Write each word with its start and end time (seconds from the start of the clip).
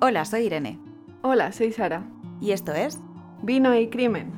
Hola, 0.00 0.24
soy 0.24 0.42
Irene. 0.42 0.78
Hola, 1.22 1.50
soy 1.50 1.72
Sara. 1.72 2.04
¿Y 2.40 2.52
esto 2.52 2.72
es? 2.72 3.00
Vino 3.42 3.74
y 3.74 3.88
crimen. 3.88 4.30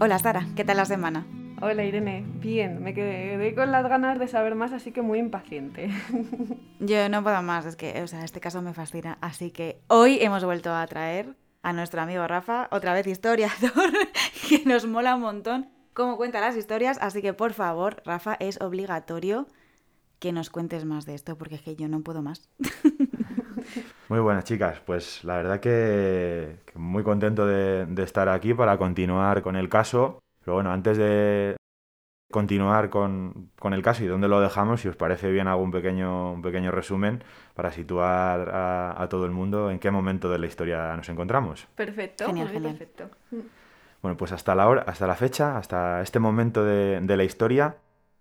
Hola, 0.00 0.18
Sara. 0.18 0.48
¿Qué 0.56 0.64
tal 0.64 0.78
la 0.78 0.84
semana? 0.84 1.26
Hola 1.62 1.84
Irene, 1.84 2.24
bien, 2.36 2.82
me 2.82 2.94
quedé 2.94 3.54
con 3.54 3.70
las 3.70 3.86
ganas 3.86 4.18
de 4.18 4.28
saber 4.28 4.54
más, 4.54 4.72
así 4.72 4.92
que 4.92 5.02
muy 5.02 5.18
impaciente. 5.18 5.90
Yo 6.80 7.08
no 7.10 7.22
puedo 7.22 7.42
más, 7.42 7.66
es 7.66 7.76
que, 7.76 8.02
o 8.02 8.06
sea, 8.06 8.24
este 8.24 8.40
caso 8.40 8.62
me 8.62 8.72
fascina. 8.72 9.18
Así 9.20 9.50
que 9.50 9.80
hoy 9.88 10.18
hemos 10.22 10.42
vuelto 10.42 10.74
a 10.74 10.86
traer 10.86 11.36
a 11.62 11.72
nuestro 11.74 12.00
amigo 12.00 12.26
Rafa, 12.26 12.68
otra 12.70 12.94
vez 12.94 13.06
historiador, 13.06 13.90
que 14.48 14.62
nos 14.64 14.86
mola 14.86 15.14
un 15.16 15.20
montón 15.20 15.68
cómo 15.92 16.16
cuenta 16.16 16.40
las 16.40 16.56
historias. 16.56 16.98
Así 17.00 17.20
que, 17.20 17.34
por 17.34 17.52
favor, 17.52 18.02
Rafa, 18.06 18.36
es 18.40 18.60
obligatorio 18.62 19.46
que 20.18 20.32
nos 20.32 20.48
cuentes 20.50 20.84
más 20.84 21.04
de 21.04 21.14
esto, 21.14 21.36
porque 21.36 21.56
es 21.56 21.62
que 21.62 21.76
yo 21.76 21.88
no 21.88 22.00
puedo 22.00 22.22
más. 22.22 22.48
Muy 24.08 24.20
buenas 24.20 24.44
chicas, 24.44 24.80
pues 24.84 25.24
la 25.24 25.36
verdad 25.36 25.60
que, 25.60 26.56
muy 26.74 27.02
contento 27.04 27.46
de, 27.46 27.86
estar 28.02 28.28
aquí 28.28 28.54
para 28.54 28.78
continuar 28.78 29.42
con 29.42 29.54
el 29.56 29.68
caso. 29.68 30.18
Pero 30.50 30.56
bueno, 30.56 30.72
antes 30.72 30.96
de 30.96 31.54
continuar 32.28 32.90
con, 32.90 33.52
el 33.62 33.82
caso 33.82 34.02
y 34.02 34.08
dónde 34.08 34.26
lo 34.26 34.40
dejamos, 34.40 34.80
si 34.80 34.88
os 34.88 34.96
parece 34.96 35.30
bien 35.30 35.46
hago 35.46 35.62
un 35.62 35.70
pequeño, 35.70 36.32
un 36.32 36.42
pequeño 36.42 36.72
resumen 36.72 37.22
para 37.54 37.70
situar 37.70 38.50
a, 38.52 39.06
todo 39.08 39.26
el 39.26 39.30
mundo 39.30 39.70
en 39.70 39.78
qué 39.78 39.92
momento 39.92 40.28
de 40.28 40.40
la 40.40 40.48
historia 40.48 40.96
nos 40.96 41.08
encontramos. 41.08 41.68
Perfecto, 41.76 42.26
genial, 42.26 42.48
genial. 42.48 42.72
perfecto. 42.72 43.10
Bueno, 44.02 44.16
pues 44.16 44.32
hasta 44.32 44.56
la, 44.56 44.66
hora, 44.68 44.82
hasta 44.88 45.06
la 45.06 45.14
fecha, 45.14 45.56
hasta 45.56 46.02
este 46.02 46.18
momento 46.18 46.64
de, 46.64 47.16
la 47.16 47.22
historia, 47.22 47.76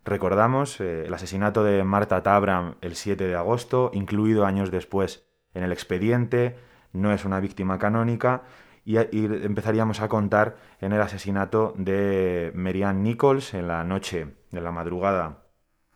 recordamos 0.06 0.80
eh, 0.82 1.08
el 1.08 1.14
asesinato 1.16 1.64
de 1.64 1.84
Marta 1.84 2.22
Tabram 2.22 2.76
el 2.82 2.94
7 2.94 3.26
de 3.26 3.34
agosto, 3.34 3.90
incluido 3.92 4.46
años 4.46 4.70
después 4.70 5.26
en 5.56 5.64
el 5.64 5.72
expediente, 5.72 6.60
no 6.94 7.12
es 7.12 7.26
una 7.26 7.40
víctima 7.40 7.80
canónica, 7.80 8.44
y, 8.86 8.98
empezaríamos 8.98 10.02
a 10.02 10.08
contar 10.08 10.58
en 10.82 10.94
el 10.94 11.02
asesinato 11.02 11.74
de 11.78 12.52
Merianne 12.56 13.02
Nichols 13.02 13.54
en 13.54 13.68
la 13.68 13.84
noche 13.84 14.36
de 14.52 14.62
la 14.62 14.72
madrugada 14.72 15.44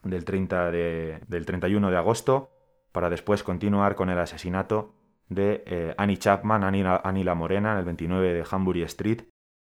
del, 0.03 0.25
30 0.25 0.71
del 0.71 1.45
31 1.45 1.89
de 1.89 1.97
agosto, 1.97 2.51
para 2.91 3.09
después 3.09 3.43
continuar 3.43 3.95
con 3.95 4.09
el 4.09 4.19
asesinato 4.19 4.93
de 5.29 5.63
eh, 5.65 5.95
Annie 5.97 6.17
Chapman, 6.17 6.63
Annie, 6.63 7.23
la 7.23 7.35
Morena, 7.35 7.73
en 7.73 7.79
el 7.79 7.85
29 7.85 8.33
de 8.33 8.45
Hambury 8.49 8.83
Street, 8.83 9.21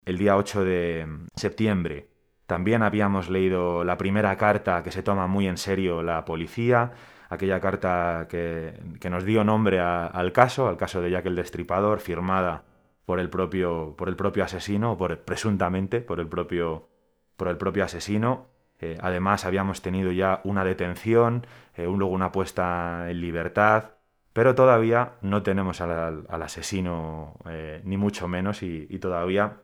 el 0.06 0.18
día 0.18 0.38
8 0.38 0.64
de 0.64 1.08
septiembre. 1.36 2.10
También 2.46 2.82
habíamos 2.82 3.30
leído 3.30 3.84
la 3.84 3.98
primera 3.98 4.36
carta 4.38 4.82
que 4.84 4.92
se 4.92 5.04
toma 5.04 5.28
muy 5.28 5.48
en 5.48 5.58
serio 5.58 6.02
la 6.02 6.26
policía, 6.26 6.94
aquella 7.30 7.60
carta 7.60 8.28
que, 8.30 8.74
nos 9.10 9.24
dio 9.24 9.44
nombre 9.44 9.80
al 9.80 10.32
caso, 10.32 10.68
al 10.68 10.78
caso 10.78 11.02
de 11.02 11.12
Jack 11.12 11.28
el 11.28 11.36
Destripador, 11.36 12.00
firmada 12.00 12.64
por 13.10 13.20
el 13.20 13.32
propio, 13.32 13.96
por 13.98 14.08
el 14.08 14.16
propio 14.16 14.44
asesino, 14.44 14.96
por, 14.96 15.18
presuntamente 15.22 16.00
por 16.00 16.20
el 16.20 16.28
propio, 16.28 16.90
por 17.38 17.48
el 17.48 17.58
propio 17.58 17.84
asesino. 17.84 18.50
Eh, 18.80 19.00
además, 19.02 19.46
habíamos 19.46 19.82
tenido 19.82 20.12
ya 20.12 20.42
una 20.44 20.64
detención, 20.64 21.48
eh, 21.74 21.86
luego 21.86 22.14
una 22.14 22.32
puesta 22.32 23.10
en 23.10 23.20
libertad, 23.20 23.94
pero 24.32 24.54
todavía 24.54 25.14
no 25.24 25.42
tenemos 25.42 25.82
al, 25.82 26.28
asesino, 26.30 27.40
eh, 27.50 27.82
ni 27.84 27.98
mucho 27.98 28.28
menos, 28.28 28.62
y 28.62 29.00
todavía 29.00 29.58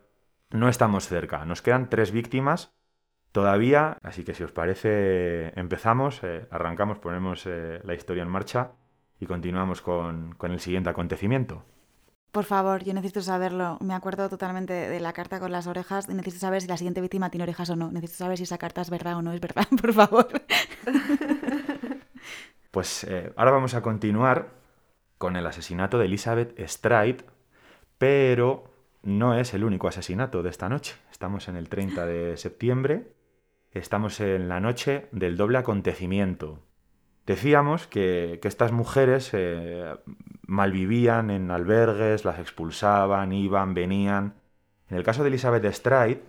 no 0.50 0.68
estamos 0.68 1.08
cerca. 1.08 1.46
Nos 1.46 1.62
quedan 1.62 1.88
tres 1.88 2.10
víctimas 2.12 2.74
todavía, 3.32 4.00
así 4.02 4.24
que 4.24 4.34
si 4.34 4.44
os 4.44 4.54
parece 4.54 5.54
empezamos, 5.56 6.24
arrancamos, 6.50 6.98
ponemos 6.98 7.46
la 7.46 7.94
historia 7.94 8.24
en 8.24 8.30
marcha 8.30 8.72
y 9.20 9.28
continuamos 9.28 9.84
con, 9.84 10.36
el 10.42 10.60
siguiente 10.60 10.90
acontecimiento. 10.90 11.64
Por 12.36 12.44
favor, 12.44 12.84
yo 12.84 12.94
necesito 12.94 13.22
saberlo. 13.22 13.78
Me 13.80 13.94
acuerdo 13.94 14.28
totalmente 14.28 14.74
de 14.74 15.00
la 15.00 15.14
carta 15.14 15.40
con 15.40 15.54
las 15.54 15.68
orejas 15.68 16.10
y 16.10 16.14
necesito 16.14 16.42
saber 16.42 16.62
si 16.62 16.68
la 16.68 16.76
siguiente 16.76 17.00
víctima 17.00 17.30
tiene 17.30 17.44
orejas 17.44 17.70
o 17.70 17.78
no. 17.78 17.90
Necesito 17.94 18.18
saber 18.18 18.36
si 18.36 18.44
esa 18.44 18.58
carta 18.58 18.82
es 18.82 18.90
verdad 18.90 19.16
o 19.16 19.22
no 19.22 19.32
es 19.32 19.40
verdad, 19.40 19.66
por 19.82 19.94
favor. 19.94 20.28
Pues 22.72 23.06
eh, 23.06 23.32
ahora 23.38 23.52
vamos 23.52 23.74
a 23.74 23.82
continuar 23.82 24.50
con 25.18 25.38
el 25.38 25.48
asesinato 25.48 25.98
de 25.98 26.08
Elizabeth 26.08 26.60
Stride, 26.68 27.24
pero 27.98 28.66
no 29.02 29.34
es 29.34 29.54
el 29.54 29.64
único 29.64 29.88
asesinato 29.88 30.44
de 30.44 30.50
esta 30.50 30.68
noche. 30.68 30.96
Estamos 31.10 31.48
en 31.48 31.56
el 31.56 31.70
30 31.70 32.06
de 32.06 32.36
septiembre 32.36 33.16
estamos 33.80 34.20
en 34.22 34.48
la 34.48 34.60
noche 34.60 35.08
del 35.12 35.38
doble 35.38 35.58
acontecimiento. 35.58 36.60
Decíamos 37.26 37.88
que, 37.88 38.40
estas 38.44 38.72
mujeres 38.72 39.32
eh, 39.34 39.96
malvivían 40.46 41.32
en 41.32 41.50
albergues, 41.50 42.24
las 42.24 42.40
expulsaban, 42.40 43.34
iban, 43.34 43.74
venían. 43.74 44.36
En 44.90 44.98
el 44.98 45.04
caso 45.04 45.24
de 45.24 45.30
Elizabeth 45.30 45.66
Stride, 45.74 46.22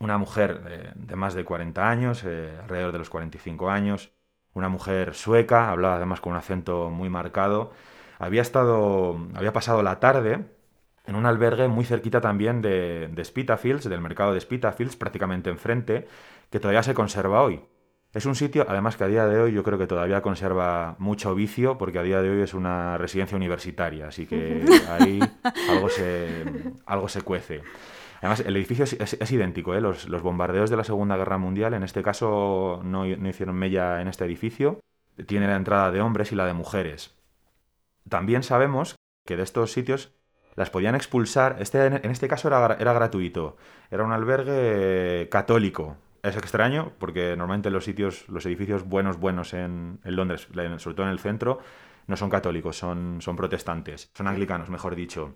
una 0.00 0.18
mujer 0.18 0.94
de, 0.94 1.16
más 1.16 1.34
de 1.34 1.44
40 1.44 1.88
años, 1.88 2.24
eh, 2.24 2.58
alrededor 2.62 2.92
de 2.92 2.98
los 2.98 3.10
45 3.10 3.70
años, 3.70 4.10
una 4.52 4.68
mujer 4.68 5.14
sueca, 5.14 5.70
hablaba 5.70 5.96
además 5.96 6.20
con 6.20 6.32
un 6.32 6.38
acento 6.38 6.90
muy 6.90 7.08
marcado, 7.08 7.72
había 8.18 8.42
estado, 8.42 9.18
había 9.34 9.52
pasado 9.52 9.82
la 9.82 10.00
tarde 10.00 10.46
en 11.06 11.14
un 11.14 11.26
albergue 11.26 11.68
muy 11.68 11.84
cerquita 11.84 12.20
también 12.20 12.62
de, 12.62 13.08
de 13.12 13.24
Spitafields, 13.24 13.88
del 13.88 14.00
mercado 14.00 14.34
de 14.34 14.40
Spitafields, 14.40 14.96
prácticamente 14.96 15.50
enfrente, 15.50 16.08
que 16.50 16.58
todavía 16.58 16.82
se 16.82 16.94
conserva 16.94 17.42
hoy. 17.42 17.62
Es 18.16 18.24
un 18.24 18.34
sitio, 18.34 18.64
además 18.66 18.96
que 18.96 19.04
a 19.04 19.08
día 19.08 19.26
de 19.26 19.38
hoy 19.38 19.52
yo 19.52 19.62
creo 19.62 19.76
que 19.76 19.86
todavía 19.86 20.22
conserva 20.22 20.96
mucho 20.98 21.34
vicio, 21.34 21.76
porque 21.76 21.98
a 21.98 22.02
día 22.02 22.22
de 22.22 22.30
hoy 22.30 22.40
es 22.40 22.54
una 22.54 22.96
residencia 22.96 23.36
universitaria, 23.36 24.08
así 24.08 24.24
que 24.24 24.64
ahí 24.88 25.20
algo 25.68 25.90
se, 25.90 26.44
algo 26.86 27.10
se 27.10 27.20
cuece. 27.20 27.60
Además, 28.20 28.40
el 28.40 28.56
edificio 28.56 28.84
es, 28.84 29.30
idéntico, 29.30 29.74
¿eh? 29.74 29.82
los, 29.82 30.08
bombardeos 30.22 30.70
de 30.70 30.78
la 30.78 30.84
Segunda 30.84 31.18
Guerra 31.18 31.36
Mundial, 31.36 31.74
en 31.74 31.82
este 31.82 32.02
caso 32.02 32.80
no, 32.82 33.04
hicieron 33.04 33.54
mella 33.54 34.00
en 34.00 34.08
este 34.08 34.24
edificio, 34.24 34.80
tiene 35.26 35.46
la 35.46 35.56
entrada 35.56 35.90
de 35.90 36.00
hombres 36.00 36.32
y 36.32 36.36
la 36.36 36.46
de 36.46 36.54
mujeres. 36.54 37.14
También 38.08 38.42
sabemos 38.42 38.96
que 39.26 39.36
de 39.36 39.42
estos 39.42 39.72
sitios 39.72 40.14
las 40.54 40.70
podían 40.70 40.94
expulsar, 40.94 41.58
este, 41.60 41.84
en 41.84 42.10
este 42.10 42.28
caso 42.28 42.48
era, 42.48 42.78
era 42.80 42.94
gratuito, 42.94 43.58
era 43.90 44.04
un 44.04 44.12
albergue 44.12 45.28
católico, 45.30 45.98
es 46.28 46.36
extraño 46.36 46.92
porque 46.98 47.36
normalmente 47.36 47.70
los 47.70 47.84
sitios, 47.84 48.28
los 48.28 48.44
edificios 48.46 48.84
buenos, 48.84 49.18
buenos 49.18 49.54
en, 49.54 50.00
Londres, 50.04 50.48
sobre 50.78 50.94
todo 50.94 51.06
en 51.06 51.12
el 51.12 51.18
centro, 51.18 51.60
no 52.06 52.16
son 52.16 52.30
católicos, 52.30 52.76
son, 52.76 53.18
son 53.20 53.36
protestantes, 53.36 54.10
son 54.14 54.28
anglicanos, 54.28 54.70
mejor 54.70 54.94
dicho. 54.94 55.34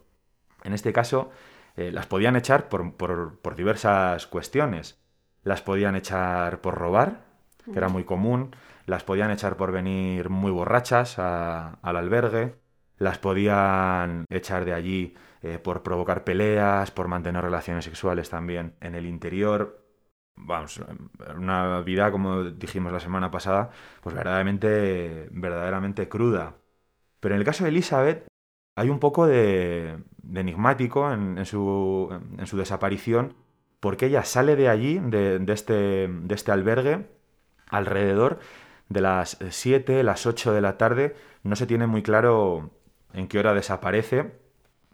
En 0.63 0.73
este 0.73 0.93
caso, 0.93 1.31
eh, 1.77 1.91
las 1.93 2.07
podían 2.07 2.37
echar 2.37 2.69
por, 2.69 3.57
diversas 3.57 4.27
cuestiones. 4.27 5.01
Las 5.43 5.63
podían 5.63 5.97
echar 5.97 6.61
por 6.61 6.75
robar, 6.75 7.25
que 7.65 7.79
era 7.79 7.89
muy 7.89 8.05
común, 8.05 8.55
las 8.87 9.05
podían 9.05 9.31
echar 9.31 9.57
por 9.57 9.73
venir 9.73 10.29
muy 10.29 10.51
borrachas 10.51 11.19
al 11.19 11.79
albergue, 11.83 12.57
las 12.99 13.19
podían 13.19 14.27
echar 14.29 14.65
de 14.65 14.75
allí 14.75 15.15
eh, 15.43 15.59
por 15.59 15.83
provocar 15.83 16.25
peleas, 16.25 16.91
por 16.91 17.09
mantener 17.09 17.43
relaciones 17.43 17.87
sexuales 17.87 18.29
también 18.29 18.75
en 18.81 18.95
el 18.95 19.07
interior, 19.07 19.80
vamos, 20.47 20.81
una 21.37 21.81
vida, 21.81 22.11
como 22.11 22.45
dijimos 22.45 22.93
la 22.93 23.01
semana 23.01 23.31
pasada, 23.31 23.71
pues 24.03 24.15
verdaderamente, 24.15 25.29
verdaderamente 25.31 26.09
cruda. 26.09 26.57
Pero 27.21 27.35
en 27.35 27.41
el 27.41 27.45
caso 27.45 27.65
de 27.65 27.71
Elizabeth 27.71 28.27
hay 28.77 28.89
un 28.89 28.99
poco 28.99 29.27
de, 29.27 29.99
enigmático 30.35 31.13
en, 31.13 31.45
su, 31.45 32.09
en, 32.39 32.47
su, 32.47 32.57
desaparición, 32.57 33.35
porque 33.81 34.07
ella 34.07 34.25
sale 34.25 34.57
de 34.57 34.69
allí, 34.69 34.99
de, 34.99 35.43
este, 35.49 36.09
de 36.09 36.35
este 36.35 36.53
albergue, 36.53 37.07
alrededor 37.69 38.39
de 38.89 39.01
las 39.01 39.39
7, 39.49 40.03
las 40.03 40.27
8 40.27 40.53
de 40.53 40.61
la 40.61 40.79
tarde, 40.79 41.15
no 41.43 41.57
se 41.57 41.67
tiene 41.67 41.87
muy 41.87 42.03
claro 42.03 42.71
en 43.13 43.29
qué 43.29 43.39
hora 43.39 43.55
desaparece, 43.55 44.33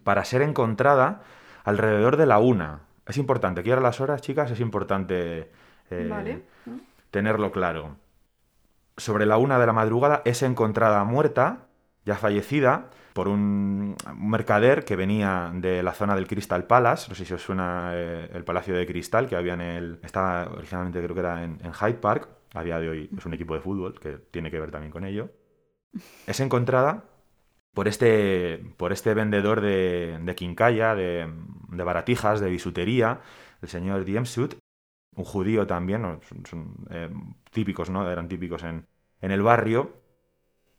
para 0.05 0.25
ser 0.25 0.43
encontrada 0.43 1.23
alrededor 1.65 2.17
de 2.17 2.27
la 2.27 2.39
1, 2.39 2.81
es 3.07 3.17
importante, 3.19 3.61
aquí 3.61 3.71
ahora 3.71 3.83
las 3.83 4.01
horas, 4.01 4.21
chicas, 4.21 4.51
es 4.51 4.61
importante 4.61 5.51
eh, 5.91 6.43
tenerlo 7.11 7.53
claro. 7.53 7.97
Sobre 8.97 9.27
la 9.27 9.39
una 9.39 9.59
de 9.59 9.67
la 9.67 9.73
madrugada 9.73 10.23
es 10.25 10.43
encontrada 10.43 11.05
muerta, 11.05 11.67
ya 12.05 12.17
fallecida, 12.17 12.91
por 13.13 13.29
un 13.29 13.97
mercader 14.17 14.85
que 14.85 14.97
venía 14.97 15.51
de 15.55 15.83
la 15.83 15.93
zona 15.93 16.15
del 16.15 16.27
Crystal 16.27 16.65
Palace, 16.65 17.09
no 17.09 17.15
sé 17.15 17.25
si 17.25 17.35
os 17.35 17.43
suena 17.43 17.93
eh, 17.95 18.29
el 18.33 18.45
Palacio 18.45 18.75
de 18.75 18.87
Cristal, 18.87 19.29
que 19.29 19.37
había 19.37 19.55
en 19.55 19.61
el... 19.61 20.01
estaba 20.03 20.49
originalmente 20.51 21.03
creo 21.03 21.15
que 21.15 21.21
era 21.21 21.43
en, 21.43 21.59
en 21.63 21.73
Hyde 21.73 21.95
Park, 21.95 22.29
a 22.55 22.63
día 22.63 22.79
de 22.79 22.89
hoy 22.89 23.11
es 23.17 23.27
un 23.27 23.35
equipo 23.35 23.55
de 23.55 23.61
fútbol 23.61 23.99
que 24.01 24.19
tiene 24.31 24.51
que 24.51 24.59
ver 24.59 24.71
también 24.71 24.91
con 24.91 25.05
ello. 25.05 25.31
Es 26.27 26.41
encontrada 26.41 27.05
por 27.77 27.89
este, 27.89 28.73
por 28.79 28.91
este 28.91 29.13
vendedor 29.13 29.61
de, 29.61 30.19
de 30.23 30.35
quincalla, 30.35 30.95
de, 30.95 31.31
de 31.69 31.85
baratijas, 31.85 32.41
de 32.41 32.49
bisutería, 32.49 33.21
el 33.61 33.69
señor 33.69 34.07
Diemsut, 34.07 34.55
un 35.15 35.25
judío 35.25 35.67
también, 35.67 36.19
son, 36.49 36.75
eh, 36.89 37.11
típicos, 37.51 37.91
¿no? 37.91 38.11
Eran 38.11 38.29
típicos 38.29 38.63
en, 38.63 38.87
en, 39.21 39.31
el 39.31 39.43
barrio. 39.43 39.93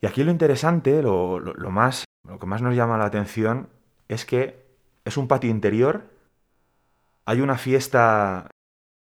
Y 0.02 0.08
aquí 0.08 0.24
lo 0.24 0.32
interesante, 0.32 1.04
lo, 1.04 1.40
lo, 1.40 1.54
lo, 1.54 1.70
más, 1.70 2.06
lo 2.28 2.40
que 2.40 2.48
más 2.48 2.64
nos 2.64 2.76
llama 2.76 2.98
la 2.98 3.06
atención 3.06 3.70
es 4.08 4.26
que 4.26 4.66
es 5.06 5.18
un 5.18 5.28
patio 5.28 5.52
interior, 5.52 6.10
hay 7.26 7.42
una 7.42 7.60
fiesta 7.60 8.50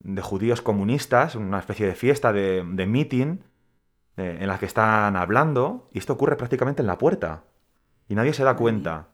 de 0.03 0.23
judíos 0.23 0.61
comunistas, 0.61 1.37
una 1.37 1.61
especie 1.61 1.87
de 1.87 1.95
fiesta 1.95 2.33
de, 2.33 2.65
de 2.69 2.87
meeting, 2.87 3.39
eh, 4.17 4.39
en 4.41 4.49
la 4.49 4.59
que 4.59 4.67
están 4.67 5.15
hablando, 5.15 5.89
y 5.93 6.01
esto 6.01 6.15
ocurre 6.15 6.35
prácticamente 6.35 6.83
en 6.83 6.89
la 6.89 6.99
puerta, 6.99 7.45
y 8.09 8.15
nadie 8.15 8.33
se 8.33 8.45
da 8.45 8.57
cuenta. 8.57 9.09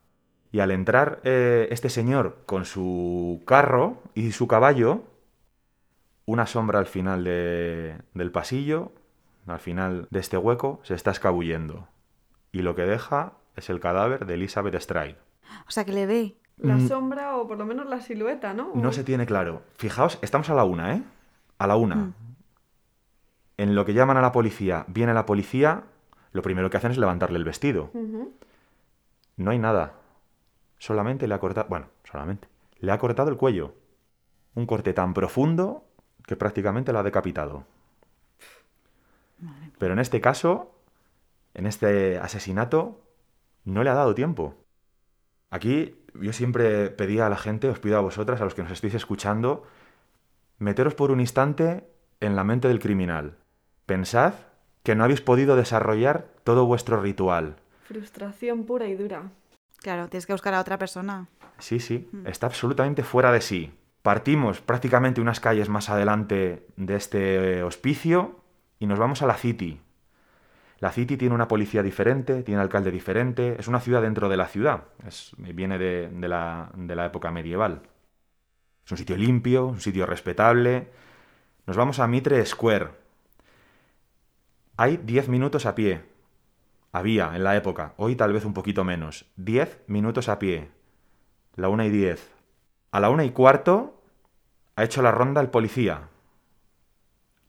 Y 0.50 0.60
al 0.60 0.70
entrar 0.70 1.20
eh, 1.24 1.68
este 1.70 1.88
señor 1.88 2.42
con 2.46 2.64
su 2.64 3.42
carro 3.46 4.02
y 4.14 4.32
su 4.32 4.46
caballo, 4.46 5.02
una 6.26 6.46
sombra 6.46 6.78
al 6.78 6.86
final 6.86 7.24
de, 7.24 7.96
del 8.14 8.30
pasillo, 8.30 8.92
al 9.46 9.60
final 9.60 10.06
de 10.10 10.20
este 10.20 10.36
hueco, 10.36 10.80
se 10.82 10.94
está 10.94 11.10
escabullendo. 11.10 11.88
Y 12.52 12.60
lo 12.60 12.74
que 12.74 12.82
deja 12.82 13.32
es 13.56 13.70
el 13.70 13.80
cadáver 13.80 14.26
de 14.26 14.34
Elizabeth 14.34 14.78
Stride. 14.78 15.16
O 15.66 15.70
sea, 15.70 15.84
que 15.84 15.92
le 15.92 16.06
ve. 16.06 16.36
La 16.58 16.76
mm. 16.76 16.88
sombra 16.88 17.36
o 17.36 17.48
por 17.48 17.58
lo 17.58 17.64
menos 17.64 17.86
la 17.86 18.00
silueta, 18.00 18.52
¿no? 18.54 18.72
No 18.74 18.92
se 18.92 19.04
tiene 19.04 19.26
claro. 19.26 19.62
Fijaos, 19.74 20.18
estamos 20.22 20.50
a 20.50 20.54
la 20.54 20.64
una, 20.64 20.94
¿eh? 20.94 21.02
A 21.58 21.66
la 21.66 21.76
una. 21.76 21.96
Mm. 21.96 22.14
En 23.56 23.74
lo 23.74 23.84
que 23.84 23.94
llaman 23.94 24.16
a 24.16 24.20
la 24.20 24.32
policía, 24.32 24.84
viene 24.88 25.14
la 25.14 25.26
policía, 25.26 25.84
lo 26.32 26.42
primero 26.42 26.70
que 26.70 26.76
hacen 26.76 26.90
es 26.90 26.98
levantarle 26.98 27.38
el 27.38 27.44
vestido. 27.44 27.90
Uh 27.94 27.98
-huh. 27.98 28.28
No 29.42 29.50
hay 29.50 29.58
nada. 29.58 29.94
Solamente 30.78 31.26
le 31.26 31.34
ha 31.34 31.40
cortado, 31.40 31.68
bueno, 31.68 31.86
solamente, 32.04 32.48
le 32.78 32.92
ha 32.92 32.98
cortado 32.98 33.30
el 33.30 33.36
cuello. 33.36 33.74
Un 34.54 34.66
corte 34.66 34.92
tan 34.92 35.14
profundo 35.14 35.84
que 36.26 36.36
prácticamente 36.36 36.92
la 36.92 37.00
ha 37.00 37.04
decapitado. 37.04 37.64
Pero 39.78 39.92
en 39.92 39.98
este 39.98 40.20
caso, 40.20 40.74
en 41.54 41.66
este 41.66 42.18
asesinato, 42.18 43.00
no 43.64 43.82
le 43.82 43.90
ha 43.90 43.94
dado 43.94 44.14
tiempo. 44.14 44.54
Aquí 45.50 46.04
yo 46.14 46.32
siempre 46.32 46.90
pedía 46.90 47.26
a 47.26 47.30
la 47.30 47.36
gente, 47.36 47.68
os 47.68 47.78
pido 47.78 47.98
a 47.98 48.02
vosotras, 48.02 48.40
a 48.40 48.44
los 48.44 48.54
que 48.54 48.62
nos 48.62 48.72
estéis 48.72 48.94
escuchando, 48.94 49.64
meteros 50.58 50.94
por 50.94 51.10
un 51.10 51.20
instante 51.20 51.88
en 52.20 52.36
la 52.36 52.44
mente 52.44 52.68
del 52.68 52.78
criminal. 52.78 53.38
Pensad 53.86 54.34
que 54.82 54.94
no 54.94 55.04
habéis 55.04 55.20
podido 55.20 55.56
desarrollar 55.56 56.28
todo 56.44 56.66
vuestro 56.66 57.00
ritual. 57.00 57.61
Frustración 57.84 58.64
pura 58.64 58.86
y 58.86 58.94
dura. 58.94 59.30
Claro, 59.78 60.08
tienes 60.08 60.26
que 60.26 60.32
buscar 60.32 60.54
a 60.54 60.60
otra 60.60 60.78
persona. 60.78 61.28
Sí, 61.58 61.80
sí, 61.80 62.08
está 62.24 62.46
absolutamente 62.46 63.02
fuera 63.02 63.32
de 63.32 63.40
sí. 63.40 63.72
Partimos 64.02 64.60
prácticamente 64.60 65.20
unas 65.20 65.40
calles 65.40 65.68
más 65.68 65.88
adelante 65.88 66.66
de 66.76 66.96
este 66.96 67.62
hospicio 67.62 68.40
y 68.78 68.86
nos 68.86 68.98
vamos 68.98 69.22
a 69.22 69.26
la 69.26 69.36
City. 69.36 69.80
La 70.80 70.90
City 70.90 71.16
tiene 71.16 71.34
una 71.34 71.46
policía 71.46 71.82
diferente, 71.84 72.42
tiene 72.42 72.60
alcalde 72.60 72.90
diferente, 72.90 73.54
es 73.58 73.68
una 73.68 73.78
ciudad 73.78 74.02
dentro 74.02 74.28
de 74.28 74.36
la 74.36 74.48
ciudad, 74.48 74.84
es, 75.06 75.32
viene 75.38 75.78
de, 75.78 76.08
de, 76.08 76.28
la, 76.28 76.72
de 76.74 76.96
la 76.96 77.06
época 77.06 77.30
medieval. 77.30 77.82
Es 78.84 78.90
un 78.90 78.98
sitio 78.98 79.16
limpio, 79.16 79.66
un 79.66 79.80
sitio 79.80 80.06
respetable. 80.06 80.88
Nos 81.66 81.76
vamos 81.76 82.00
a 82.00 82.08
Mitre 82.08 82.44
Square. 82.44 82.88
Hay 84.76 84.96
10 84.96 85.28
minutos 85.28 85.66
a 85.66 85.76
pie. 85.76 86.02
Había 86.94 87.34
en 87.34 87.42
la 87.42 87.56
época, 87.56 87.94
hoy 87.96 88.16
tal 88.16 88.34
vez 88.34 88.44
un 88.44 88.52
poquito 88.52 88.84
menos. 88.84 89.24
10 89.36 89.84
minutos 89.86 90.28
a 90.28 90.38
pie. 90.38 90.70
La 91.56 91.70
una 91.70 91.86
y 91.86 91.90
10. 91.90 92.30
A 92.90 93.00
la 93.00 93.08
una 93.08 93.24
y 93.24 93.30
cuarto 93.30 94.02
ha 94.76 94.84
hecho 94.84 95.00
la 95.00 95.10
ronda 95.10 95.40
el 95.40 95.48
policía. 95.48 96.10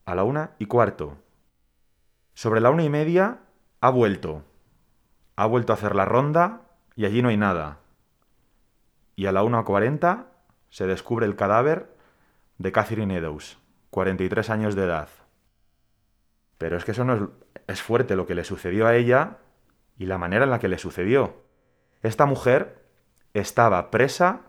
A 0.06 0.16
la 0.16 0.24
una 0.24 0.52
y 0.60 0.66
cuarto. 0.66 1.18
Sobre 2.34 2.62
la 2.62 2.70
una 2.70 2.84
y 2.84 2.90
media 2.90 3.40
ha 3.82 3.90
vuelto. 3.90 4.44
Ha 5.36 5.46
vuelto 5.46 5.74
a 5.74 5.76
hacer 5.76 5.94
la 5.94 6.06
ronda 6.06 6.62
y 6.96 7.04
allí 7.04 7.22
no 7.22 7.28
hay 7.28 7.38
nada. 7.38 7.80
Y 9.18 9.26
a 9.26 9.34
la 9.34 9.44
una 9.44 9.64
cuarenta 9.64 10.28
se 10.70 10.88
descubre 10.88 11.26
el 11.26 11.36
cadáver 11.36 11.94
de 12.60 12.72
Catherine 12.72 13.18
Eddowes, 13.18 13.58
43 13.90 14.50
años 14.50 14.76
de 14.76 14.86
edad. 14.86 15.10
Pero 16.58 16.78
es 16.78 16.86
que 16.86 16.92
eso 16.92 17.04
no 17.04 17.14
es, 17.16 17.22
es 17.68 17.82
fuerte 17.82 18.16
lo 18.16 18.26
que 18.26 18.36
le 18.36 18.44
sucedió 18.44 18.88
a 18.88 18.96
ella 18.96 19.38
y 19.98 20.06
la 20.06 20.18
manera 20.18 20.44
en 20.44 20.50
la 20.50 20.60
que 20.60 20.68
le 20.68 20.78
sucedió. 20.78 21.44
Esta 22.02 22.26
mujer 22.26 22.84
estaba 23.34 23.92
presa 23.92 24.42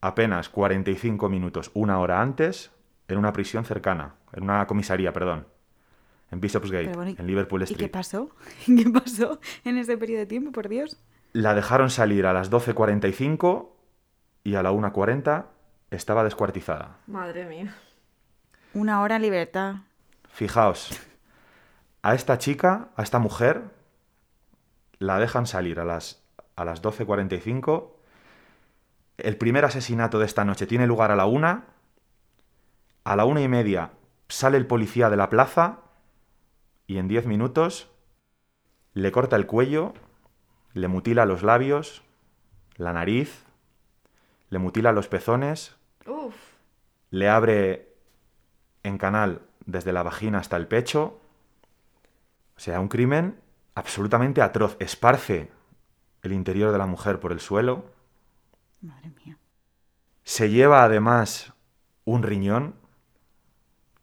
apenas 0.00 0.48
45 0.48 1.28
minutos, 1.28 1.70
una 1.74 1.98
hora 1.98 2.20
antes, 2.20 2.70
en 3.08 3.18
una 3.18 3.32
prisión 3.32 3.64
cercana, 3.64 4.14
en 4.32 4.44
una 4.44 4.66
comisaría, 4.66 5.12
perdón, 5.12 5.46
en 6.30 6.40
Bishopsgate, 6.40 6.92
bueno, 6.92 7.14
en 7.16 7.26
Liverpool 7.26 7.62
Street. 7.62 7.80
¿Y 7.80 7.84
qué 7.84 7.88
pasó? 7.88 8.30
¿Qué 8.66 8.90
pasó 8.90 9.40
en 9.64 9.78
ese 9.78 9.96
periodo 9.96 10.20
de 10.20 10.26
tiempo, 10.26 10.52
por 10.52 10.68
Dios? 10.68 10.98
La 11.32 11.54
dejaron 11.54 11.90
salir 11.90 12.26
a 12.26 12.32
las 12.32 12.50
12.45 12.50 13.68
y 14.44 14.54
a 14.54 14.62
la 14.62 14.72
1.40 14.72 15.46
estaba 15.90 16.24
descuartizada. 16.24 16.98
Madre 17.06 17.46
mía. 17.46 17.74
Una 18.74 19.00
hora 19.02 19.16
en 19.16 19.22
libertad. 19.22 19.76
Fijaos, 20.28 21.00
a 22.06 22.14
esta 22.14 22.38
chica, 22.38 22.90
a 22.94 23.02
esta 23.02 23.18
mujer, 23.18 23.64
la 24.98 25.18
dejan 25.18 25.46
salir 25.46 25.80
a 25.80 25.84
las, 25.84 26.22
a 26.54 26.64
las 26.64 26.80
12.45 26.80 27.96
el 29.18 29.36
primer 29.36 29.64
asesinato 29.64 30.20
de 30.20 30.26
esta 30.26 30.44
noche 30.44 30.68
tiene 30.68 30.86
lugar 30.86 31.10
a 31.10 31.16
la 31.16 31.26
una. 31.26 31.64
A 33.02 33.16
la 33.16 33.24
una 33.24 33.40
y 33.40 33.48
media 33.48 33.90
sale 34.28 34.56
el 34.56 34.68
policía 34.68 35.10
de 35.10 35.16
la 35.16 35.30
plaza 35.30 35.80
y 36.86 36.98
en 36.98 37.08
diez 37.08 37.26
minutos 37.26 37.90
le 38.92 39.10
corta 39.10 39.34
el 39.34 39.46
cuello, 39.46 39.92
le 40.74 40.86
mutila 40.86 41.26
los 41.26 41.42
labios, 41.42 42.04
la 42.76 42.92
nariz, 42.92 43.44
le 44.50 44.60
mutila 44.60 44.92
los 44.92 45.08
pezones, 45.08 45.74
Uf. 46.06 46.36
le 47.10 47.28
abre 47.28 47.96
en 48.84 48.96
canal 48.96 49.42
desde 49.64 49.92
la 49.92 50.04
vagina 50.04 50.38
hasta 50.38 50.56
el 50.56 50.68
pecho. 50.68 51.20
O 52.56 52.60
sea, 52.60 52.80
un 52.80 52.88
crimen 52.88 53.40
absolutamente 53.74 54.42
atroz. 54.42 54.76
Esparce 54.80 55.50
el 56.22 56.32
interior 56.32 56.72
de 56.72 56.78
la 56.78 56.86
mujer 56.86 57.20
por 57.20 57.32
el 57.32 57.40
suelo 57.40 57.84
Madre 58.80 59.10
mía. 59.24 59.38
Se 60.24 60.50
lleva 60.50 60.84
además 60.84 61.52
un 62.04 62.22
riñón. 62.22 62.74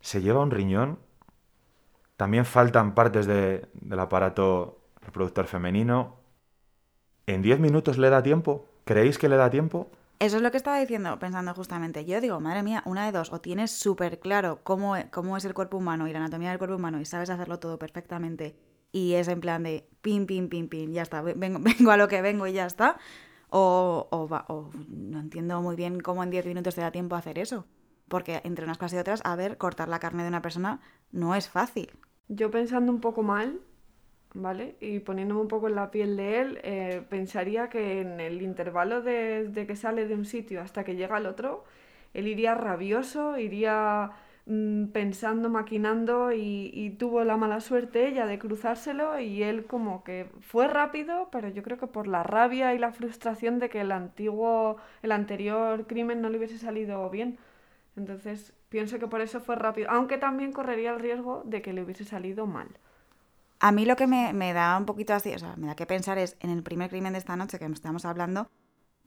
Se 0.01 0.21
lleva 0.21 0.41
un 0.41 0.51
riñón. 0.51 0.99
También 2.17 2.45
faltan 2.45 2.93
partes 2.93 3.25
de, 3.25 3.67
del 3.73 3.99
aparato 3.99 4.81
reproductor 5.01 5.45
femenino. 5.47 6.17
¿En 7.27 7.41
10 7.41 7.59
minutos 7.59 7.97
le 7.97 8.09
da 8.09 8.23
tiempo? 8.23 8.67
¿Creéis 8.83 9.17
que 9.17 9.29
le 9.29 9.37
da 9.37 9.49
tiempo? 9.49 9.89
Eso 10.23 10.37
es 10.37 10.41
lo 10.41 10.51
que 10.51 10.57
estaba 10.57 10.79
diciendo, 10.79 11.19
pensando 11.19 11.53
justamente. 11.53 12.05
Yo 12.05 12.21
digo, 12.21 12.39
madre 12.39 12.63
mía, 12.63 12.81
una 12.85 13.05
de 13.05 13.11
dos, 13.11 13.33
o 13.33 13.41
tienes 13.41 13.71
súper 13.71 14.21
claro 14.21 14.61
cómo, 14.63 14.95
cómo 15.11 15.35
es 15.35 15.43
el 15.43 15.53
cuerpo 15.53 15.75
humano 15.75 16.07
y 16.07 16.13
la 16.13 16.19
anatomía 16.19 16.49
del 16.49 16.59
cuerpo 16.59 16.77
humano 16.77 17.01
y 17.01 17.03
sabes 17.03 17.29
hacerlo 17.29 17.59
todo 17.59 17.77
perfectamente 17.77 18.55
y 18.93 19.15
es 19.15 19.27
en 19.27 19.41
plan 19.41 19.63
de 19.63 19.85
pim, 20.01 20.25
pim, 20.25 20.47
pim, 20.47 20.69
pim, 20.69 20.93
ya 20.93 21.01
está, 21.01 21.21
vengo, 21.21 21.59
vengo 21.61 21.91
a 21.91 21.97
lo 21.97 22.07
que 22.07 22.21
vengo 22.21 22.47
y 22.47 22.53
ya 22.53 22.65
está. 22.65 22.97
O, 23.49 24.07
o, 24.11 24.29
o, 24.47 24.69
no 24.87 25.19
entiendo 25.19 25.61
muy 25.61 25.75
bien 25.75 25.99
cómo 25.99 26.23
en 26.23 26.29
10 26.29 26.45
minutos 26.45 26.75
te 26.75 26.79
da 26.79 26.91
tiempo 26.91 27.15
a 27.15 27.19
hacer 27.19 27.37
eso. 27.37 27.65
Porque 28.07 28.39
entre 28.45 28.63
unas 28.63 28.77
cosas 28.77 28.93
y 28.93 28.97
otras, 28.99 29.21
a 29.25 29.35
ver, 29.35 29.57
cortar 29.57 29.89
la 29.89 29.99
carne 29.99 30.23
de 30.23 30.29
una 30.29 30.41
persona 30.41 30.79
no 31.11 31.35
es 31.35 31.49
fácil. 31.49 31.91
Yo 32.29 32.49
pensando 32.49 32.93
un 32.93 33.01
poco 33.01 33.23
mal, 33.23 33.59
¿vale? 34.33 34.75
Y 34.79 34.99
poniéndome 34.99 35.41
un 35.41 35.47
poco 35.47 35.67
en 35.67 35.75
la 35.75 35.91
piel 35.91 36.17
de 36.17 36.41
él, 36.41 36.59
eh, 36.63 37.03
pensaría 37.09 37.69
que 37.69 38.01
en 38.01 38.19
el 38.19 38.41
intervalo 38.41 39.01
de, 39.01 39.47
de, 39.49 39.67
que 39.67 39.75
sale 39.75 40.07
de 40.07 40.15
un 40.15 40.25
sitio 40.25 40.61
hasta 40.61 40.83
que 40.83 40.95
llega 40.95 41.17
al 41.17 41.25
otro, 41.25 41.63
él 42.13 42.27
iría 42.27 42.55
rabioso, 42.55 43.37
iría 43.37 44.11
mmm, 44.45 44.85
pensando, 44.87 45.49
maquinando 45.49 46.31
y, 46.31 46.71
y, 46.73 46.91
tuvo 46.91 47.23
la 47.23 47.37
mala 47.37 47.59
suerte 47.61 48.07
ella 48.07 48.25
de 48.25 48.39
cruzárselo 48.39 49.19
y 49.19 49.43
él 49.43 49.65
como 49.65 50.03
que 50.03 50.27
fue 50.41 50.67
rápido, 50.67 51.29
pero 51.31 51.49
yo 51.49 51.63
creo 51.63 51.77
que 51.77 51.87
por 51.87 52.07
la 52.07 52.23
rabia 52.23 52.73
y 52.73 52.79
la 52.79 52.91
frustración 52.91 53.59
de 53.59 53.69
que 53.69 53.81
el 53.81 53.91
antiguo, 53.91 54.77
el 55.03 55.11
anterior 55.11 55.87
crimen 55.87 56.21
no 56.21 56.29
le 56.29 56.37
hubiese 56.37 56.57
salido 56.57 57.09
bien. 57.09 57.37
Entonces 57.95 58.53
pienso 58.69 58.99
que 58.99 59.07
por 59.07 59.21
eso 59.21 59.39
fue 59.39 59.55
rápido, 59.55 59.89
aunque 59.91 60.17
también 60.17 60.51
correría 60.51 60.91
el 60.93 60.99
riesgo 60.99 61.43
de 61.45 61.61
que 61.61 61.73
le 61.73 61.83
hubiese 61.83 62.05
salido 62.05 62.47
mal. 62.47 62.67
A 63.63 63.71
mí 63.71 63.85
lo 63.85 63.95
que 63.95 64.07
me, 64.07 64.33
me 64.33 64.51
da 64.51 64.77
un 64.77 64.85
poquito 64.85 65.13
así, 65.13 65.33
o 65.33 65.39
sea, 65.39 65.55
me 65.55 65.67
da 65.67 65.75
que 65.75 65.85
pensar 65.85 66.17
es 66.17 66.35
en 66.41 66.49
el 66.49 66.63
primer 66.63 66.89
crimen 66.89 67.13
de 67.13 67.19
esta 67.19 67.37
noche 67.37 67.59
que 67.59 67.65
estamos 67.65 68.03
hablando, 68.03 68.49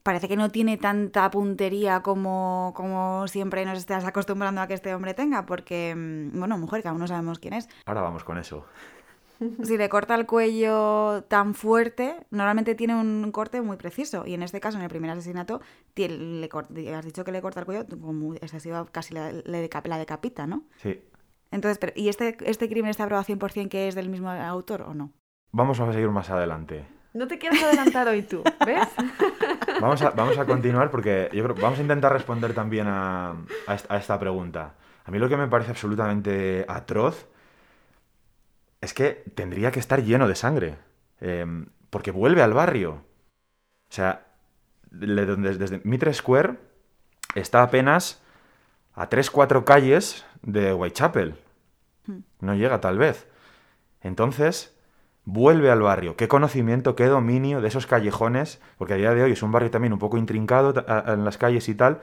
parece 0.01 0.27
que 0.27 0.35
no 0.35 0.49
tiene 0.49 0.77
tanta 0.77 1.29
puntería 1.29 2.01
como, 2.01 2.73
como 2.75 3.27
siempre 3.27 3.63
nos 3.65 3.77
estás 3.77 4.03
acostumbrando 4.03 4.59
a 4.59 4.65
que 4.65 4.73
este 4.73 4.95
hombre 4.95 5.13
tenga, 5.13 5.45
porque, 5.45 5.93
bueno, 6.33 6.57
mujer, 6.57 6.81
que 6.81 6.87
aún 6.87 6.97
no 6.97 7.05
sabemos 7.05 7.37
quién 7.37 7.53
es. 7.53 7.69
Ahora 7.85 8.01
vamos 8.01 8.23
con 8.23 8.39
eso. 8.39 8.65
si 9.63 9.77
le 9.77 9.89
corta 9.89 10.15
el 10.15 10.25
cuello 10.25 11.23
tan 11.27 11.53
fuerte, 11.53 12.15
normalmente 12.31 12.73
tiene 12.73 12.95
un 12.95 13.31
corte 13.31 13.61
muy 13.61 13.77
preciso. 13.77 14.25
Y 14.25 14.33
en 14.33 14.41
este 14.41 14.59
caso, 14.59 14.79
en 14.79 14.83
el 14.85 14.89
primer 14.89 15.11
asesinato, 15.11 15.61
le 15.95 16.49
has 16.95 17.05
dicho 17.05 17.23
que 17.23 17.31
le 17.31 17.43
corta 17.43 17.59
el 17.59 17.67
cuello, 17.67 17.85
como 18.01 18.33
excesiva, 18.33 18.87
casi 18.91 19.13
la 19.13 19.31
decapita, 19.99 20.47
¿no? 20.47 20.63
Sí. 20.81 20.99
Entonces, 21.51 21.77
pero, 21.77 21.93
¿y 21.95 22.09
este, 22.09 22.37
este 22.41 22.67
crimen 22.69 22.89
está 22.91 23.05
probado 23.05 23.25
100% 23.25 23.69
que 23.69 23.87
es 23.87 23.95
del 23.95 24.09
mismo 24.09 24.29
autor 24.29 24.81
o 24.83 24.93
no? 24.93 25.11
Vamos 25.51 25.79
a 25.79 25.91
seguir 25.93 26.09
más 26.09 26.29
adelante. 26.29 26.85
No 27.13 27.27
te 27.27 27.39
quieres 27.39 27.63
adelantar 27.63 28.07
hoy 28.07 28.21
tú, 28.21 28.43
¿ves? 28.65 28.87
Vamos 29.81 30.01
a, 30.01 30.09
vamos 30.11 30.37
a 30.37 30.45
continuar 30.45 30.89
porque 30.91 31.29
yo 31.33 31.43
creo 31.43 31.55
vamos 31.55 31.77
a 31.79 31.81
intentar 31.83 32.11
responder 32.11 32.53
también 32.53 32.87
a, 32.87 33.31
a 33.67 33.73
esta, 33.75 33.93
a 33.93 33.97
esta 33.97 34.19
pregunta. 34.19 34.73
A 35.05 35.11
mí 35.11 35.19
lo 35.19 35.29
que 35.29 35.37
me 35.37 35.47
parece 35.47 35.71
absolutamente 35.71 36.65
atroz 36.67 37.27
es 38.81 38.93
que 38.93 39.23
tendría 39.35 39.71
que 39.71 39.79
estar 39.79 40.03
lleno 40.03 40.27
de 40.27 40.35
sangre. 40.35 40.77
eh, 41.21 41.45
porque 41.89 42.11
vuelve 42.11 42.41
al 42.43 42.53
barrio. 42.53 42.91
O 43.89 43.93
sea, 43.93 44.25
donde- 44.91 45.57
desde 45.57 45.79
Mitre 45.85 46.13
Square 46.13 46.57
está 47.35 47.63
apenas 47.63 48.21
a 48.97 49.09
3-4 49.09 49.63
calles 49.63 50.25
de 50.41 50.73
Whitechapel. 50.73 51.35
No 52.41 52.55
llega 52.55 52.81
tal 52.81 52.97
vez. 52.97 53.27
Entonces, 54.01 54.75
vuelve 55.23 55.69
al 55.69 55.81
barrio. 55.81 56.15
Qué 56.15 56.27
conocimiento, 56.27 56.95
qué 56.95 57.05
dominio 57.05 57.61
de 57.61 57.67
esos 57.67 57.85
callejones, 57.85 58.59
porque 58.77 58.95
a 58.95 58.97
día 58.97 59.13
de 59.13 59.21
hoy 59.21 59.33
es 59.33 59.43
un 59.43 59.51
barrio 59.51 59.69
también 59.69 59.93
un 59.93 59.99
poco 59.99 60.17
intrincado 60.17 60.73
en 61.05 61.23
las 61.23 61.37
calles 61.37 61.69
y 61.69 61.75
tal, 61.75 62.01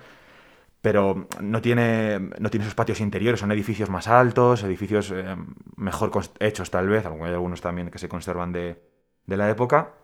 pero 0.83 1.27
no 1.41 1.61
tiene, 1.61 2.21
no 2.39 2.49
tiene 2.51 2.65
esos 2.65 2.77
patios 2.77 3.01
interiores, 3.01 3.41
son 3.41 3.51
edificios 3.51 3.91
más 3.91 4.07
altos, 4.07 4.63
edificios 4.63 5.11
eh, 5.11 5.37
mejor 5.77 6.13
hechos 6.39 6.71
tal 6.71 6.89
vez, 6.89 7.05
hay 7.07 7.33
algunos 7.33 7.61
también 7.61 7.91
que 7.91 7.99
se 7.99 8.09
conservan 8.09 8.53
de, 8.53 8.81
de 9.27 9.37
la 9.37 9.51
época. 9.51 9.95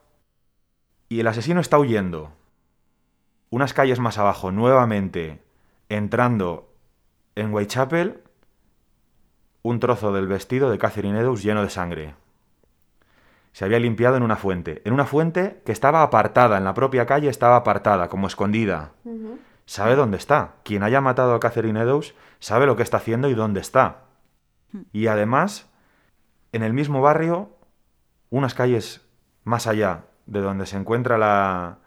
Y 1.08 1.20
el 1.20 1.26
asesino 1.28 1.60
está 1.60 1.78
huyendo. 1.78 2.32
Unas 3.48 3.74
calles 3.74 4.00
más 4.00 4.18
abajo, 4.18 4.50
nuevamente, 4.50 5.42
entrando 5.88 6.69
en 7.40 7.52
Whitechapel, 7.52 8.22
un 9.62 9.80
trozo 9.80 10.12
del 10.12 10.26
vestido 10.26 10.70
de 10.70 10.78
Catherine 10.78 11.18
Eddowes 11.18 11.42
lleno 11.42 11.62
de 11.62 11.70
sangre. 11.70 12.14
Se 13.52 13.64
había 13.64 13.80
limpiado 13.80 14.16
en 14.16 14.22
una 14.22 14.36
fuente. 14.36 14.80
En 14.84 14.92
una 14.92 15.06
fuente 15.06 15.60
que 15.64 15.72
estaba 15.72 16.02
apartada, 16.02 16.56
en 16.56 16.64
la 16.64 16.74
propia 16.74 17.06
calle 17.06 17.28
estaba 17.28 17.56
apartada, 17.56 18.08
como 18.08 18.26
escondida. 18.26 18.92
Sabe 19.66 19.96
dónde 19.96 20.16
está. 20.16 20.54
Quien 20.62 20.82
haya 20.82 21.00
matado 21.00 21.34
a 21.34 21.40
Catherine 21.40 21.80
Eddowes 21.80 22.14
sabe 22.38 22.66
lo 22.66 22.76
que 22.76 22.82
está 22.82 22.98
haciendo 22.98 23.28
y 23.28 23.34
dónde 23.34 23.60
está. 23.60 24.04
Y 24.92 25.08
además, 25.08 25.68
en 26.52 26.62
el 26.62 26.72
mismo 26.72 27.00
barrio, 27.00 27.50
unas 28.30 28.54
calles 28.54 29.02
más 29.44 29.66
allá 29.66 30.04
de 30.26 30.40
donde 30.40 30.66
se 30.66 30.76
encuentra 30.76 31.18
la, 31.18 31.78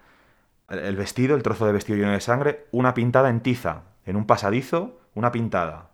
el 0.70 0.96
vestido, 0.96 1.36
el 1.36 1.44
trozo 1.44 1.66
de 1.66 1.72
vestido 1.72 1.98
lleno 1.98 2.12
de 2.12 2.20
sangre, 2.20 2.68
una 2.72 2.94
pintada 2.94 3.30
en 3.30 3.40
tiza, 3.40 3.84
en 4.06 4.18
un 4.18 4.26
pasadizo, 4.26 5.00
una 5.16 5.32
pintada. 5.32 5.92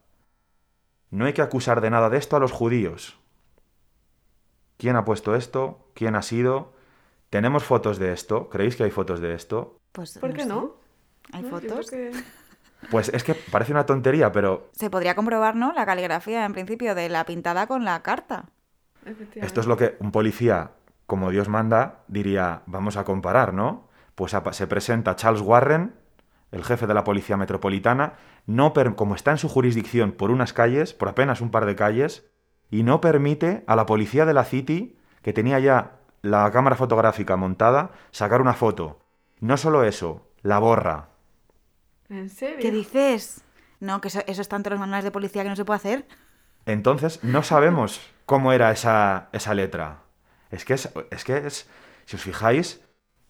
No 1.11 1.25
hay 1.25 1.33
que 1.33 1.41
acusar 1.41 1.81
de 1.81 1.89
nada 1.89 2.09
de 2.09 2.17
esto 2.17 2.35
a 2.35 2.39
los 2.39 2.51
judíos. 2.51 3.19
¿Quién 4.77 4.95
ha 4.95 5.05
puesto 5.05 5.35
esto? 5.35 5.89
¿Quién 5.93 6.15
ha 6.15 6.21
sido? 6.21 6.73
¿Tenemos 7.29 7.63
fotos 7.63 7.99
de 7.99 8.13
esto? 8.13 8.49
¿Creéis 8.49 8.75
que 8.75 8.83
hay 8.83 8.91
fotos 8.91 9.19
de 9.19 9.33
esto? 9.33 9.79
Pues, 9.91 10.17
¿Por 10.17 10.33
qué 10.33 10.43
sé. 10.43 10.49
no? 10.49 10.75
¿Hay 11.33 11.43
No, 11.43 11.49
fotos? 11.49 11.89
que- 11.89 12.11
Pues 12.89 13.09
es 13.09 13.25
que 13.25 13.35
parece 13.35 13.73
una 13.73 13.85
tontería, 13.85 14.31
pero 14.31 14.69
Se 14.71 14.89
podría 14.89 15.13
comprobar, 15.15 15.55
¿no? 15.55 15.73
La 15.73 15.85
caligrafía, 15.85 16.45
en 16.45 16.53
principio, 16.53 16.95
de 16.95 17.09
la 17.09 17.25
pintada 17.25 17.67
con 17.67 17.83
la 17.83 18.01
carta. 18.01 18.45
esto 19.35 19.59
es 19.61 19.67
lo 19.67 19.75
que 19.75 19.97
un 19.99 20.11
policía, 20.11 20.71
como 21.05 21.29
Dios 21.29 21.49
manda, 21.49 22.03
diría, 22.07 22.61
vamos 22.67 22.95
a 22.95 23.03
comparar, 23.03 23.53
¿no? 23.53 23.89
Pues 24.15 24.33
se 24.51 24.67
presenta 24.67 25.15
Charles 25.17 25.41
Warren, 25.41 25.93
el 26.51 26.63
jefe 26.63 26.87
de 26.87 26.93
la 26.93 27.03
Policía 27.03 27.35
Metropolitana, 27.37 28.13
no 28.49 28.73
per- 28.73 28.95
como 28.95 29.15
está 29.15 29.31
en 29.31 29.37
su 29.37 29.49
jurisdicción 29.49 30.11
por 30.11 30.31
unas 30.31 30.53
calles, 30.53 30.93
por 30.93 31.09
apenas 31.09 31.41
un 31.41 31.51
par 31.51 31.65
de 31.65 31.75
calles, 31.75 32.29
y 32.71 32.83
no 32.83 33.01
permite 33.01 33.63
a 33.67 33.75
la 33.75 33.85
policía 33.85 34.25
de 34.25 34.33
la 34.33 34.45
City, 34.45 34.97
que 35.21 35.33
tenía 35.33 35.59
ya 35.59 35.99
la 36.21 36.51
cámara 36.51 36.75
fotográfica 36.75 37.35
montada, 37.37 37.91
sacar 38.11 38.41
una 38.41 38.53
foto. 38.53 38.99
No 39.39 39.57
solo 39.57 39.83
eso, 39.83 40.27
la 40.41 40.59
borra. 40.59 41.09
¿En 42.09 42.29
serio? 42.29 42.57
¿Qué 42.59 42.71
dices? 42.71 43.41
No, 43.79 44.01
que 44.01 44.07
eso, 44.09 44.21
eso 44.27 44.41
está 44.41 44.55
entre 44.55 44.71
los 44.71 44.79
manuales 44.79 45.05
de 45.05 45.11
policía 45.11 45.43
que 45.43 45.49
no 45.49 45.55
se 45.55 45.65
puede 45.65 45.77
hacer. 45.77 46.05
Entonces, 46.65 47.23
no 47.23 47.43
sabemos 47.43 48.01
cómo 48.25 48.53
era 48.53 48.71
esa, 48.71 49.29
esa 49.31 49.53
letra. 49.53 50.03
Es 50.51 50.65
que 50.65 50.73
es, 50.73 50.89
es 51.11 51.23
que 51.23 51.37
es, 51.47 51.69
si 52.05 52.15
os 52.15 52.21
fijáis, 52.21 52.81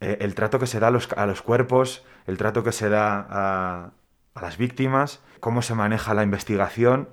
eh, 0.02 0.18
el 0.22 0.36
trato 0.36 0.60
que 0.60 0.68
se 0.68 0.80
da 0.80 0.88
a 0.88 0.92
los, 0.92 1.12
a 1.14 1.26
los 1.26 1.42
cuerpos, 1.42 2.04
el 2.28 2.38
trato 2.38 2.64
que 2.64 2.72
se 2.72 2.90
da 2.90 3.26
a, 3.30 3.92
a 4.34 4.42
las 4.42 4.58
víctimas, 4.58 5.22
cómo 5.40 5.62
se 5.62 5.76
maneja 5.76 6.14
la 6.14 6.24
investigación. 6.24 7.10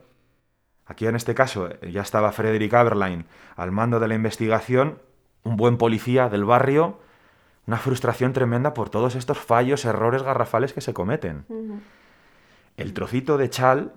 Aquí 0.84 1.06
en 1.06 1.16
este 1.16 1.34
caso 1.34 1.68
ya 1.80 2.02
estaba 2.02 2.32
Frederick 2.32 2.72
Aberline 2.74 3.24
al 3.56 3.72
mando 3.72 3.98
de 4.00 4.08
la 4.08 4.14
investigación, 4.14 4.98
un 5.42 5.56
buen 5.56 5.78
policía 5.78 6.28
del 6.28 6.44
barrio, 6.44 6.98
una 7.66 7.78
frustración 7.78 8.32
tremenda 8.32 8.74
por 8.74 8.90
todos 8.90 9.16
estos 9.16 9.38
fallos, 9.38 9.84
errores 9.84 10.22
garrafales 10.22 10.72
que 10.72 10.80
se 10.80 10.94
cometen. 10.94 11.44
El 12.76 12.92
trocito 12.92 13.38
de 13.38 13.50
chal 13.50 13.92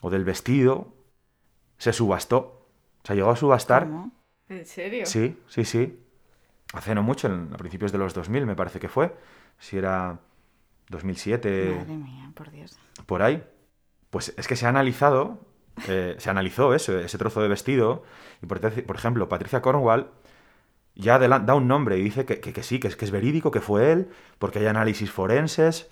o 0.00 0.10
del 0.10 0.24
vestido 0.24 0.92
se 1.78 1.92
subastó. 1.92 2.66
Se 3.02 3.14
llegó 3.14 3.30
a 3.30 3.36
subastar. 3.36 3.84
¿Cómo? 3.84 4.12
¿En 4.48 4.64
serio? 4.66 5.06
Sí, 5.06 5.40
sí, 5.48 5.64
sí. 5.64 5.98
Hace 6.74 6.94
no 6.94 7.02
mucho, 7.02 7.26
en- 7.26 7.50
a 7.52 7.56
principios 7.56 7.90
de 7.92 7.98
los 7.98 8.14
2000 8.14 8.44
me 8.46 8.54
parece 8.54 8.78
que 8.78 8.88
fue. 8.88 9.16
Si 9.58 9.78
era 9.78 10.18
2007, 10.88 11.74
Madre 11.78 11.96
mía, 11.96 12.30
por 12.34 12.50
Dios. 12.50 12.78
por 13.06 13.22
ahí. 13.22 13.42
Pues 14.10 14.34
es 14.36 14.48
que 14.48 14.56
se 14.56 14.66
ha 14.66 14.70
analizado, 14.70 15.38
eh, 15.86 16.16
se 16.18 16.30
analizó 16.30 16.74
eso, 16.74 16.98
ese 16.98 17.18
trozo 17.18 17.42
de 17.42 17.48
vestido. 17.48 18.02
Y 18.42 18.46
por, 18.46 18.96
ejemplo, 18.96 19.28
Patricia 19.28 19.60
Cornwall 19.60 20.10
ya 20.94 21.18
da 21.18 21.54
un 21.54 21.68
nombre 21.68 21.98
y 21.98 22.02
dice 22.02 22.24
que, 22.24 22.40
que- 22.40 22.52
que 22.52 22.62
sí, 22.62 22.80
que 22.80 22.88
es, 22.88 22.96
que 22.96 23.04
es 23.04 23.10
verídico, 23.10 23.50
que 23.50 23.60
fue 23.60 23.92
él, 23.92 24.08
porque 24.38 24.58
hay 24.60 24.66
análisis 24.66 25.10
forenses. 25.10 25.88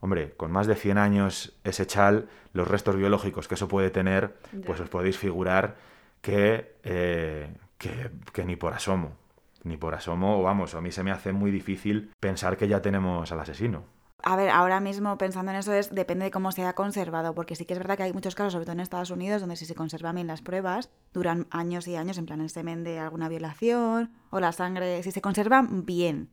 Hombre, 0.00 0.32
con 0.36 0.50
más 0.50 0.66
de 0.66 0.74
100 0.74 0.98
años 0.98 1.54
ese 1.62 1.86
chal, 1.86 2.28
los 2.52 2.66
restos 2.66 2.96
biológicos 2.96 3.46
que 3.46 3.54
eso 3.54 3.68
puede 3.68 3.90
tener, 3.90 4.34
pues 4.66 4.80
os 4.80 4.88
podéis 4.88 5.16
figurar 5.16 5.76
que, 6.20 6.74
eh, 6.82 7.54
que, 7.78 8.10
que 8.32 8.44
ni 8.44 8.56
por 8.56 8.74
asomo. 8.74 9.16
Ni 9.64 9.76
por 9.76 9.94
asomo, 9.94 10.42
vamos, 10.42 10.74
a 10.74 10.80
mí 10.80 10.90
se 10.90 11.04
me 11.04 11.10
hace 11.10 11.32
muy 11.32 11.50
difícil 11.50 12.12
pensar 12.20 12.56
que 12.56 12.68
ya 12.68 12.82
tenemos 12.82 13.30
al 13.30 13.40
asesino. 13.40 13.84
A 14.24 14.36
ver, 14.36 14.50
ahora 14.50 14.78
mismo 14.78 15.18
pensando 15.18 15.50
en 15.50 15.58
eso 15.58 15.72
es 15.72 15.92
depende 15.92 16.24
de 16.24 16.30
cómo 16.30 16.52
se 16.52 16.64
ha 16.64 16.74
conservado, 16.74 17.34
porque 17.34 17.56
sí 17.56 17.64
que 17.64 17.72
es 17.72 17.78
verdad 17.78 17.96
que 17.96 18.04
hay 18.04 18.12
muchos 18.12 18.36
casos, 18.36 18.52
sobre 18.52 18.66
todo 18.66 18.74
en 18.74 18.80
Estados 18.80 19.10
Unidos, 19.10 19.40
donde 19.40 19.56
si 19.56 19.66
se 19.66 19.74
conservan 19.74 20.14
bien 20.14 20.28
las 20.28 20.42
pruebas, 20.42 20.90
duran 21.12 21.48
años 21.50 21.88
y 21.88 21.96
años, 21.96 22.18
en 22.18 22.26
plan 22.26 22.40
el 22.40 22.50
semen 22.50 22.84
de 22.84 23.00
alguna 23.00 23.28
violación 23.28 24.12
o 24.30 24.38
la 24.38 24.52
sangre, 24.52 25.02
si 25.02 25.10
se 25.10 25.20
conservan 25.20 25.84
bien, 25.84 26.30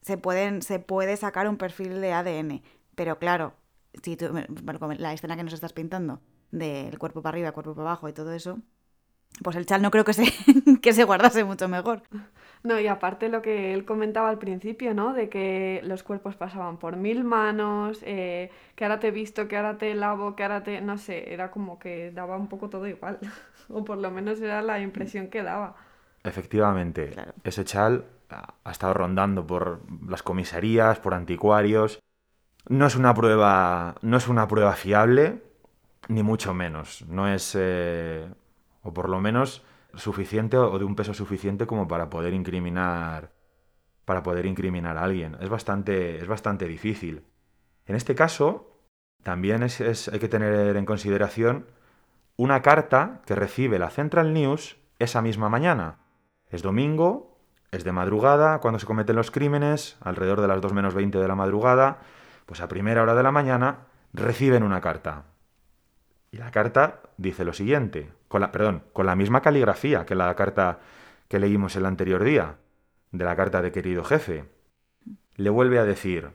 se 0.00 0.18
pueden 0.18 0.62
se 0.62 0.80
puede 0.80 1.16
sacar 1.16 1.48
un 1.48 1.58
perfil 1.58 2.00
de 2.00 2.12
ADN, 2.12 2.62
pero 2.96 3.18
claro, 3.20 3.54
si 4.02 4.16
tú, 4.16 4.30
la 4.98 5.12
escena 5.12 5.36
que 5.36 5.44
nos 5.44 5.52
estás 5.52 5.72
pintando 5.72 6.20
del 6.50 6.98
cuerpo 6.98 7.22
para 7.22 7.34
arriba, 7.36 7.52
cuerpo 7.52 7.74
para 7.74 7.90
abajo 7.90 8.08
y 8.08 8.12
todo 8.12 8.32
eso, 8.32 8.58
pues 9.42 9.56
el 9.56 9.66
chal 9.66 9.82
no 9.82 9.90
creo 9.90 10.04
que 10.04 10.12
se 10.12 10.24
que 10.82 10.92
se 10.92 11.04
guardase 11.04 11.44
mucho 11.44 11.68
mejor. 11.68 12.02
No, 12.62 12.78
y 12.78 12.86
aparte 12.86 13.28
lo 13.28 13.42
que 13.42 13.74
él 13.74 13.84
comentaba 13.84 14.28
al 14.28 14.38
principio, 14.38 14.94
¿no? 14.94 15.14
De 15.14 15.28
que 15.28 15.80
los 15.84 16.04
cuerpos 16.04 16.36
pasaban 16.36 16.76
por 16.78 16.96
mil 16.96 17.24
manos, 17.24 17.98
eh, 18.02 18.50
que 18.76 18.84
ahora 18.84 19.00
te 19.00 19.08
he 19.08 19.10
visto, 19.10 19.48
que 19.48 19.56
ahora 19.56 19.78
te 19.78 19.94
lavo, 19.94 20.36
que 20.36 20.44
ahora 20.44 20.62
te... 20.62 20.80
No 20.80 20.96
sé, 20.96 21.32
era 21.32 21.50
como 21.50 21.78
que 21.80 22.12
daba 22.12 22.36
un 22.36 22.48
poco 22.48 22.68
todo 22.68 22.86
igual. 22.86 23.18
o 23.68 23.84
por 23.84 23.98
lo 23.98 24.10
menos 24.12 24.40
era 24.40 24.62
la 24.62 24.78
impresión 24.80 25.26
que 25.28 25.42
daba. 25.42 25.74
Efectivamente, 26.22 27.10
Claro. 27.10 27.32
ese 27.44 27.64
chal 27.64 28.04
ha 28.30 28.54
ha 28.64 28.70
estado 28.70 28.94
rondando 28.94 29.46
por 29.46 29.80
las 30.08 30.22
comisarías, 30.22 30.98
por 31.00 31.14
anticuarios. 31.14 32.00
No 32.68 32.86
es 32.86 32.94
una 32.96 33.12
prueba, 33.14 33.96
no 34.02 34.16
es 34.16 34.28
una 34.28 34.46
prueba 34.48 34.72
fiable, 34.74 35.42
ni 36.08 36.22
mucho 36.22 36.54
menos. 36.54 37.04
No 37.08 37.28
es, 37.28 37.56
eh, 37.58 38.26
o 38.82 38.92
por 38.92 39.08
lo 39.08 39.20
menos 39.20 39.64
suficiente 39.94 40.56
o 40.56 40.78
de 40.78 40.84
un 40.84 40.96
peso 40.96 41.14
suficiente 41.14 41.66
como 41.66 41.88
para 41.88 42.10
poder 42.10 42.34
incriminar, 42.34 43.32
para 44.04 44.22
poder 44.22 44.46
incriminar 44.46 44.96
a 44.98 45.04
alguien. 45.04 45.36
Es 45.40 45.48
bastante, 45.48 46.18
es 46.18 46.26
bastante 46.26 46.66
difícil. 46.66 47.24
En 47.86 47.96
este 47.96 48.14
caso, 48.14 48.78
también 49.22 49.62
es- 49.62 50.08
hay 50.08 50.18
que 50.18 50.28
tener 50.28 50.76
en 50.76 50.84
consideración 50.84 51.66
una 52.36 52.62
carta 52.62 53.22
que 53.26 53.34
recibe 53.34 53.78
la 53.78 53.90
Central 53.90 54.32
News 54.32 54.78
esa 54.98 55.22
misma 55.22 55.48
mañana. 55.48 55.98
Es 56.48 56.62
domingo, 56.62 57.38
es 57.70 57.84
de 57.84 57.92
madrugada, 57.92 58.58
cuando 58.60 58.78
se 58.78 58.86
cometen 58.86 59.16
los 59.16 59.30
crímenes, 59.30 59.96
alrededor 60.00 60.40
de 60.40 60.48
las 60.48 60.60
2 60.60 60.72
menos 60.72 60.94
20 60.94 61.18
de 61.18 61.28
la 61.28 61.34
madrugada, 61.34 62.00
pues 62.46 62.60
a 62.60 62.68
primera 62.68 63.02
hora 63.02 63.14
de 63.14 63.22
la 63.22 63.32
mañana 63.32 63.86
reciben 64.12 64.62
una 64.62 64.80
carta. 64.80 65.24
Y 66.32 66.38
la 66.38 66.50
carta 66.50 67.02
dice 67.18 67.44
lo 67.44 67.52
siguiente, 67.52 68.10
con 68.28 68.40
la, 68.40 68.52
perdón, 68.52 68.84
con 68.94 69.04
la 69.04 69.14
misma 69.14 69.42
caligrafía 69.42 70.06
que 70.06 70.14
la 70.14 70.34
carta 70.34 70.80
que 71.28 71.38
leímos 71.38 71.76
el 71.76 71.84
anterior 71.84 72.24
día, 72.24 72.56
de 73.10 73.24
la 73.26 73.36
carta 73.36 73.60
de 73.60 73.70
querido 73.70 74.02
jefe. 74.02 74.46
Le 75.36 75.50
vuelve 75.50 75.78
a 75.78 75.84
decir, 75.84 76.32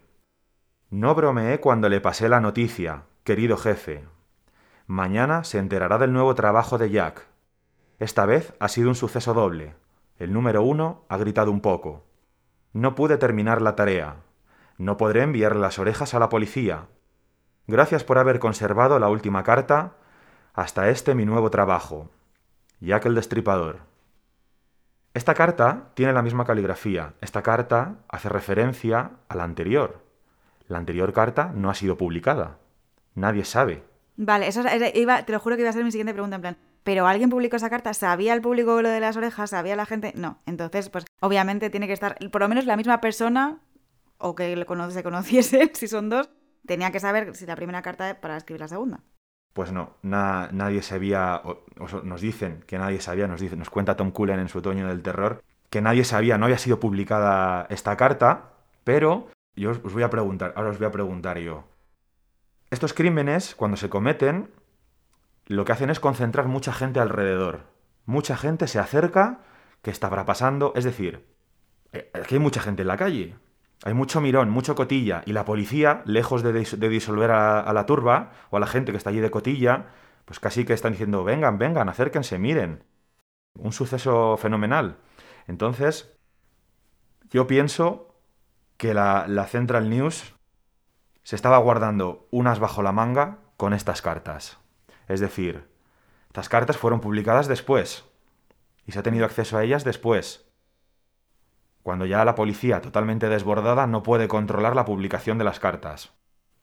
no 0.91 1.15
bromeé 1.15 1.59
cuando 1.59 1.89
le 1.89 1.99
pasé 1.99 2.29
la 2.29 2.39
noticia, 2.39 3.05
querido 3.23 3.57
jefe. 3.57 4.05
Mañana 4.85 5.43
se 5.43 5.57
enterará 5.57 5.97
del 5.97 6.13
nuevo 6.13 6.35
trabajo 6.35 6.77
de 6.77 6.91
Jack. 6.91 7.25
Esta 7.97 8.27
vez 8.27 8.53
ha 8.59 8.67
sido 8.67 8.89
un 8.89 8.95
suceso 8.95 9.33
doble. 9.33 9.73
El 10.19 10.31
número 10.31 10.61
uno 10.61 11.05
ha 11.09 11.17
gritado 11.17 11.51
un 11.51 11.61
poco. 11.61 12.05
No 12.71 12.93
pude 12.93 13.17
terminar 13.17 13.63
la 13.63 13.75
tarea. 13.75 14.17
No 14.77 14.95
podré 14.95 15.23
enviar 15.23 15.55
las 15.55 15.79
orejas 15.79 16.13
a 16.13 16.19
la 16.19 16.29
policía. 16.29 16.87
Gracias 17.67 18.05
por 18.05 18.17
haber 18.17 18.39
conservado 18.39 18.97
la 18.97 19.09
última 19.09 19.43
carta 19.43 19.95
hasta 20.53 20.89
este 20.89 21.15
mi 21.15 21.25
nuevo 21.25 21.51
trabajo. 21.51 22.09
Jack 22.79 23.05
el 23.07 23.15
Destripador. 23.15 23.79
Esta 25.13 25.33
carta 25.33 25.89
tiene 25.93 26.13
la 26.13 26.21
misma 26.21 26.45
caligrafía. 26.45 27.15
Esta 27.19 27.41
carta 27.41 27.95
hace 28.07 28.29
referencia 28.29 29.11
a 29.27 29.35
la 29.35 29.43
anterior. 29.43 30.01
La 30.69 30.77
anterior 30.77 31.11
carta 31.11 31.51
no 31.53 31.69
ha 31.69 31.73
sido 31.73 31.97
publicada. 31.97 32.57
Nadie 33.15 33.43
sabe. 33.43 33.83
Vale, 34.15 34.47
eso 34.47 34.63
iba, 34.93 35.23
te 35.23 35.33
lo 35.33 35.39
juro 35.39 35.57
que 35.57 35.63
iba 35.63 35.69
a 35.69 35.73
ser 35.73 35.83
mi 35.83 35.91
siguiente 35.91 36.13
pregunta, 36.13 36.37
en 36.37 36.41
plan, 36.41 36.57
¿pero 36.83 37.05
alguien 37.05 37.29
publicó 37.29 37.57
esa 37.57 37.69
carta? 37.69 37.93
¿Sabía 37.93 38.33
el 38.33 38.41
público 38.41 38.81
lo 38.81 38.89
de 38.89 39.01
las 39.01 39.17
orejas? 39.17 39.49
¿Sabía 39.49 39.75
la 39.75 39.85
gente? 39.85 40.13
No. 40.15 40.39
Entonces, 40.45 40.89
pues 40.89 41.05
obviamente 41.19 41.69
tiene 41.69 41.87
que 41.87 41.93
estar, 41.93 42.17
por 42.31 42.41
lo 42.41 42.47
menos 42.47 42.65
la 42.65 42.77
misma 42.77 43.01
persona, 43.01 43.59
o 44.17 44.35
que 44.35 44.55
se 44.89 45.03
conociese, 45.03 45.71
si 45.73 45.87
son 45.87 46.09
dos, 46.09 46.29
tenía 46.67 46.91
que 46.91 46.99
saber 46.99 47.35
si 47.35 47.45
la 47.45 47.55
primera 47.55 47.81
carta 47.81 48.21
para 48.21 48.37
escribir 48.37 48.61
la 48.61 48.67
segunda. 48.67 48.99
Pues 49.53 49.71
no, 49.71 49.95
nadie 50.03 50.83
sabía, 50.83 51.41
o, 51.43 51.63
nos 52.03 52.21
dicen 52.21 52.63
que 52.67 52.77
nadie 52.77 53.01
sabía, 53.01 53.27
nos, 53.27 53.41
dice, 53.41 53.55
nos 53.55 53.71
cuenta 53.71 53.95
Tom 53.95 54.11
Cullen 54.11 54.39
en 54.39 54.49
su 54.49 54.59
otoño 54.59 54.87
del 54.87 55.01
terror, 55.01 55.43
que 55.71 55.81
nadie 55.81 56.03
sabía, 56.03 56.37
no 56.37 56.45
había 56.45 56.59
sido 56.59 56.79
publicada 56.79 57.65
esta 57.71 57.97
carta, 57.97 58.51
pero 58.83 59.29
yo 59.55 59.71
os 59.71 59.93
voy 59.93 60.03
a 60.03 60.11
preguntar, 60.11 60.53
ahora 60.55 60.69
os 60.69 60.77
voy 60.77 60.85
a 60.85 60.91
preguntar 60.91 61.39
yo. 61.39 61.63
Estos 62.69 62.93
crímenes, 62.93 63.55
cuando 63.55 63.77
se 63.77 63.89
cometen, 63.89 64.51
lo 65.47 65.65
que 65.65 65.71
hacen 65.71 65.89
es 65.89 65.99
concentrar 65.99 66.47
mucha 66.47 66.73
gente 66.73 66.99
alrededor. 66.99 67.61
Mucha 68.05 68.37
gente 68.37 68.67
se 68.67 68.77
acerca, 68.77 69.39
¿qué 69.81 69.89
estará 69.89 70.25
pasando? 70.25 70.73
Es 70.75 70.83
decir, 70.83 71.25
eh, 71.93 72.11
aquí 72.13 72.35
hay 72.35 72.39
mucha 72.39 72.61
gente 72.61 72.83
en 72.83 72.89
la 72.89 72.97
calle. 72.97 73.35
Hay 73.83 73.93
mucho 73.93 74.21
mirón, 74.21 74.49
mucho 74.49 74.75
cotilla, 74.75 75.21
y 75.25 75.33
la 75.33 75.45
policía, 75.45 76.01
lejos 76.05 76.41
de, 76.41 76.51
disolver 76.89 77.31
a, 77.31 77.71
la 77.73 77.85
turba 77.85 78.31
o 78.49 78.57
a 78.57 78.59
la 78.59 78.67
gente 78.67 78.91
que 78.91 78.97
está 78.97 79.11
allí 79.11 79.19
de 79.19 79.31
cotilla, 79.31 79.87
pues 80.25 80.39
casi 80.39 80.65
que 80.65 80.73
están 80.73 80.93
diciendo, 80.93 81.23
vengan, 81.23 81.57
vengan, 81.57 81.87
acérquense, 81.87 82.39
miren. 82.39 82.83
Un 83.53 83.71
suceso 83.71 84.35
fenomenal. 84.37 84.97
Entonces, 85.47 86.17
yo 87.29 87.45
pienso 87.45 88.15
que 88.77 88.93
la, 88.93 89.47
Central 89.47 89.89
News 89.89 90.33
se 91.23 91.35
estaba 91.35 91.57
guardando 91.59 92.27
unas 92.31 92.59
bajo 92.59 92.81
la 92.81 92.91
manga 92.91 93.39
con 93.57 93.73
estas 93.73 94.01
cartas. 94.01 94.57
Es 95.07 95.19
decir, 95.19 95.67
estas 96.27 96.49
cartas 96.49 96.77
fueron 96.77 96.99
publicadas 96.99 97.47
después, 97.47 98.05
y 98.85 98.91
se 98.91 98.99
ha 98.99 99.03
tenido 99.03 99.25
acceso 99.25 99.57
a 99.57 99.63
ellas 99.63 99.83
después 99.83 100.46
cuando 101.87 102.05
ya 102.05 102.25
la 102.25 102.35
policía, 102.35 102.81
totalmente 102.81 103.29
desbordada, 103.29 103.87
no 103.87 104.03
puede 104.03 104.27
controlar 104.27 104.75
la 104.75 104.83
publicación 104.83 105.37
de 105.37 105.45
las 105.45 105.61
cartas. 105.61 106.11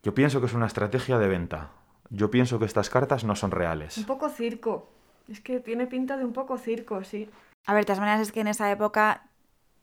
Yo 0.02 0.12
pienso 0.12 0.38
que 0.38 0.48
es 0.48 0.52
una 0.52 0.66
estrategia 0.66 1.18
de 1.18 1.28
venta. 1.28 1.70
Yo 2.10 2.30
pienso 2.30 2.58
que 2.58 2.66
estas 2.66 2.90
cartas 2.90 3.24
no 3.24 3.34
son 3.34 3.50
reales. 3.50 3.96
Un 3.96 4.04
poco 4.04 4.28
circo. 4.28 4.90
Es 5.26 5.40
que 5.40 5.60
tiene 5.60 5.86
pinta 5.86 6.18
de 6.18 6.26
un 6.26 6.34
poco 6.34 6.58
circo, 6.58 7.02
sí. 7.04 7.30
A 7.64 7.72
ver, 7.72 7.84
de 7.84 7.86
todas 7.86 8.00
maneras 8.00 8.20
es 8.20 8.32
que 8.32 8.40
en 8.40 8.48
esa 8.48 8.70
época, 8.70 9.30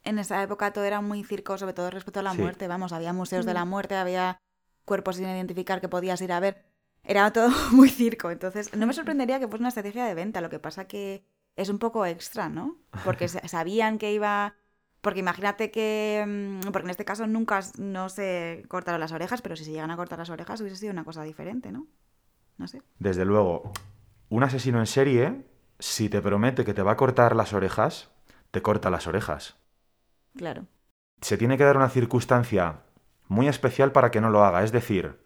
en 0.03 0.19
esa 0.19 0.43
época 0.43 0.73
todo 0.73 0.83
era 0.83 1.01
muy 1.01 1.23
circo, 1.23 1.57
sobre 1.57 1.73
todo 1.73 1.89
respecto 1.89 2.19
a 2.19 2.23
la 2.23 2.35
muerte. 2.35 2.67
Vamos, 2.67 2.93
había 2.93 3.11
museos 3.11 3.43
de 3.43 3.55
la 3.55 3.65
mm. 3.65 3.69
muerte, 3.69 3.95
había 3.95 4.37
cuerpos 4.85 5.15
sin 5.15 5.25
identificar 5.25 5.81
que 5.81 5.89
podías 5.89 6.21
ir 6.21 6.33
a 6.33 6.39
ver. 6.39 6.65
Era 7.03 7.33
todo 7.33 7.49
muy 7.71 7.89
circo. 7.89 8.29
Entonces, 8.29 8.75
no 8.75 8.85
me 8.85 8.93
sorprendería 8.93 9.39
que 9.39 9.47
fuese 9.47 9.63
una 9.63 9.69
estrategia 9.69 10.05
de 10.05 10.13
venta. 10.13 10.39
Lo 10.39 10.51
que 10.51 10.59
pasa 10.59 10.85
que 10.85 11.25
es 11.55 11.69
un 11.69 11.79
poco 11.79 12.05
extra, 12.05 12.47
¿no? 12.47 12.77
Porque 13.03 13.27
sabían 13.47 13.97
que 13.97 14.13
iba 14.13 14.53
porque 15.01 15.19
imagínate 15.19 15.71
que, 15.71 16.23
mm, 16.25 16.71
porque 16.71 16.85
en 16.85 16.91
este 16.91 17.05
caso 17.05 17.27
nunca 17.27 17.59
no 17.77 18.09
se 18.09 18.63
cortaron 18.67 18.99
las 18.99 19.11
orejas, 19.11 19.41
pero 19.41 19.55
si 19.55 19.65
se 19.65 19.71
llegan 19.71 19.91
a 19.91 19.97
cortar 19.97 20.19
las 20.19 20.29
orejas 20.29 20.61
hubiese 20.61 20.77
sido 20.77 20.93
una 20.93 21.03
cosa 21.03 21.23
diferente, 21.23 21.71
¿no? 21.71 21.87
No 22.57 22.67
sé. 22.67 22.81
Desde 22.99 23.25
luego, 23.25 23.71
un 24.29 24.43
asesino 24.43 24.79
en 24.79 24.85
serie, 24.85 25.45
si 25.79 26.07
te 26.07 26.21
promete 26.21 26.63
que 26.63 26.75
te 26.75 26.83
va 26.83 26.91
a 26.91 26.97
cortar 26.97 27.35
las 27.35 27.53
orejas, 27.53 28.11
te 28.51 28.61
corta 28.61 28.91
las 28.91 29.07
orejas. 29.07 29.57
Claro. 30.37 30.67
Se 31.21 31.37
tiene 31.37 31.57
que 31.57 31.63
dar 31.63 31.77
una 31.77 31.89
circunstancia 31.89 32.81
muy 33.27 33.47
especial 33.47 33.91
para 33.91 34.11
que 34.11 34.21
no 34.21 34.29
lo 34.29 34.43
haga. 34.43 34.63
Es 34.63 34.71
decir, 34.71 35.19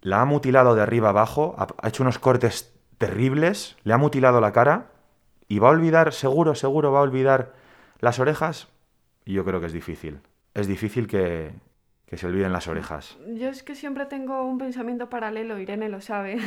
la 0.00 0.20
ha 0.20 0.24
mutilado 0.24 0.74
de 0.74 0.82
arriba 0.82 1.10
abajo, 1.10 1.54
ha 1.56 1.88
hecho 1.88 2.02
unos 2.02 2.18
cortes 2.18 2.74
terribles, 2.98 3.76
le 3.84 3.92
ha 3.92 3.98
mutilado 3.98 4.40
la 4.40 4.52
cara 4.52 4.90
y 5.46 5.58
va 5.58 5.68
a 5.68 5.72
olvidar, 5.72 6.12
seguro, 6.12 6.54
seguro 6.54 6.92
va 6.92 7.00
a 7.00 7.02
olvidar 7.02 7.52
las 8.00 8.18
orejas 8.18 8.68
yo 9.32 9.44
creo 9.44 9.60
que 9.60 9.66
es 9.66 9.72
difícil. 9.72 10.18
Es 10.54 10.66
difícil 10.66 11.06
que, 11.06 11.52
se 12.12 12.26
olviden 12.26 12.52
las 12.52 12.66
orejas. 12.66 13.18
Yo 13.34 13.48
es 13.48 13.62
que 13.62 13.74
siempre 13.74 14.04
tengo 14.06 14.44
un 14.44 14.58
pensamiento 14.58 15.08
paralelo, 15.08 15.58
Irene 15.58 15.88
lo 15.88 16.00
sabe. 16.00 16.38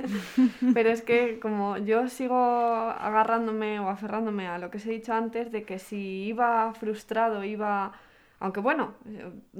Pero 0.74 0.90
es 0.90 1.02
que 1.02 1.40
como 1.40 1.78
yo 1.78 2.08
sigo 2.08 2.36
agarrándome 2.36 3.80
o 3.80 3.88
aferrándome 3.88 4.46
a 4.46 4.58
lo 4.58 4.70
que 4.70 4.78
os 4.78 4.86
he 4.86 4.90
dicho 4.90 5.12
antes, 5.12 5.50
de 5.50 5.64
que 5.64 5.78
si 5.78 6.24
iba 6.24 6.72
frustrado, 6.74 7.42
iba... 7.44 7.92
Aunque 8.40 8.60
bueno, 8.60 8.94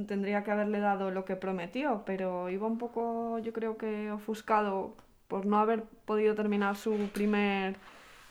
tendría 0.07 0.45
que 0.45 0.51
haberle 0.51 0.79
dado 0.79 1.11
lo 1.11 1.25
que 1.25 1.37
prometió, 1.37 2.03
pero 2.05 2.51
iba 2.51 2.67
un 2.67 2.77
poco, 2.77 3.39
yo 3.39 3.53
creo 3.53 3.77
que 3.79 4.11
ofuscado 4.11 4.95
por 5.29 5.47
no 5.47 5.59
haber 5.59 5.85
podido 6.05 6.35
terminar 6.35 6.77
su 6.77 7.09
primer 7.13 7.77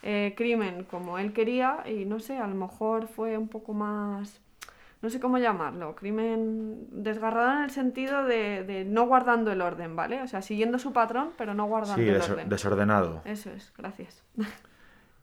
eh, 0.06 0.34
crimen 0.36 0.84
como 0.84 1.18
él 1.18 1.32
quería 1.32 1.82
y 1.86 2.04
no 2.04 2.20
sé, 2.20 2.36
a 2.36 2.46
lo 2.46 2.54
mejor 2.54 3.08
fue 3.08 3.38
un 3.38 3.48
poco 3.48 3.72
más, 3.72 4.38
no 5.00 5.08
sé 5.08 5.18
cómo 5.18 5.38
llamarlo, 5.38 5.94
crimen 5.94 6.88
desgarrado 6.90 7.52
en 7.52 7.64
el 7.64 7.70
sentido 7.70 8.22
de, 8.22 8.84
no 8.86 9.06
guardando 9.06 9.50
el 9.50 9.62
orden, 9.62 9.96
¿vale? 9.96 10.20
O 10.20 10.28
sea, 10.28 10.42
siguiendo 10.42 10.78
su 10.78 10.92
patrón, 10.92 11.30
pero 11.38 11.54
no 11.54 11.64
guardando 11.64 12.02
el 12.02 12.20
orden. 12.20 12.50
desordenado. 12.50 13.22
Eso 13.24 13.48
es, 13.48 13.72
gracias. 13.78 14.22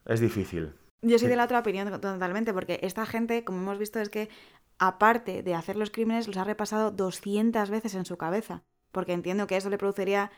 Es 0.07 0.19
difícil. 0.19 0.73
Yo 1.03 1.19
soy 1.19 1.27
de 1.27 1.35
la 1.35 1.43
otra 1.43 1.59
opinión 1.59 1.87
totalmente, 2.01 2.51
porque 2.51 2.79
esta 2.81 3.05
gente, 3.05 3.43
como 3.43 3.59
hemos 3.59 3.77
visto, 3.77 3.99
es 3.99 4.09
que 4.09 4.29
aparte 4.79 5.43
de 5.43 5.53
hacer 5.53 5.75
los 5.75 5.91
crímenes, 5.91 6.27
los 6.27 6.37
ha 6.37 6.43
repasado 6.43 6.89
200 6.89 7.69
veces 7.69 7.93
en 7.93 8.05
su 8.05 8.17
cabeza 8.17 8.63
porque 8.91 9.13
entiendo 9.13 9.47
que 9.47 9.55
eso 9.55 9.69
le 9.69 9.77
produciría 9.77 10.31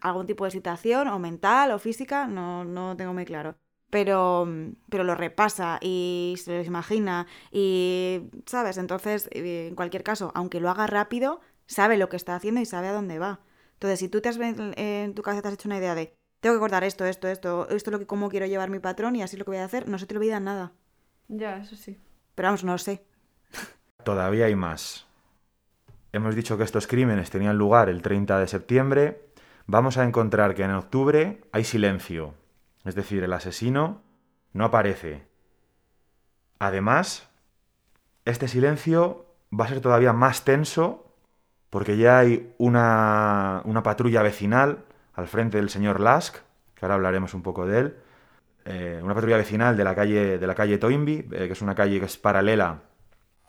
algún 0.00 0.26
tipo 0.26 0.42
de 0.42 0.48
excitación 0.48 1.06
o 1.06 1.18
mental 1.20 1.70
o 1.70 1.78
física, 1.78 2.26
no, 2.26 2.64
no 2.64 2.96
tengo 2.96 3.12
muy 3.14 3.24
claro 3.24 3.56
pero, 3.90 4.48
pero 4.88 5.04
lo 5.04 5.14
repasa 5.14 5.78
y 5.82 6.36
se 6.42 6.56
lo 6.56 6.62
imagina 6.64 7.26
y, 7.50 8.22
¿sabes? 8.46 8.78
Entonces, 8.78 9.28
eh, 9.32 9.66
en 9.68 9.74
cualquier 9.74 10.02
caso, 10.02 10.32
aunque 10.34 10.60
lo 10.60 10.70
haga 10.70 10.86
rápido, 10.86 11.40
sabe 11.66 11.96
lo 11.96 12.08
que 12.08 12.16
está 12.16 12.34
haciendo 12.34 12.60
y 12.60 12.66
sabe 12.66 12.88
a 12.88 12.92
dónde 12.92 13.18
va. 13.18 13.40
Entonces, 13.74 13.98
si 13.98 14.08
tú 14.08 14.20
te 14.20 14.28
has, 14.28 14.38
en 14.38 15.14
tu 15.14 15.22
cabeza 15.22 15.42
te 15.42 15.48
has 15.48 15.54
hecho 15.54 15.68
una 15.68 15.78
idea 15.78 15.94
de, 15.94 16.14
tengo 16.40 16.54
que 16.54 16.60
cortar 16.60 16.84
esto, 16.84 17.04
esto, 17.04 17.28
esto, 17.28 17.68
esto 17.68 17.90
es 17.90 17.92
lo 17.92 17.98
que, 17.98 18.06
cómo 18.06 18.28
quiero 18.28 18.46
llevar 18.46 18.70
mi 18.70 18.78
patrón 18.78 19.16
y 19.16 19.22
así 19.22 19.36
lo 19.36 19.44
que 19.44 19.52
voy 19.52 19.58
a 19.58 19.64
hacer, 19.64 19.88
no 19.88 19.98
se 19.98 20.06
te 20.06 20.16
olvida 20.16 20.40
nada. 20.40 20.72
Ya, 21.28 21.58
eso 21.58 21.76
sí. 21.76 21.98
Pero 22.34 22.48
vamos, 22.48 22.64
no 22.64 22.72
lo 22.72 22.78
sé. 22.78 23.04
Todavía 24.04 24.46
hay 24.46 24.56
más. 24.56 25.06
Hemos 26.12 26.34
dicho 26.34 26.58
que 26.58 26.64
estos 26.64 26.86
crímenes 26.86 27.30
tenían 27.30 27.56
lugar 27.56 27.88
el 27.88 28.02
30 28.02 28.40
de 28.40 28.48
septiembre. 28.48 29.30
Vamos 29.66 29.96
a 29.96 30.04
encontrar 30.04 30.54
que 30.54 30.64
en 30.64 30.72
octubre 30.72 31.40
hay 31.52 31.64
silencio. 31.64 32.34
Es 32.84 32.94
decir, 32.94 33.22
el 33.22 33.32
asesino 33.32 34.02
no 34.52 34.64
aparece. 34.64 35.26
Además, 36.58 37.28
este 38.24 38.48
silencio 38.48 39.26
va 39.58 39.64
a 39.64 39.68
ser 39.68 39.80
todavía 39.80 40.12
más 40.12 40.44
tenso 40.44 41.10
porque 41.70 41.96
ya 41.96 42.18
hay 42.18 42.52
una, 42.58 43.62
patrulla 43.84 44.22
vecinal 44.22 44.84
al 45.14 45.28
frente 45.28 45.58
del 45.58 45.70
señor 45.70 46.00
Lask, 46.00 46.36
que 46.74 46.84
ahora 46.84 46.96
hablaremos 46.96 47.32
un 47.34 47.42
poco 47.42 47.66
de 47.66 47.78
él, 47.78 47.96
eh, 48.64 49.00
una 49.02 49.14
patrulla 49.14 49.36
vecinal 49.36 49.76
de 49.76 49.84
la 49.84 49.94
calle, 49.94 50.38
de 50.38 50.46
la 50.46 50.54
calle 50.54 50.78
Toynbee, 50.78 51.28
eh, 51.30 51.46
que 51.46 51.52
es 51.52 51.62
una 51.62 51.74
calle 51.74 52.00
que 52.00 52.06
es 52.06 52.18
paralela 52.18 52.82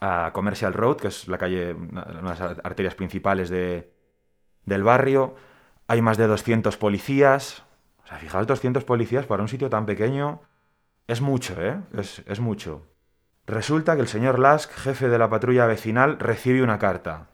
a 0.00 0.30
Commercial 0.32 0.72
Road, 0.72 0.96
que 0.96 1.08
es 1.08 1.28
la 1.28 1.38
calle, 1.38 1.74
una 1.74 2.04
de 2.04 2.22
las 2.22 2.40
arterias 2.40 2.94
principales 2.94 3.50
de, 3.50 3.92
del 4.64 4.82
barrio. 4.82 5.34
Hay 5.88 6.00
más 6.00 6.16
de 6.16 6.26
200 6.26 6.76
policías, 6.76 7.64
fijaos, 8.18 8.46
200 8.46 8.84
policías 8.84 9.26
para 9.26 9.42
un 9.42 9.48
sitio 9.48 9.70
tan 9.70 9.86
pequeño 9.86 10.40
es 11.06 11.20
mucho, 11.20 11.54
¿eh? 11.60 11.80
Es, 11.94 12.40
mucho. 12.40 12.86
Resulta 13.46 13.94
que 13.94 14.02
el 14.02 14.08
señor 14.08 14.38
Lask, 14.38 14.70
jefe 14.70 15.08
de 15.08 15.18
la 15.18 15.28
patrulla 15.28 15.66
vecinal, 15.66 16.18
recibe 16.18 16.62
una 16.62 16.78
carta. 16.78 17.28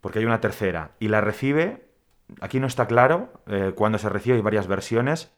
Porque 0.00 0.20
hay 0.20 0.24
una 0.24 0.40
tercera. 0.40 0.92
Y 0.98 1.08
la 1.08 1.20
recibe 1.20 1.92
aquí 2.40 2.60
no 2.60 2.66
está 2.66 2.86
claro 2.86 3.32
eh, 3.46 3.72
cuándo 3.74 3.98
se 3.98 4.08
recibe, 4.08 4.36
hay 4.36 4.42
varias 4.42 4.66
versiones, 4.66 5.32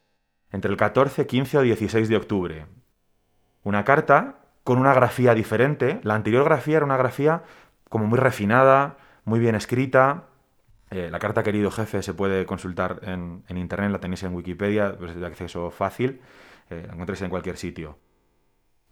entre 0.53 0.71
el 0.71 0.77
14, 0.77 1.27
15 1.27 1.59
o 1.59 1.63
16 1.63 2.09
de 2.09 2.17
octubre. 2.17 2.67
Una 3.63 3.85
carta 3.85 4.37
con 4.63 4.79
una 4.79 4.95
grafía 4.95 5.35
diferente. 5.35 6.01
La 6.03 6.15
anterior 6.15 6.45
grafía 6.45 6.77
era 6.77 6.87
una 6.87 6.97
grafía 6.97 7.43
como 7.89 8.07
muy 8.07 8.19
refinada, 8.19 8.97
muy 9.25 9.41
bien 9.41 9.55
escrita. 9.55 10.25
Eh, 10.95 11.11
la 11.11 11.19
carta 11.19 11.43
querido 11.43 11.73
jefe 11.73 12.05
se 12.05 12.15
puede 12.15 12.47
consultar 12.47 13.01
en, 13.03 13.43
internet, 13.49 13.91
la 13.91 13.99
tenéis 13.99 14.23
en 14.23 14.33
Wikipedia, 14.33 14.97
pues 14.97 15.11
es 15.11 15.17
de 15.17 15.27
acceso 15.27 15.73
fácil, 15.73 16.21
eh, 16.71 16.85
la 16.87 16.95
encontréis 16.95 17.21
en 17.23 17.31
cualquier 17.31 17.57
sitio. 17.57 17.99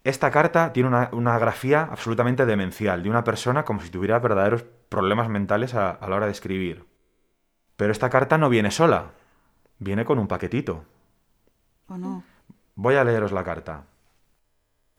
Esta 0.03 0.29
carta 0.29 0.73
tiene 0.73 0.89
una, 1.13 1.39
grafía 1.39 1.87
absolutamente 1.89 2.45
demencial, 2.45 3.03
de 3.03 3.09
una 3.09 3.23
persona 3.23 3.63
como 3.63 3.79
si 3.79 3.89
tuviera 3.89 4.19
verdaderos 4.19 4.65
problemas 4.89 5.29
mentales 5.29 5.75
a, 5.75 5.91
a 5.91 6.09
la 6.09 6.17
hora 6.17 6.25
de 6.25 6.33
escribir. 6.33 6.85
Pero 7.77 7.93
esta 7.93 8.09
carta 8.09 8.37
no 8.37 8.49
viene 8.49 8.69
sola, 8.69 9.11
viene 9.79 10.03
con 10.03 10.19
un 10.19 10.27
paquetito. 10.27 10.83
¿O 11.87 11.97
no? 11.97 12.21
Voy 12.75 12.95
a 12.95 13.05
leeros 13.05 13.31
la 13.31 13.45
carta. 13.45 13.85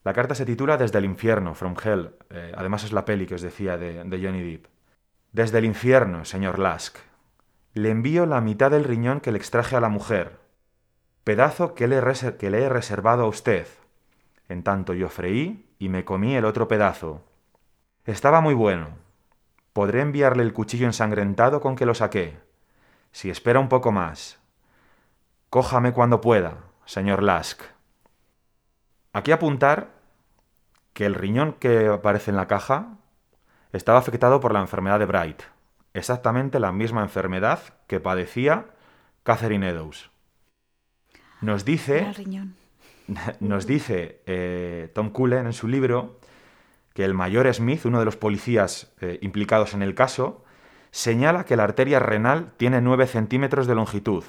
La 0.05 0.15
carta 0.15 0.35
se 0.35 0.47
titula 0.47 0.79
Desde 0.79 0.97
el 0.97 1.05
infierno, 1.05 1.55
From 1.55 1.75
Hell. 1.85 2.13
Eh, 2.31 2.53
además 2.57 2.85
es 2.85 2.93
la 2.93 3.05
peli 3.05 3.27
que 3.27 3.35
os 3.35 3.43
decía 3.43 3.77
de, 3.77 4.21
Johnny 4.23 4.41
Depp. 4.41 4.74
Desde 5.35 5.59
el 5.59 5.65
infierno, 5.65 6.25
señor 6.25 6.61
Lask. 6.61 6.97
Le 7.73 7.91
envío 7.91 8.25
la 8.25 8.41
mitad 8.41 8.71
del 8.71 8.85
riñón 8.85 9.21
que 9.21 9.33
le 9.33 9.39
extraje 9.39 9.75
a 9.75 9.81
la 9.81 9.89
mujer. 9.89 10.39
Pedazo 11.25 11.75
que 11.75 11.89
le, 11.89 11.97
he 11.97 12.69
reservado 12.69 13.25
a 13.25 13.27
usted. 13.27 13.67
En 14.49 14.63
tanto 14.63 14.95
yo 14.95 15.09
freí 15.09 15.69
y 15.81 15.89
me 15.89 16.05
comí 16.05 16.37
el 16.37 16.45
otro 16.45 16.69
pedazo. 16.69 17.25
Estaba 18.05 18.41
muy 18.43 18.55
bueno. 18.55 18.91
Podré 19.73 20.03
enviarle 20.03 20.45
el 20.45 20.53
cuchillo 20.53 20.87
ensangrentado 20.87 21.61
con 21.61 21.75
que 21.75 21.85
lo 21.85 21.97
saqué. 21.97 22.39
Si 23.11 23.29
espera 23.29 23.59
un 23.59 23.69
poco 23.69 23.91
más. 23.91 24.39
Cójame 25.51 25.93
cuando 25.93 26.21
pueda, 26.21 26.59
señor 26.85 27.25
Lask. 27.25 27.61
Aquí 29.13 29.33
apuntar 29.33 29.89
que 30.93 31.07
el 31.07 31.17
riñón 31.17 31.55
que 31.55 31.89
aparece 31.89 32.31
en 32.31 32.37
la 32.37 32.47
caja 32.47 32.99
estaba 33.75 33.99
afectado 33.99 34.39
por 34.39 34.53
la 34.53 34.61
enfermedad 34.61 35.01
de 35.01 35.07
Bright, 35.07 35.43
exactamente 35.95 36.61
la 36.61 36.71
misma 36.71 37.03
enfermedad 37.03 37.61
que 37.89 37.99
padecía 37.99 38.67
Catherine 39.25 39.69
Eddowes. 39.69 40.11
Nos 41.41 41.65
dice, 41.65 42.07
nos 43.41 43.67
dice 43.67 44.23
eh, 44.27 44.91
Tom 44.95 45.11
Cullen 45.11 45.47
en 45.47 45.53
su 45.53 45.67
libro 45.67 46.21
que 46.95 47.05
el 47.05 47.15
mayor 47.15 47.53
Smith, 47.53 47.85
uno 47.85 47.99
de 47.99 48.05
los 48.05 48.17
policías 48.17 48.93
eh, 49.01 49.19
implicados 49.23 49.75
en 49.75 49.83
el 49.83 49.97
caso, 49.97 50.45
señala 50.93 51.45
que 51.45 51.57
la 51.57 51.65
arteria 51.65 51.99
renal 51.99 52.53
tiene 52.57 52.81
9 52.81 53.09
centímetros 53.09 53.67
de 53.67 53.75
longitud. 53.75 54.23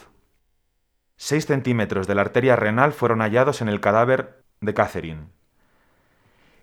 6 1.17 1.45
centímetros 1.45 2.08
de 2.08 2.15
la 2.15 2.21
arteria 2.21 2.55
renal 2.55 2.93
fueron 2.93 3.19
hallados 3.19 3.62
en 3.62 3.69
el 3.69 3.79
cadáver 3.79 4.41
de 4.62 4.73
Catherine. 4.73 5.27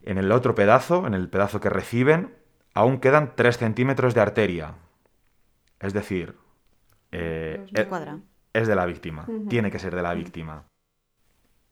En 0.02 0.18
el 0.18 0.32
otro 0.32 0.56
pedazo, 0.56 1.06
en 1.06 1.14
el 1.14 1.28
pedazo 1.28 1.60
que 1.60 1.70
reciben, 1.70 2.41
aún 2.74 2.98
quedan 2.98 3.32
3 3.34 3.58
centímetros 3.58 4.14
de 4.14 4.20
arteria. 4.20 4.74
Es 5.80 5.92
decir, 5.92 6.36
eh, 7.10 7.66
es, 8.52 8.68
de 8.68 8.74
la 8.74 8.86
víctima. 8.86 9.26
Tiene 9.48 9.70
que 9.70 9.78
ser 9.78 9.94
de 9.94 10.02
la 10.02 10.14
víctima. 10.14 10.64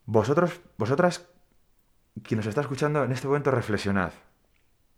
Vosotros, 0.07 0.61
vosotras, 0.77 1.29
quien 2.23 2.39
nos 2.39 2.47
está 2.47 2.61
escuchando 2.63 3.05
en 3.05 3.13
este 3.13 3.29
momento, 3.29 3.51
reflexionad. 3.51 4.13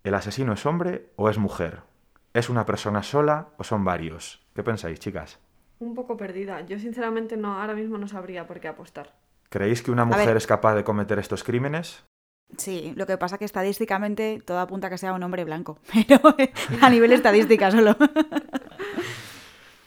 ¿El 0.05 0.15
asesino 0.15 0.55
es 0.55 0.65
hombre 0.67 1.11
o 1.17 1.29
es 1.29 1.39
mujer? 1.39 1.81
¿Es 2.35 2.49
una 2.49 2.65
persona 2.65 3.03
sola 3.03 3.49
o 3.59 3.65
son 3.65 3.85
varios? 3.85 4.45
¿Qué 4.55 4.63
pensáis, 4.63 4.99
chicas? 4.99 5.39
Un 5.79 5.95
poco 5.95 6.17
perdida. 6.17 6.61
Yo 6.63 6.79
sinceramente 6.79 7.37
no, 7.37 7.61
ahora 7.61 7.75
mismo 7.75 7.99
no 7.99 8.09
sabría 8.09 8.47
por 8.47 8.59
qué 8.61 8.69
apostar. 8.69 9.13
¿Creéis 9.51 9.83
que 9.83 9.91
una 9.91 10.07
mujer 10.07 10.37
es 10.37 10.47
capaz 10.47 10.75
de 10.75 10.85
cometer 10.85 11.19
estos 11.19 11.45
crímenes? 11.45 12.05
Sí, 12.57 12.93
lo 12.97 13.07
que 13.07 13.19
pasa 13.19 13.37
es 13.37 13.39
que 13.41 13.45
estadísticamente 13.45 14.43
todo 14.45 14.61
apunta 14.61 14.89
a 14.89 14.91
que 14.91 14.99
sea 14.99 15.13
un 15.13 15.23
hombre 15.23 15.45
blanco, 15.45 15.79
pero 15.93 16.21
a 16.81 16.91
nivel 16.91 17.13
estadística 17.13 17.71
solo. 17.71 17.97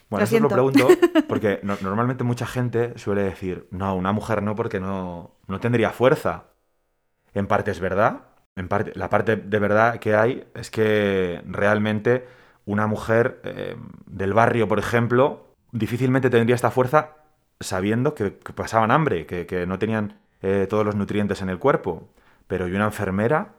Bueno, 0.08 0.26
eso 0.26 0.40
lo 0.40 0.50
pregunto 0.50 0.88
porque 1.28 1.60
normalmente 1.64 2.24
mucha 2.24 2.46
gente 2.46 2.96
suele 2.96 3.24
decir, 3.24 3.68
no, 3.72 3.96
una 3.96 4.12
mujer 4.12 4.44
no 4.44 4.56
porque 4.56 4.80
no, 4.80 5.32
no 5.48 5.60
tendría 5.60 5.90
fuerza. 5.90 6.46
En 7.34 7.48
parte 7.48 7.72
es 7.72 7.80
verdad, 7.80 8.22
en 8.56 8.68
parte, 8.68 8.92
la 8.96 9.10
parte 9.10 9.36
de 9.36 9.60
verdad 9.60 10.00
que 10.00 10.16
hay 10.16 10.48
es 10.54 10.70
que 10.72 11.42
realmente 11.46 12.26
una 12.66 12.88
mujer 12.88 13.42
eh, 13.44 13.76
del 14.06 14.34
barrio, 14.34 14.68
por 14.68 14.80
ejemplo, 14.80 15.48
difícilmente 15.72 16.30
tendría 16.30 16.56
esta 16.56 16.72
fuerza 16.72 17.16
sabiendo 17.60 18.16
que, 18.16 18.32
pasaban 18.32 18.92
hambre, 18.92 19.26
que, 19.26 19.66
no 19.66 19.80
tenían 19.80 20.20
eh, 20.42 20.68
todos 20.70 20.86
los 20.86 20.96
nutrientes 20.96 21.42
en 21.42 21.50
el 21.50 21.60
cuerpo. 21.60 22.10
Pero 22.48 22.68
¿y 22.68 22.74
una 22.74 22.86
enfermera? 22.86 23.54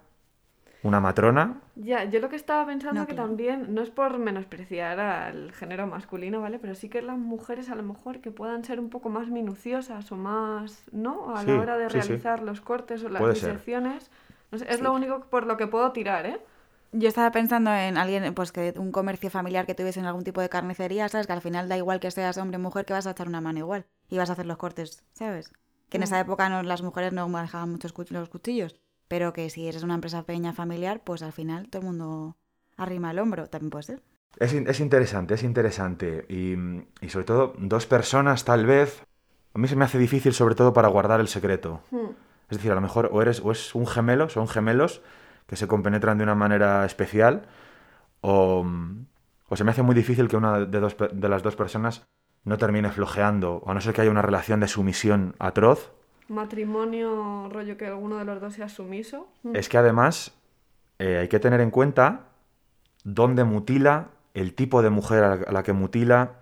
¿Una 0.83 1.01
matrona? 1.01 1.61
Ya, 1.75 2.05
yo 2.05 2.21
lo 2.21 2.29
que 2.29 2.37
estaba 2.37 2.65
pensando 2.65 3.07
que 3.07 3.15
también, 3.15 3.75
no 3.75 3.83
es 3.83 3.91
por 3.91 4.19
menospreciar 4.19 5.01
al 5.01 5.53
género 5.53 5.87
masculino, 5.87 6.41
¿vale? 6.41 6.59
Pero 6.61 6.75
sí 6.75 6.89
que 6.89 7.03
las 7.03 7.19
mujeres 7.19 7.71
a 7.71 7.75
lo 7.75 7.83
mejor 7.83 8.21
que 8.21 8.31
puedan 8.31 8.65
ser 8.65 8.79
un 8.79 8.89
poco 8.89 9.09
más 9.09 9.29
minuciosas 9.29 10.13
o 10.13 10.17
más, 10.17 10.85
¿no? 10.93 11.37
A 11.37 11.43
la 11.43 11.61
hora 11.61 11.77
de 11.77 11.89
realizar 11.89 12.43
los 12.43 12.61
cortes 12.61 13.03
o 13.03 13.09
las 13.09 13.35
disecciones. 13.35 14.11
es 14.53 14.81
lo 14.81 14.93
único 14.93 15.21
por 15.23 15.47
lo 15.47 15.57
que 15.57 15.67
puedo 15.67 15.91
tirar, 15.93 16.25
¿eh? 16.27 16.39
Yo 16.93 17.09
estaba 17.09 17.31
pensando 17.33 17.75
en 17.75 17.99
alguien, 17.99 18.33
pues 18.35 18.53
que 18.53 18.73
un 18.77 18.93
comercio 18.93 19.29
familiar 19.29 19.67
que 19.67 19.75
tuviese 19.75 19.99
en 20.01 20.07
algún 20.07 20.25
tipo 20.25 20.41
de 20.41 20.49
carnicería, 20.49 21.09
¿sabes? 21.09 21.27
Que 21.27 21.33
al 21.33 21.43
final 21.43 21.69
da 21.69 21.77
igual 21.77 22.01
que 22.01 22.11
seas 22.11 22.39
hombre 22.39 22.59
o 22.59 22.61
mujer, 22.61 22.85
que 22.85 22.93
vas 22.93 23.07
a 23.07 23.11
echar 23.11 23.27
una 23.27 23.41
mano 23.41 23.59
igual. 23.59 23.87
Y 24.09 24.19
vas 24.19 24.31
a 24.31 24.35
hacer 24.35 24.47
los 24.47 24.57
cortes, 24.57 25.05
¿sabes? 25.13 25.53
Que 25.89 25.99
en 25.99 26.03
esa 26.03 26.17
mm. 26.17 26.21
época 26.21 26.49
no, 26.49 26.63
las 26.63 26.83
mujeres 26.83 27.13
no 27.13 27.29
manejaban 27.29 27.71
muchos 27.71 27.95
los 28.11 28.29
cuchillos. 28.29 28.77
Pero 29.09 29.33
que 29.33 29.51
si 29.51 29.69
eres 29.69 29.83
una 29.83 29.95
empresa 29.95 30.25
pequeña 30.25 30.53
familiar, 30.53 31.03
pues 31.05 31.23
al 31.23 31.33
final 31.33 31.69
todo 31.69 31.83
el 31.83 31.87
mundo 31.87 32.37
arrima 32.77 33.11
el 33.11 33.19
hombro. 33.19 33.47
También 33.47 33.71
puede 33.71 33.85
ser. 33.85 34.03
Es, 34.39 34.53
es 34.53 34.81
interesante, 34.81 35.35
es 35.35 35.43
interesante. 35.43 36.27
Y, 36.29 36.55
y, 37.01 37.09
sobre 37.09 37.25
todo, 37.25 37.55
dos 37.59 37.87
personas 37.87 38.45
tal 38.45 38.67
vez. 38.67 39.03
A 39.55 39.59
mí 39.59 39.69
se 39.69 39.77
me 39.77 39.85
hace 39.85 39.99
difícil, 39.99 40.35
sobre 40.35 40.55
todo, 40.55 40.73
para 40.73 40.89
guardar 40.89 41.21
el 41.21 41.29
secreto. 41.29 41.81
Mm. 41.91 42.11
Es 42.51 42.59
decir, 42.59 42.71
a 42.71 42.75
lo 42.75 42.81
mejor 42.81 43.11
o 43.13 43.23
eres 43.23 43.41
o 43.41 43.51
es 43.51 43.75
un 43.75 43.87
gemelo, 43.87 44.29
son 44.29 44.49
gemelos 44.49 45.03
que 45.47 45.57
se 45.57 45.67
compenetran 45.67 46.19
de 46.19 46.25
una 46.25 46.35
manera 46.35 46.85
especial, 46.85 47.47
o, 48.21 48.67
se 49.55 49.65
me 49.65 49.71
hace 49.71 49.83
muy 49.83 49.95
difícil 49.95 50.29
que 50.29 50.37
una 50.37 50.61
de, 50.61 50.81
dos, 50.81 50.97
de 51.13 51.29
las 51.29 51.43
dos 51.43 51.57
personas 51.57 52.07
no 52.47 52.57
termine 52.57 52.91
flojeando, 52.91 53.57
o 53.57 53.71
a 53.71 53.75
no 53.75 53.81
ser 53.83 53.93
que 53.93 54.01
haya 54.01 54.11
una 54.11 54.23
relación 54.23 54.61
de 54.61 54.69
sumisión 54.69 55.35
atroz. 55.39 55.93
Matrimonio, 56.29 57.49
rollo 57.53 57.77
que 57.77 57.87
alguno 57.87 58.17
de 58.17 58.25
los 58.25 58.41
dos 58.41 58.55
sea 58.55 58.69
sumiso. 58.69 59.29
Mm. 59.43 59.57
Es 59.57 59.69
que 59.69 59.77
además 59.77 60.33
eh, 60.99 61.19
hay 61.19 61.29
que 61.29 61.41
tener 61.41 61.61
en 61.61 61.71
cuenta 61.71 62.29
dónde 63.05 63.45
mutila, 63.45 64.09
el 64.33 64.55
tipo 64.55 64.81
de 64.83 64.91
mujer 64.91 65.25
a 65.25 65.53
la 65.53 65.63
que 65.65 65.73
mutila. 65.73 66.37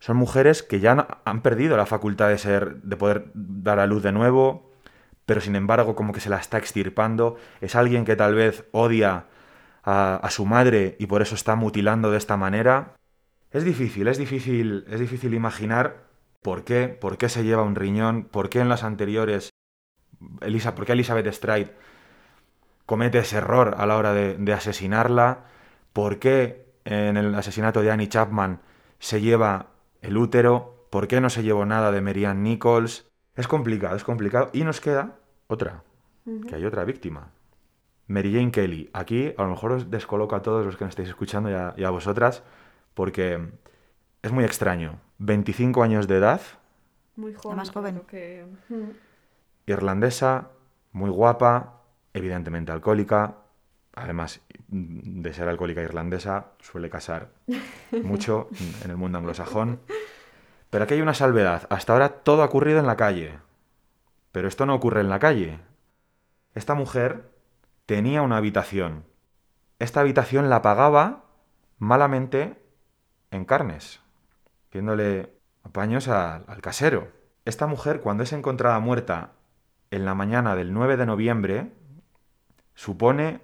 Son 0.00 0.16
mujeres 0.16 0.62
que 0.62 0.80
ya 0.80 1.20
han 1.24 1.42
perdido 1.42 1.76
la 1.76 1.86
facultad 1.86 2.28
de 2.28 2.38
ser, 2.38 2.82
de 2.82 2.96
poder 2.96 3.30
dar 3.34 3.78
a 3.78 3.86
luz 3.86 4.02
de 4.02 4.12
nuevo, 4.12 4.72
pero 5.26 5.40
sin 5.40 5.54
embargo 5.54 5.94
como 5.94 6.12
que 6.12 6.20
se 6.20 6.30
la 6.30 6.38
está 6.38 6.58
extirpando, 6.58 7.36
es 7.60 7.76
alguien 7.76 8.04
que 8.04 8.16
tal 8.16 8.34
vez 8.34 8.64
odia 8.72 9.26
a, 9.84 10.28
su 10.30 10.44
madre 10.46 10.96
y 10.98 11.06
por 11.06 11.22
eso 11.22 11.34
está 11.34 11.54
mutilando 11.54 12.10
de 12.10 12.18
esta 12.18 12.36
manera. 12.36 12.94
Es 13.50 13.64
difícil, 13.64 14.08
es 14.08 14.18
difícil, 14.18 14.84
es 14.88 15.00
difícil 15.00 15.34
imaginar 15.34 16.04
por 16.42 16.64
qué, 16.64 16.88
por 16.88 17.18
qué 17.18 17.28
se 17.28 17.44
lleva 17.44 17.62
un 17.62 17.74
riñón, 17.74 18.24
por 18.24 18.48
qué 18.48 18.60
en 18.60 18.68
las 18.68 18.84
anteriores, 18.84 19.50
Elisa, 20.40 20.74
por 20.74 20.86
qué 20.86 20.92
Elizabeth 20.92 21.32
Stride 21.32 21.74
comete 22.86 23.18
ese 23.18 23.38
error 23.38 23.74
a 23.78 23.86
la 23.86 23.96
hora 23.96 24.12
de, 24.12 24.36
de 24.36 24.52
asesinarla, 24.52 25.46
por 25.92 26.18
qué 26.18 26.66
en 26.84 27.16
el 27.16 27.34
asesinato 27.34 27.82
de 27.82 27.90
Annie 27.90 28.08
Chapman 28.08 28.60
se 28.98 29.20
lleva 29.20 29.70
el 30.02 30.16
útero, 30.16 30.86
por 30.90 31.08
qué 31.08 31.20
no 31.20 31.30
se 31.30 31.42
llevó 31.42 31.64
nada 31.66 31.92
de 31.92 32.00
Marianne 32.00 32.40
Nichols. 32.40 33.10
Es 33.36 33.48
complicado, 33.48 33.96
es 33.96 34.04
complicado. 34.04 34.50
Y 34.52 34.64
nos 34.64 34.80
queda 34.80 35.18
otra, 35.46 35.82
que 36.48 36.54
hay 36.54 36.64
otra 36.64 36.84
víctima. 36.84 37.30
Mary 38.06 38.32
Jane 38.32 38.50
Kelly. 38.50 38.90
Aquí 38.92 39.32
a 39.38 39.42
lo 39.42 39.50
mejor 39.50 39.72
os 39.72 39.90
descoloco 39.90 40.34
a 40.34 40.42
todos 40.42 40.66
los 40.66 40.76
que 40.76 40.84
me 40.84 40.90
estáis 40.90 41.08
escuchando 41.08 41.48
y 41.76 41.84
a, 41.84 41.90
vosotras, 41.90 42.42
porque 42.94 43.50
es 44.22 44.32
muy 44.32 44.44
extraño. 44.44 45.00
25 45.18 45.82
años 45.82 46.08
de 46.08 46.16
edad. 46.16 46.40
Muy 47.16 47.34
joven. 47.34 47.56
más 47.56 47.70
joven. 47.70 48.02
Que... 48.08 48.46
Irlandesa, 49.66 50.48
muy 50.92 51.10
guapa, 51.10 51.82
evidentemente 52.14 52.72
alcohólica. 52.72 53.36
Además 53.94 54.40
de 54.68 55.32
ser 55.34 55.48
alcohólica 55.48 55.82
irlandesa, 55.82 56.52
suele 56.60 56.88
casar 56.88 57.30
mucho 58.02 58.48
en 58.84 58.90
el 58.90 58.96
mundo 58.96 59.18
anglosajón. 59.18 59.80
Pero 60.70 60.84
aquí 60.84 60.94
hay 60.94 61.00
una 61.00 61.14
salvedad. 61.14 61.66
Hasta 61.70 61.92
ahora 61.92 62.08
todo 62.08 62.42
ha 62.42 62.46
ocurrido 62.46 62.78
en 62.78 62.86
la 62.86 62.96
calle. 62.96 63.38
Pero 64.32 64.48
esto 64.48 64.64
no 64.64 64.74
ocurre 64.74 65.00
en 65.00 65.10
la 65.10 65.18
calle. 65.18 65.58
Esta 66.54 66.74
mujer 66.74 67.30
tenía 67.86 68.22
una 68.22 68.36
habitación. 68.36 69.04
Esta 69.80 70.00
habitación 70.00 70.48
la 70.48 70.62
pagaba 70.62 71.24
malamente 71.78 72.59
en 73.30 73.44
carnes. 73.44 74.00
haciéndole 74.68 75.32
apaños 75.62 76.08
al, 76.08 76.44
al 76.46 76.60
casero. 76.60 77.08
Esta 77.44 77.66
mujer, 77.66 78.00
cuando 78.00 78.22
es 78.22 78.32
encontrada 78.32 78.78
muerta 78.80 79.32
en 79.90 80.04
la 80.04 80.14
mañana 80.14 80.54
del 80.54 80.72
9 80.72 80.96
de 80.96 81.06
noviembre, 81.06 81.72
supone 82.74 83.40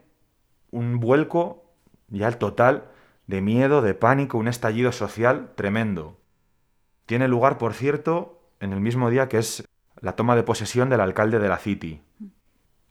un 0.71 1.01
vuelco 1.01 1.65
ya 2.09 2.29
el 2.29 2.39
total 2.39 2.91
de 3.27 3.41
miedo, 3.41 3.83
de 3.83 3.95
pánico, 3.95 4.39
un 4.39 4.49
estallido 4.49 4.93
social 4.93 5.53
tremendo. 5.57 6.19
Tiene 7.07 7.29
lugar, 7.29 7.59
por 7.59 7.75
cierto, 7.75 8.41
en 8.61 8.73
el 8.73 8.81
mismo 8.81 9.11
día 9.11 9.29
que 9.29 9.39
es 9.39 9.65
la 10.01 10.15
toma 10.15 10.37
de 10.37 10.43
posesión 10.43 10.89
del 10.89 11.01
alcalde 11.01 11.39
de 11.39 11.49
la 11.49 11.59
City. 11.59 12.03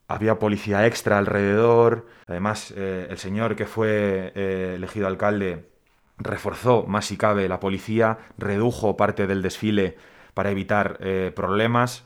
Había 0.08 0.38
policía 0.40 0.86
extra 0.86 1.18
alrededor, 1.18 2.08
además 2.28 2.74
eh, 2.76 3.08
el 3.10 3.18
señor 3.18 3.56
que 3.56 3.66
fue 3.66 4.32
eh, 4.36 4.74
elegido 4.76 5.08
alcalde 5.08 5.70
reforzó 6.18 6.86
más 6.88 7.06
si 7.06 7.18
cabe 7.18 7.48
la 7.50 7.60
policía, 7.60 8.20
redujo 8.38 8.98
parte 8.98 9.28
del 9.28 9.42
desfile 9.42 9.98
para 10.34 10.52
evitar 10.52 10.98
eh, 11.02 11.32
problemas, 11.36 12.06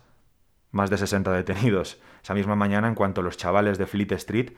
más 0.72 0.90
de 0.90 0.98
60 0.98 1.32
detenidos 1.32 2.00
esa 2.24 2.34
misma 2.34 2.56
mañana 2.56 2.88
en 2.88 2.96
cuanto 2.96 3.22
los 3.22 3.38
chavales 3.38 3.78
de 3.78 3.88
Fleet 3.88 4.12
Street, 4.14 4.52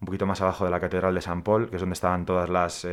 un 0.00 0.06
poquito 0.06 0.26
más 0.26 0.40
abajo 0.40 0.64
de 0.64 0.70
la 0.70 0.80
Catedral 0.80 1.14
de 1.14 1.20
San 1.20 1.42
Paul, 1.42 1.70
que 1.70 1.76
es 1.76 1.80
donde 1.80 1.94
estaban 1.94 2.26
todas 2.26 2.48
las, 2.48 2.86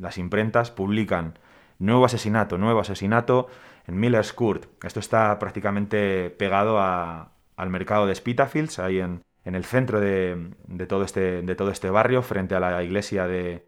las 0.00 0.18
imprentas, 0.18 0.70
publican 0.70 1.38
nuevo 1.78 2.04
asesinato, 2.04 2.58
nuevo 2.58 2.80
asesinato 2.80 3.48
en 3.86 3.98
Miller's 3.98 4.32
Court. 4.32 4.66
Esto 4.84 5.00
está 5.00 5.38
prácticamente 5.38 6.30
pegado 6.30 6.78
a, 6.78 7.32
al 7.56 7.70
mercado 7.70 8.06
de 8.06 8.14
Spitalfields, 8.14 8.78
ahí 8.78 9.00
en, 9.00 9.22
en 9.44 9.54
el 9.54 9.64
centro 9.64 10.00
de, 10.00 10.50
de, 10.66 10.86
todo 10.86 11.04
este, 11.04 11.42
de 11.42 11.54
todo 11.54 11.70
este 11.70 11.88
barrio, 11.88 12.22
frente 12.22 12.54
a 12.54 12.60
la 12.60 12.82
iglesia 12.82 13.26
de, 13.26 13.66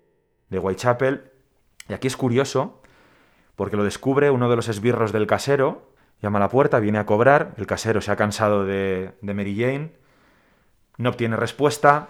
de 0.50 0.58
Whitechapel. 0.58 1.31
Y 1.88 1.92
aquí 1.92 2.06
es 2.06 2.16
curioso, 2.16 2.80
porque 3.56 3.76
lo 3.76 3.84
descubre 3.84 4.30
uno 4.30 4.48
de 4.48 4.56
los 4.56 4.68
esbirros 4.68 5.12
del 5.12 5.26
casero, 5.26 5.92
llama 6.20 6.38
a 6.38 6.40
la 6.40 6.48
puerta, 6.48 6.78
viene 6.78 6.98
a 6.98 7.06
cobrar, 7.06 7.54
el 7.56 7.66
casero 7.66 8.00
se 8.00 8.10
ha 8.10 8.16
cansado 8.16 8.64
de, 8.64 9.12
de 9.20 9.34
Mary 9.34 9.56
Jane, 9.56 9.92
no 10.96 11.10
obtiene 11.10 11.36
respuesta, 11.36 12.08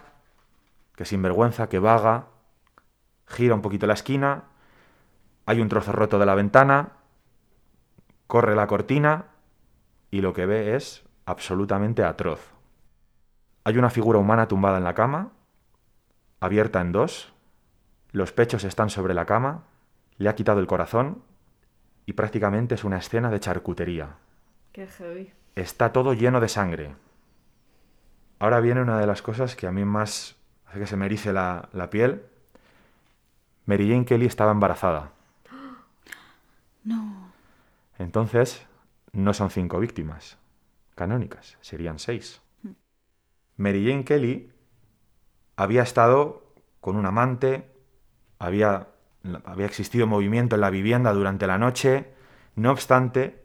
que 0.96 1.04
sinvergüenza, 1.04 1.68
que 1.68 1.78
vaga, 1.78 2.26
gira 3.26 3.54
un 3.54 3.62
poquito 3.62 3.86
la 3.86 3.94
esquina, 3.94 4.44
hay 5.46 5.60
un 5.60 5.68
trozo 5.68 5.92
roto 5.92 6.18
de 6.18 6.26
la 6.26 6.34
ventana, 6.34 6.92
corre 8.26 8.54
la 8.54 8.66
cortina 8.66 9.26
y 10.10 10.20
lo 10.20 10.32
que 10.32 10.46
ve 10.46 10.76
es 10.76 11.04
absolutamente 11.26 12.04
atroz. 12.04 12.52
Hay 13.64 13.78
una 13.78 13.90
figura 13.90 14.18
humana 14.18 14.48
tumbada 14.48 14.78
en 14.78 14.84
la 14.84 14.94
cama, 14.94 15.32
abierta 16.40 16.80
en 16.80 16.92
dos, 16.92 17.31
los 18.12 18.32
pechos 18.32 18.64
están 18.64 18.90
sobre 18.90 19.14
la 19.14 19.26
cama, 19.26 19.64
le 20.18 20.28
ha 20.28 20.34
quitado 20.34 20.60
el 20.60 20.66
corazón 20.66 21.22
y 22.06 22.12
prácticamente 22.12 22.74
es 22.74 22.84
una 22.84 22.98
escena 22.98 23.30
de 23.30 23.40
charcutería. 23.40 24.16
Qué 24.72 24.86
heavy. 24.86 25.32
Está 25.54 25.92
todo 25.92 26.14
lleno 26.14 26.40
de 26.40 26.48
sangre. 26.48 26.94
Ahora 28.38 28.60
viene 28.60 28.82
una 28.82 28.98
de 28.98 29.06
las 29.06 29.22
cosas 29.22 29.56
que 29.56 29.66
a 29.66 29.72
mí 29.72 29.84
más 29.84 30.36
hace 30.66 30.80
que 30.80 30.86
se 30.86 30.96
me 30.96 31.06
erice 31.06 31.32
la, 31.32 31.68
la 31.72 31.90
piel. 31.90 32.24
Mary 33.66 33.88
Jane 33.88 34.04
Kelly 34.04 34.26
estaba 34.26 34.52
embarazada. 34.52 35.12
No. 36.84 37.30
Entonces, 37.96 38.66
no 39.12 39.32
son 39.34 39.48
cinco 39.48 39.78
víctimas 39.78 40.36
canónicas, 40.94 41.56
serían 41.60 41.98
seis. 41.98 42.40
Mary 43.56 43.86
Jane 43.86 44.04
Kelly 44.04 44.52
había 45.56 45.82
estado 45.82 46.52
con 46.80 46.96
un 46.96 47.06
amante, 47.06 47.71
había, 48.42 48.88
había 49.44 49.66
existido 49.66 50.06
movimiento 50.06 50.56
en 50.56 50.60
la 50.60 50.70
vivienda 50.70 51.12
durante 51.12 51.46
la 51.46 51.58
noche, 51.58 52.12
no 52.56 52.70
obstante, 52.70 53.44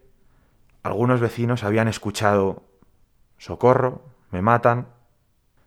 algunos 0.82 1.20
vecinos 1.20 1.64
habían 1.64 1.88
escuchado 1.88 2.64
socorro, 3.36 4.02
me 4.30 4.42
matan, 4.42 4.88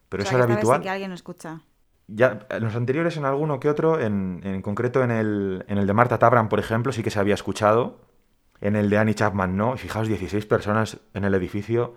pero 0.09 0.23
O 0.23 0.25
eso 0.25 0.35
era 0.35 0.45
sí 0.45 0.51
habitual. 0.53 0.81
que 0.81 0.89
alguien 0.89 1.11
escucha. 1.11 1.61
Ya, 2.07 2.45
en 2.49 2.63
los 2.63 2.75
anteriores, 2.75 3.15
en 3.15 3.23
alguno 3.25 3.59
que 3.59 3.69
otro, 3.69 3.99
en, 3.99 4.41
en 4.43 4.61
concreto 4.61 5.01
en 5.03 5.11
el, 5.11 5.63
en 5.67 5.77
el 5.77 5.87
de 5.87 5.93
Marta 5.93 6.19
Tabram, 6.19 6.49
por 6.49 6.59
ejemplo, 6.59 6.91
sí 6.91 7.03
que 7.03 7.09
se 7.09 7.19
había 7.19 7.33
escuchado. 7.35 8.01
En 8.59 8.75
el 8.75 8.89
de 8.89 8.97
Annie 8.97 9.15
Chapman 9.15 9.55
no. 9.55 9.77
Fijaos, 9.77 10.07
16 10.07 10.45
personas 10.45 10.99
en 11.13 11.23
el 11.23 11.33
edificio 11.33 11.95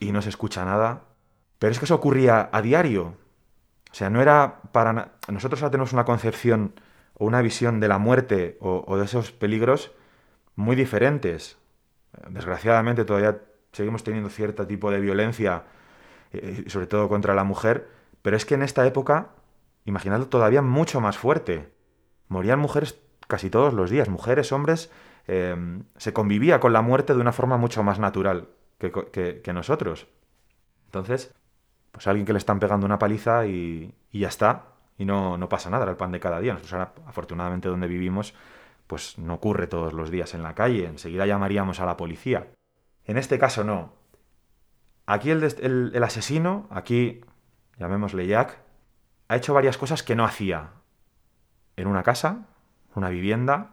y 0.00 0.10
no 0.12 0.20
se 0.22 0.28
escucha 0.28 0.64
nada. 0.64 1.04
Pero 1.60 1.70
es 1.70 1.78
que 1.78 1.84
eso 1.84 1.94
ocurría 1.94 2.50
a 2.52 2.60
diario. 2.60 3.14
O 3.94 3.96
sea, 3.96 4.10
no 4.10 4.20
era 4.20 4.60
para... 4.72 5.12
Nosotros 5.28 5.62
ahora 5.62 5.70
tenemos 5.70 5.92
una 5.92 6.04
concepción 6.04 6.74
o 7.12 7.26
una 7.26 7.40
visión 7.42 7.78
de 7.78 7.86
la 7.86 7.98
muerte 7.98 8.58
o, 8.60 8.96
de 8.96 9.04
esos 9.04 9.30
peligros 9.30 9.92
muy 10.56 10.74
diferentes. 10.74 11.58
Desgraciadamente 12.28 13.04
todavía 13.04 13.40
seguimos 13.70 14.02
teniendo 14.02 14.30
cierto 14.30 14.66
tipo 14.66 14.90
de 14.90 14.98
violencia, 14.98 15.62
eh, 16.32 16.64
sobre 16.66 16.88
todo 16.88 17.08
contra 17.08 17.36
la 17.36 17.44
mujer, 17.44 17.88
pero 18.20 18.36
es 18.36 18.44
que 18.44 18.54
en 18.54 18.64
esta 18.64 18.84
época, 18.84 19.28
imaginadlo 19.84 20.26
todavía 20.26 20.60
mucho 20.60 21.00
más 21.00 21.16
fuerte. 21.16 21.68
Morían 22.26 22.58
mujeres 22.58 22.98
casi 23.28 23.48
todos 23.48 23.74
los 23.74 23.90
días, 23.90 24.08
mujeres, 24.08 24.50
hombres, 24.50 24.90
eh, 25.28 25.54
se 25.98 26.12
convivía 26.12 26.58
con 26.58 26.72
la 26.72 26.82
muerte 26.82 27.14
de 27.14 27.20
una 27.20 27.30
forma 27.30 27.58
mucho 27.58 27.84
más 27.84 28.00
natural 28.00 28.48
que 28.80 29.52
nosotros. 29.54 30.08
Entonces, 30.86 31.32
pues 31.94 32.06
alguien 32.08 32.26
que 32.26 32.32
le 32.34 32.38
están 32.38 32.58
pegando 32.60 32.84
una 32.84 32.98
paliza 32.98 33.46
y, 33.46 33.94
y 34.10 34.18
ya 34.18 34.28
está, 34.28 34.64
y 34.98 35.04
no, 35.06 35.38
no 35.38 35.48
pasa 35.48 35.70
nada, 35.70 35.84
era 35.84 35.92
el 35.92 35.96
pan 35.96 36.10
de 36.12 36.20
cada 36.20 36.40
día. 36.40 36.52
Nosotros 36.52 36.72
ahora, 36.74 36.92
afortunadamente, 37.06 37.68
donde 37.68 37.86
vivimos, 37.86 38.34
pues 38.88 39.16
no 39.18 39.34
ocurre 39.34 39.66
todos 39.68 39.92
los 39.94 40.10
días 40.10 40.34
en 40.34 40.42
la 40.42 40.54
calle, 40.54 40.86
enseguida 40.86 41.24
llamaríamos 41.24 41.78
a 41.80 41.86
la 41.86 41.96
policía. 41.96 42.48
En 43.06 43.16
este 43.16 43.38
caso 43.38 43.64
no. 43.64 43.92
Aquí 45.06 45.30
el, 45.30 45.42
el- 45.44 45.92
el 45.94 46.02
asesino, 46.04 46.66
aquí 46.70 47.20
llamémosle 47.78 48.26
Jack, 48.26 48.58
ha 49.28 49.36
hecho 49.36 49.54
varias 49.54 49.78
cosas 49.78 50.02
que 50.02 50.16
no 50.16 50.24
hacía 50.24 50.70
en 51.76 51.86
una 51.86 52.02
casa, 52.02 52.46
una 52.94 53.08
vivienda, 53.08 53.70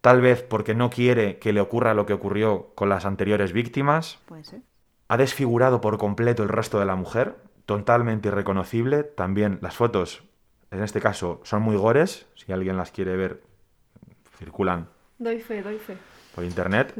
tal 0.00 0.20
vez 0.20 0.42
porque 0.42 0.74
no 0.74 0.90
quiere 0.90 1.38
que 1.38 1.52
le 1.52 1.60
ocurra 1.60 1.94
lo 1.94 2.06
que 2.06 2.12
ocurrió 2.14 2.72
con 2.74 2.88
las 2.88 3.04
anteriores 3.04 3.52
víctimas, 3.52 4.18
Puede 4.26 4.44
ser. 4.44 4.62
ha 5.08 5.16
desfigurado 5.16 5.80
por 5.80 5.98
completo 5.98 6.42
el 6.42 6.48
rostro 6.48 6.80
de 6.80 6.86
la 6.86 6.96
mujer, 6.96 7.36
totalmente 7.66 8.28
irreconocible, 8.28 9.02
también 9.04 9.58
las 9.62 9.76
fotos, 9.76 10.24
en 10.70 10.82
este 10.82 11.00
caso, 11.00 11.40
son 11.44 11.62
muy 11.62 11.76
gores, 11.76 12.26
si 12.34 12.52
alguien 12.52 12.76
las 12.76 12.90
quiere 12.90 13.16
ver, 13.16 13.42
circulan 14.38 14.88
Doy 15.18 15.40
fe, 15.40 15.62
doy 15.62 15.78
fe. 15.78 15.96
por 16.34 16.44
internet, 16.44 16.94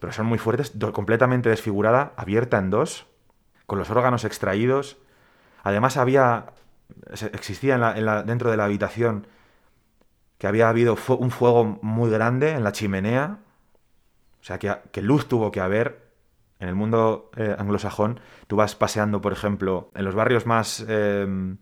pero 0.00 0.12
son 0.12 0.26
muy 0.26 0.38
fuertes, 0.38 0.72
completamente 0.92 1.48
desfigurada, 1.48 2.12
abierta 2.16 2.58
en 2.58 2.70
dos, 2.70 3.06
con 3.66 3.78
los 3.78 3.90
órganos 3.90 4.24
extraídos. 4.24 4.96
Además 5.62 5.96
había, 5.96 6.46
existía 7.32 7.74
en 7.74 7.80
la- 7.80 7.98
en 7.98 8.06
la- 8.06 8.22
dentro 8.22 8.50
de 8.50 8.56
la 8.56 8.64
habitación 8.64 9.26
que 10.38 10.46
había 10.46 10.68
habido 10.68 10.96
fu- 10.96 11.14
un 11.14 11.30
fuego 11.30 11.78
muy 11.82 12.10
grande 12.10 12.50
en 12.52 12.64
la 12.64 12.72
chimenea, 12.72 13.38
o 14.40 14.44
sea 14.44 14.58
que, 14.58 14.74
que 14.92 15.02
luz 15.02 15.28
tuvo 15.28 15.50
que 15.50 15.60
haber. 15.60 16.07
En 16.60 16.68
el 16.68 16.74
mundo 16.74 17.30
eh, 17.36 17.54
anglosajón, 17.58 18.20
tú 18.46 18.56
vas 18.56 18.74
paseando, 18.74 19.20
por 19.20 19.32
ejemplo, 19.32 19.90
en 19.94 20.04
los 20.04 20.14
barrios 20.14 20.44
más, 20.46 20.84
eh, 20.88 21.56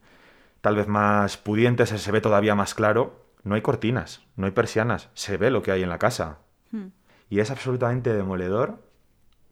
tal 0.61 0.76
vez 0.76 0.88
más 0.88 1.37
pudientes, 1.37 1.90
se 1.90 2.12
ve 2.12 2.20
todavía 2.20 2.54
más 2.54 2.74
claro. 2.74 3.26
No 3.42 3.54
hay 3.54 3.62
cortinas, 3.62 4.26
no 4.37 4.46
hay 4.46 4.52
persianas, 4.52 5.11
se 5.14 5.37
ve 5.37 5.50
lo 5.50 5.62
que 5.62 5.70
hay 5.70 5.82
en 5.82 5.90
la 5.90 5.98
casa. 5.98 6.38
Hmm. 6.70 6.88
Y 7.28 7.40
es 7.40 7.50
absolutamente 7.50 8.12
demoledor. 8.14 8.78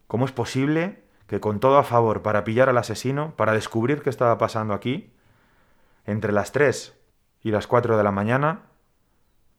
¿Cómo 0.07 0.25
es 0.25 0.31
posible 0.31 1.03
que 1.27 1.39
con 1.39 1.59
todo 1.59 1.77
a 1.77 1.83
favor 1.83 2.21
para 2.21 2.43
pillar 2.43 2.69
al 2.69 2.77
asesino, 2.77 3.35
para 3.35 3.53
descubrir 3.53 4.01
qué 4.01 4.09
estaba 4.09 4.37
pasando 4.37 4.73
aquí, 4.73 5.13
entre 6.05 6.31
las 6.31 6.51
3 6.51 6.97
y 7.41 7.51
las 7.51 7.67
4 7.67 7.97
de 7.97 8.03
la 8.03 8.11
mañana, 8.11 8.63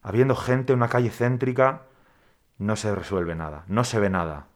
habiendo 0.03 0.37
gente 0.37 0.73
en 0.73 0.79
una 0.79 0.89
calle 0.89 1.11
céntrica, 1.11 1.83
no 2.59 2.77
se 2.77 2.95
resuelve 2.95 3.35
nada, 3.35 3.65
no 3.67 3.85
se 3.85 3.99
ve 3.99 4.11
nada? 4.11 4.47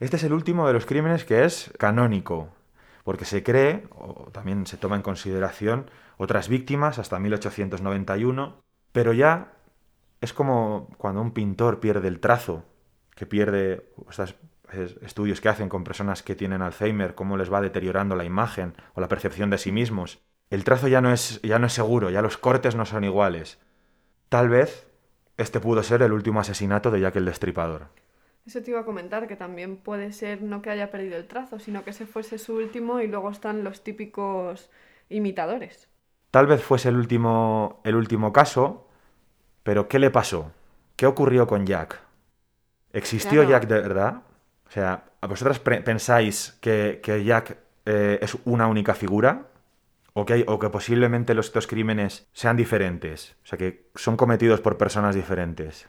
Este 0.00 0.16
es 0.16 0.24
el 0.24 0.32
último 0.32 0.66
de 0.66 0.72
los 0.72 0.86
crímenes 0.86 1.26
que 1.26 1.44
es 1.44 1.72
canónico, 1.78 2.48
porque 3.04 3.26
se 3.26 3.42
cree, 3.42 3.86
o 3.90 4.30
también 4.32 4.66
se 4.66 4.78
toma 4.78 4.96
en 4.96 5.02
consideración, 5.02 5.90
otras 6.16 6.48
víctimas 6.48 6.98
hasta 6.98 7.18
1891, 7.18 8.62
pero 8.92 9.12
ya 9.12 9.52
es 10.22 10.32
como 10.32 10.88
cuando 10.96 11.20
un 11.20 11.32
pintor 11.32 11.80
pierde 11.80 12.08
el 12.08 12.18
trazo, 12.18 12.64
que 13.14 13.26
pierde 13.26 13.92
estos 14.08 14.34
estudios 15.02 15.42
que 15.42 15.50
hacen 15.50 15.68
con 15.68 15.84
personas 15.84 16.22
que 16.22 16.34
tienen 16.34 16.62
Alzheimer, 16.62 17.14
cómo 17.14 17.36
les 17.36 17.52
va 17.52 17.60
deteriorando 17.60 18.16
la 18.16 18.24
imagen 18.24 18.74
o 18.94 19.02
la 19.02 19.08
percepción 19.08 19.50
de 19.50 19.58
sí 19.58 19.70
mismos. 19.70 20.20
El 20.48 20.64
trazo 20.64 20.88
ya 20.88 21.02
no 21.02 21.12
es, 21.12 21.42
ya 21.42 21.58
no 21.58 21.66
es 21.66 21.74
seguro, 21.74 22.08
ya 22.08 22.22
los 22.22 22.38
cortes 22.38 22.74
no 22.74 22.86
son 22.86 23.04
iguales. 23.04 23.58
Tal 24.30 24.48
vez 24.48 24.86
este 25.36 25.60
pudo 25.60 25.82
ser 25.82 26.00
el 26.00 26.12
último 26.12 26.40
asesinato 26.40 26.90
de 26.90 27.00
Jack 27.00 27.16
el 27.16 27.26
Destripador. 27.26 27.88
Eso 28.50 28.60
te 28.62 28.70
iba 28.72 28.80
a 28.80 28.84
comentar, 28.84 29.28
que 29.28 29.36
también 29.36 29.76
puede 29.76 30.12
ser 30.12 30.42
no 30.42 30.60
que 30.60 30.70
haya 30.70 30.90
perdido 30.90 31.16
el 31.16 31.28
trazo, 31.28 31.60
sino 31.60 31.84
que 31.84 31.90
ese 31.90 32.04
fuese 32.04 32.36
su 32.36 32.56
último 32.56 33.00
y 33.00 33.06
luego 33.06 33.30
están 33.30 33.62
los 33.62 33.84
típicos 33.84 34.70
imitadores. 35.08 35.88
Tal 36.30 36.46
vez 36.46 36.62
fuese 36.62 36.88
el 36.90 36.96
último, 36.96 37.80
el 37.84 37.96
último 37.96 38.32
caso, 38.32 38.86
pero 39.64 39.88
¿qué 39.88 39.98
le 39.98 40.10
pasó? 40.10 40.52
¿qué 40.96 41.06
ocurrió 41.06 41.46
con 41.46 41.66
Jack? 41.66 42.00
¿Existió 42.92 43.42
Claro. 43.42 43.50
Jack 43.50 43.68
de 43.68 43.80
verdad? 43.80 44.22
O 44.68 44.70
sea, 44.72 45.04
¿a 45.20 45.26
vosotras 45.28 45.60
pensáis 45.60 46.58
que, 46.60 47.00
que 47.02 47.24
Jack 47.24 47.58
eh, 47.86 48.18
es 48.22 48.36
una 48.46 48.68
única 48.68 48.94
figura? 48.94 49.48
¿O 50.14 50.26
que, 50.26 50.34
hay- 50.34 50.44
o 50.48 50.58
que 50.58 50.70
posiblemente 50.70 51.34
los, 51.34 51.46
estos 51.46 51.66
crímenes 51.68 52.28
sean 52.32 52.56
diferentes? 52.56 53.36
O 53.44 53.46
sea, 53.48 53.58
que 53.58 53.90
son 53.96 54.16
cometidos 54.16 54.60
por 54.60 54.78
personas 54.78 55.14
diferentes. 55.16 55.88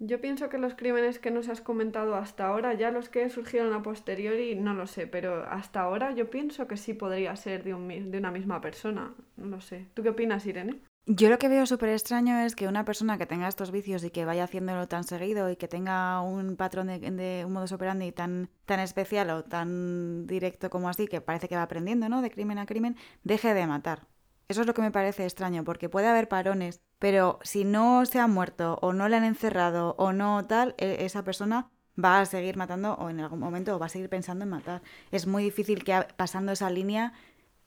Yo 0.00 0.20
pienso 0.20 0.48
que 0.48 0.58
los 0.58 0.74
crímenes 0.74 1.18
que 1.18 1.32
nos 1.32 1.48
has 1.48 1.60
comentado 1.60 2.14
hasta 2.14 2.46
ahora, 2.46 2.74
ya 2.74 2.92
los 2.92 3.08
que 3.08 3.28
surgieron 3.30 3.72
a 3.72 3.82
posteriori, 3.82 4.54
no 4.54 4.72
lo 4.72 4.86
sé, 4.86 5.08
pero 5.08 5.44
hasta 5.50 5.80
ahora 5.80 6.12
yo 6.12 6.30
pienso 6.30 6.68
que 6.68 6.76
sí 6.76 6.94
podría 6.94 7.34
ser 7.34 7.64
de, 7.64 7.74
un 7.74 7.88
de 7.88 8.18
una 8.18 8.30
misma 8.30 8.60
persona. 8.60 9.14
No 9.36 9.46
lo 9.46 9.60
sé. 9.60 9.86
¿Tú 9.94 10.04
qué 10.04 10.10
opinas, 10.10 10.46
Irene? 10.46 10.80
Yo 11.06 11.30
lo 11.30 11.38
que 11.38 11.48
veo 11.48 11.66
súper 11.66 11.88
extraño 11.88 12.38
es 12.38 12.54
que 12.54 12.68
una 12.68 12.84
persona 12.84 13.18
que 13.18 13.26
tenga 13.26 13.48
estos 13.48 13.72
vicios 13.72 14.04
y 14.04 14.10
que 14.10 14.24
vaya 14.24 14.44
haciéndolo 14.44 14.86
tan 14.86 15.04
seguido 15.04 15.50
y 15.50 15.56
que 15.56 15.66
tenga 15.66 16.20
un 16.20 16.56
patrón 16.56 16.88
de, 16.88 16.98
de 16.98 17.44
un 17.44 17.52
modus 17.52 17.72
operandi 17.72 18.12
tan, 18.12 18.50
tan 18.66 18.78
especial 18.78 19.30
o 19.30 19.42
tan 19.42 20.26
directo 20.26 20.70
como 20.70 20.88
así, 20.88 21.08
que 21.08 21.20
parece 21.20 21.48
que 21.48 21.56
va 21.56 21.62
aprendiendo, 21.62 22.08
¿no? 22.08 22.22
De 22.22 22.30
crimen 22.30 22.58
a 22.58 22.66
crimen, 22.66 22.96
deje 23.24 23.54
de 23.54 23.66
matar. 23.66 24.06
Eso 24.48 24.62
es 24.62 24.66
lo 24.66 24.72
que 24.72 24.80
me 24.80 24.90
parece 24.90 25.24
extraño, 25.24 25.62
porque 25.62 25.90
puede 25.90 26.08
haber 26.08 26.26
parones, 26.26 26.80
pero 26.98 27.38
si 27.42 27.64
no 27.64 28.06
se 28.06 28.18
ha 28.18 28.26
muerto 28.26 28.78
o 28.80 28.94
no 28.94 29.08
le 29.08 29.16
han 29.16 29.24
encerrado 29.24 29.94
o 29.98 30.12
no 30.12 30.42
tal, 30.46 30.74
e- 30.78 31.04
esa 31.04 31.22
persona 31.22 31.68
va 32.02 32.20
a 32.20 32.24
seguir 32.24 32.56
matando 32.56 32.94
o 32.94 33.10
en 33.10 33.20
algún 33.20 33.40
momento 33.40 33.78
va 33.78 33.86
a 33.86 33.88
seguir 33.90 34.08
pensando 34.08 34.44
en 34.44 34.50
matar. 34.50 34.80
Es 35.10 35.26
muy 35.26 35.42
difícil 35.44 35.84
que 35.84 36.00
pasando 36.16 36.52
esa 36.52 36.70
línea 36.70 37.12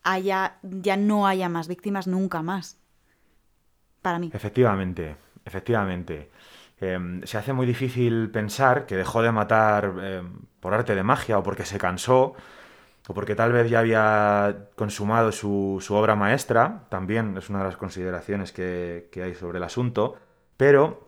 haya, 0.01 0.57
ya 0.63 0.97
no 0.97 1.27
haya 1.27 1.49
más 1.49 1.67
víctimas 1.67 2.07
nunca 2.07 2.41
más. 2.41 2.79
Para 4.01 4.17
mí. 4.17 4.31
Efectivamente, 4.33 5.17
efectivamente. 5.45 6.31
Em, 6.79 7.21
se 7.25 7.37
hace 7.37 7.53
muy 7.53 7.67
difícil 7.67 8.31
pensar 8.31 8.87
que 8.87 8.95
dejó 8.95 9.21
de 9.21 9.31
matar 9.31 9.93
em, 10.01 10.39
por 10.59 10.73
arte 10.73 10.95
de 10.95 11.03
magia 11.03 11.37
o 11.37 11.43
porque 11.43 11.63
se 11.63 11.77
cansó 11.77 12.33
o 13.07 13.13
porque 13.13 13.35
tal 13.35 13.51
vez 13.51 13.69
ya 13.69 13.79
había 13.79 14.69
consumado 14.75 15.31
su, 15.31 15.79
su 15.81 15.95
obra 15.95 16.15
maestra, 16.15 16.85
también 16.89 17.37
es 17.37 17.49
una 17.49 17.59
de 17.59 17.65
las 17.65 17.77
consideraciones 17.77 18.51
que, 18.51 19.09
que 19.11 19.23
hay 19.23 19.33
sobre 19.33 19.57
el 19.57 19.63
asunto, 19.63 20.15
pero 20.57 21.07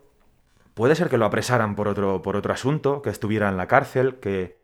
puede 0.74 0.96
ser 0.96 1.10
que 1.10 1.18
lo 1.18 1.26
apresaran 1.26 1.76
por 1.76 1.88
otro, 1.88 2.22
por 2.22 2.36
otro 2.36 2.54
asunto, 2.54 3.02
que 3.02 3.10
estuviera 3.10 3.50
en 3.50 3.58
la 3.58 3.68
cárcel, 3.68 4.20
que, 4.20 4.58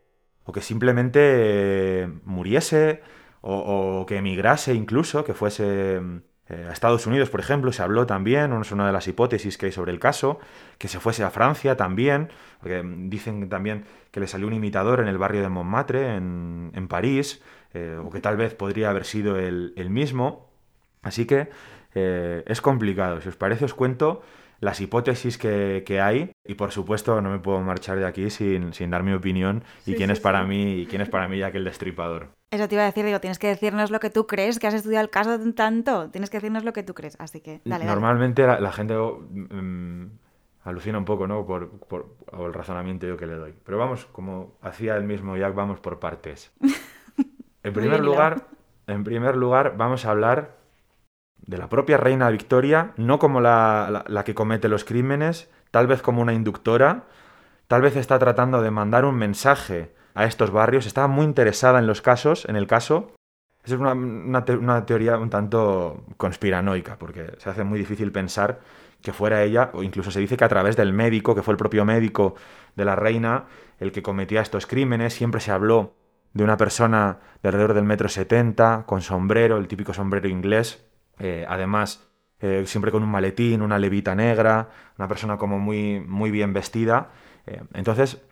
o 0.44 0.52
que 0.52 0.60
simplemente 0.60 2.10
muriese, 2.24 3.02
o, 3.42 4.00
o 4.00 4.06
que 4.06 4.16
emigrase 4.16 4.74
incluso, 4.74 5.24
que 5.24 5.34
fuese 5.34 6.00
eh, 6.50 6.66
a 6.68 6.72
Estados 6.72 7.06
Unidos, 7.06 7.30
por 7.30 7.40
ejemplo, 7.40 7.72
se 7.72 7.82
habló 7.82 8.06
también, 8.06 8.52
es 8.60 8.72
una 8.72 8.86
de 8.86 8.92
las 8.92 9.06
hipótesis 9.06 9.56
que 9.56 9.66
hay 9.66 9.72
sobre 9.72 9.92
el 9.92 10.00
caso, 10.00 10.40
que 10.78 10.88
se 10.88 10.98
fuese 10.98 11.22
a 11.22 11.30
Francia 11.30 11.76
también, 11.76 12.28
porque 12.60 12.82
dicen 12.84 13.48
también 13.48 13.84
que 14.10 14.18
le 14.18 14.26
salió 14.26 14.48
un 14.48 14.54
imitador 14.54 15.00
en 15.00 15.06
el 15.06 15.16
barrio 15.16 15.42
de 15.42 15.48
Montmartre, 15.48 16.16
en, 16.16 16.72
en 16.74 16.88
París, 16.88 17.40
eh, 17.72 17.96
o 18.02 18.10
que 18.10 18.20
tal 18.20 18.36
vez 18.36 18.54
podría 18.54 18.90
haber 18.90 19.04
sido 19.04 19.38
el, 19.38 19.72
el 19.76 19.90
mismo. 19.90 20.50
Así 21.02 21.24
que 21.24 21.50
eh, 21.94 22.42
es 22.46 22.60
complicado. 22.60 23.20
Si 23.20 23.28
os 23.28 23.36
parece, 23.36 23.64
os 23.64 23.74
cuento 23.74 24.22
las 24.60 24.80
hipótesis 24.80 25.38
que, 25.38 25.84
que 25.86 26.00
hay 26.00 26.32
y 26.44 26.54
por 26.54 26.72
supuesto 26.72 27.20
no 27.22 27.30
me 27.30 27.38
puedo 27.38 27.60
marchar 27.60 27.98
de 27.98 28.06
aquí 28.06 28.28
sin, 28.28 28.74
sin 28.74 28.90
dar 28.90 29.02
mi 29.02 29.12
opinión 29.12 29.64
y 29.86 29.94
quién 29.94 30.10
sí, 30.10 30.14
es 30.14 30.20
para 30.20 30.42
sí. 30.42 30.48
mí 30.48 30.72
y 30.80 30.86
quién 30.86 31.00
es 31.00 31.08
para 31.08 31.28
mí 31.28 31.38
Jack 31.38 31.54
el 31.54 31.64
Destripador. 31.64 32.39
Eso 32.50 32.66
te 32.68 32.74
iba 32.74 32.82
a 32.82 32.86
decir, 32.86 33.04
digo, 33.04 33.20
tienes 33.20 33.38
que 33.38 33.46
decirnos 33.46 33.90
lo 33.92 34.00
que 34.00 34.10
tú 34.10 34.26
crees, 34.26 34.58
que 34.58 34.66
has 34.66 34.74
estudiado 34.74 35.04
el 35.04 35.10
caso 35.10 35.38
tanto. 35.54 36.10
Tienes 36.10 36.30
que 36.30 36.38
decirnos 36.38 36.64
lo 36.64 36.72
que 36.72 36.82
tú 36.82 36.94
crees. 36.94 37.16
Así 37.20 37.40
que, 37.40 37.60
dale, 37.64 37.84
dale. 37.84 37.86
Normalmente 37.86 38.44
la, 38.44 38.58
la 38.58 38.72
gente 38.72 38.94
mm, 38.96 40.06
alucina 40.64 40.98
un 40.98 41.04
poco, 41.04 41.28
¿no? 41.28 41.46
Por, 41.46 41.70
por- 41.70 42.14
por 42.16 42.46
el 42.48 42.52
razonamiento 42.54 43.06
yo 43.06 43.16
que 43.16 43.26
le 43.26 43.34
doy. 43.34 43.54
Pero 43.64 43.78
vamos, 43.78 44.06
como 44.06 44.54
hacía 44.62 44.96
el 44.96 45.04
mismo 45.04 45.36
Jack, 45.36 45.54
vamos 45.54 45.78
por 45.80 45.98
partes. 46.00 46.50
En 47.62 47.74
primer 47.74 48.00
lugar, 48.06 48.46
en 48.86 49.04
primer 49.04 49.36
lugar, 49.36 49.74
vamos 49.76 50.06
a 50.06 50.10
hablar 50.10 50.56
de 51.46 51.58
la 51.58 51.68
propia 51.68 51.98
reina 51.98 52.30
Victoria, 52.30 52.92
no 52.96 53.18
como 53.18 53.40
la, 53.42 53.88
la- 53.90 54.04
la 54.08 54.24
que 54.24 54.34
comete 54.34 54.68
los 54.68 54.84
crímenes, 54.84 55.50
tal 55.70 55.86
vez 55.86 56.00
como 56.00 56.22
una 56.22 56.32
inductora, 56.32 57.04
tal 57.68 57.82
vez 57.82 57.96
está 57.96 58.18
tratando 58.18 58.62
de 58.62 58.70
mandar 58.70 59.04
un 59.04 59.14
mensaje 59.16 59.94
a 60.14 60.24
estos 60.24 60.50
barrios, 60.50 60.86
estaba 60.86 61.08
muy 61.08 61.24
interesada 61.24 61.78
en 61.78 61.86
los 61.86 62.02
casos, 62.02 62.44
en 62.48 62.56
el 62.56 62.66
caso. 62.66 63.12
Es 63.64 63.72
una, 63.72 63.92
una 63.92 64.86
teoría 64.86 65.18
un 65.18 65.30
tanto 65.30 66.04
conspiranoica, 66.16 66.98
porque 66.98 67.32
se 67.38 67.50
hace 67.50 67.62
muy 67.62 67.78
difícil 67.78 68.10
pensar 68.10 68.60
que 69.02 69.12
fuera 69.12 69.42
ella, 69.42 69.70
o 69.74 69.82
incluso 69.82 70.10
se 70.10 70.20
dice 70.20 70.36
que 70.36 70.44
a 70.44 70.48
través 70.48 70.76
del 70.76 70.92
médico, 70.92 71.34
que 71.34 71.42
fue 71.42 71.52
el 71.52 71.58
propio 71.58 71.84
médico 71.84 72.34
de 72.76 72.84
la 72.84 72.96
reina, 72.96 73.44
el 73.78 73.92
que 73.92 74.02
cometía 74.02 74.40
estos 74.40 74.66
crímenes, 74.66 75.14
siempre 75.14 75.40
se 75.40 75.52
habló 75.52 75.94
de 76.32 76.44
una 76.44 76.56
persona 76.56 77.18
de 77.42 77.48
alrededor 77.48 77.74
del 77.74 77.84
metro 77.84 78.08
setenta, 78.08 78.84
con 78.86 79.02
sombrero, 79.02 79.56
el 79.56 79.68
típico 79.68 79.92
sombrero 79.92 80.28
inglés, 80.28 80.86
eh, 81.18 81.44
además 81.48 82.08
eh, 82.40 82.64
siempre 82.66 82.90
con 82.90 83.02
un 83.02 83.10
maletín, 83.10 83.62
una 83.62 83.78
levita 83.78 84.14
negra, 84.14 84.68
una 84.96 85.08
persona 85.08 85.36
como 85.36 85.58
muy, 85.58 86.00
muy 86.00 86.30
bien 86.30 86.52
vestida. 86.52 87.10
Eh, 87.46 87.62
entonces, 87.74 88.22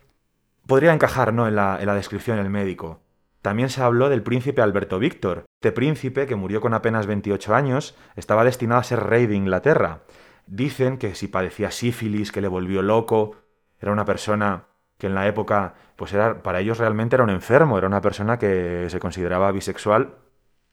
podría 0.68 0.92
encajar 0.92 1.32
¿no? 1.32 1.48
en, 1.48 1.56
la, 1.56 1.94
descripción 1.94 2.36
del 2.36 2.50
médico. 2.50 3.00
También 3.40 3.70
se 3.70 3.82
habló 3.82 4.10
del 4.10 4.22
príncipe 4.22 4.60
Alberto 4.60 4.98
Víctor. 4.98 5.46
Este 5.60 5.72
príncipe, 5.72 6.26
que 6.26 6.36
murió 6.36 6.60
con 6.60 6.74
apenas 6.74 7.06
28 7.06 7.54
años, 7.54 7.96
estaba 8.16 8.44
destinado 8.44 8.80
a 8.80 8.84
ser 8.84 9.00
rey 9.00 9.26
de 9.26 9.34
Inglaterra. 9.34 10.02
Dicen 10.46 10.98
que 10.98 11.14
si 11.14 11.26
padecía 11.26 11.70
sífilis, 11.70 12.30
que 12.30 12.42
le 12.42 12.48
volvió 12.48 12.82
loco, 12.82 13.36
era 13.80 13.92
una 13.92 14.04
persona 14.04 14.66
que 14.98 15.06
en 15.06 15.14
la 15.14 15.26
época, 15.26 15.74
pues 15.96 16.12
era, 16.12 16.42
para 16.42 16.60
ellos 16.60 16.78
realmente 16.78 17.16
era 17.16 17.24
un 17.24 17.30
enfermo, 17.30 17.78
era 17.78 17.86
una 17.86 18.02
persona 18.02 18.38
que 18.38 18.86
se 18.90 19.00
consideraba 19.00 19.50
bisexual 19.52 20.16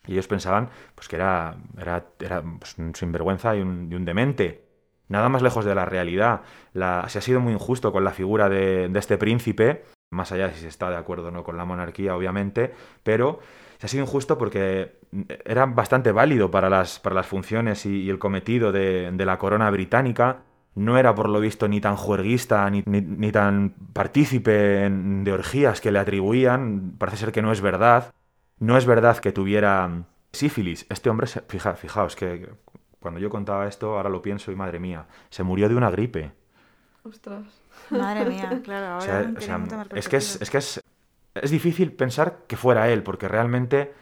y 0.07 0.13
ellos 0.13 0.27
pensaban 0.27 0.69
pues 0.93 1.07
que 1.07 1.15
era, 1.15 1.55
era, 1.77 2.05
era 2.19 2.43
pues, 2.59 2.77
un 2.77 2.93
sinvergüenza 2.95 3.55
y 3.55 3.61
un 3.61 4.03
demente. 4.03 4.64
Nada 5.07 5.29
más 5.29 5.41
lejos 5.41 5.65
de 5.65 5.75
la 5.75 5.85
realidad. 5.85 6.41
Se 6.73 7.17
ha 7.17 7.21
sido 7.21 7.39
muy 7.39 7.53
injusto 7.53 7.91
con 7.91 8.03
la 8.03 8.11
figura 8.11 8.49
de, 8.49 8.91
este 8.95 9.17
príncipe, 9.17 9.85
más 10.11 10.31
allá 10.31 10.47
de 10.47 10.53
si 10.53 10.61
se 10.61 10.67
está 10.67 10.89
de 10.89 10.97
acuerdo 10.97 11.27
o 11.27 11.31
no 11.31 11.43
con 11.43 11.57
la 11.57 11.65
monarquía, 11.65 12.15
obviamente, 12.15 12.73
pero 13.03 13.39
se 13.77 13.85
ha 13.85 13.89
sido 13.89 14.03
injusto 14.03 14.37
porque 14.37 14.99
era 15.45 15.65
bastante 15.65 16.11
válido 16.11 16.49
para 16.49 16.69
las, 16.69 16.99
para 16.99 17.15
las 17.15 17.27
funciones 17.27 17.85
y, 17.85 18.09
el 18.09 18.19
cometido 18.19 18.71
de, 18.71 19.11
la 19.17 19.37
corona 19.37 19.69
británica. 19.69 20.43
No 20.75 20.97
era, 20.97 21.15
por 21.15 21.29
lo 21.29 21.39
visto, 21.39 21.67
ni 21.69 21.79
tan 21.79 21.95
juerguista 21.95 22.69
ni, 22.69 22.83
ni- 22.85 23.31
tan 23.31 23.75
partícipe 23.93 24.51
de 24.89 25.31
orgías 25.31 25.79
que 25.79 25.91
le 25.91 25.99
atribuían. 25.99 26.95
Parece 26.97 27.17
ser 27.17 27.31
que 27.31 27.41
no 27.41 27.51
es 27.53 27.61
verdad. 27.61 28.13
No 28.59 28.77
es 28.77 28.85
verdad 28.85 29.17
que 29.19 29.31
tuviera 29.31 30.03
sífilis. 30.33 30.85
Este 30.89 31.09
hombre, 31.09 31.27
se- 31.27 31.41
fija, 31.47 31.75
fijaos 31.75 32.15
que 32.17 32.49
cuando 33.05 33.19
yo 33.21 33.29
contaba 33.29 33.67
esto, 33.67 33.95
ahora 33.97 34.09
lo 34.09 34.21
pienso 34.21 34.51
y 34.51 34.55
madre 34.55 34.79
mía, 34.79 35.05
se 35.29 35.43
murió 35.43 35.69
de 35.69 35.75
una 35.75 35.91
gripe. 35.91 36.33
Ostras. 37.03 37.45
Madre 37.91 38.25
mía, 38.25 38.49
claro, 38.63 38.85
ahora 38.87 38.97
O 38.97 39.01
sea, 39.01 39.21
tiene 39.21 39.37
o 39.37 39.41
sea, 39.41 39.57
mucha 39.59 39.77
más 39.77 39.87
es 39.93 40.09
que 40.09 40.17
es, 40.17 40.41
es 40.41 40.49
que 40.49 40.57
es, 40.57 40.81
es 41.35 41.51
difícil 41.51 41.93
pensar 41.93 42.39
que 42.47 42.57
fuera 42.57 42.89
él, 42.89 43.03
porque 43.03 43.27
realmente 43.27 43.93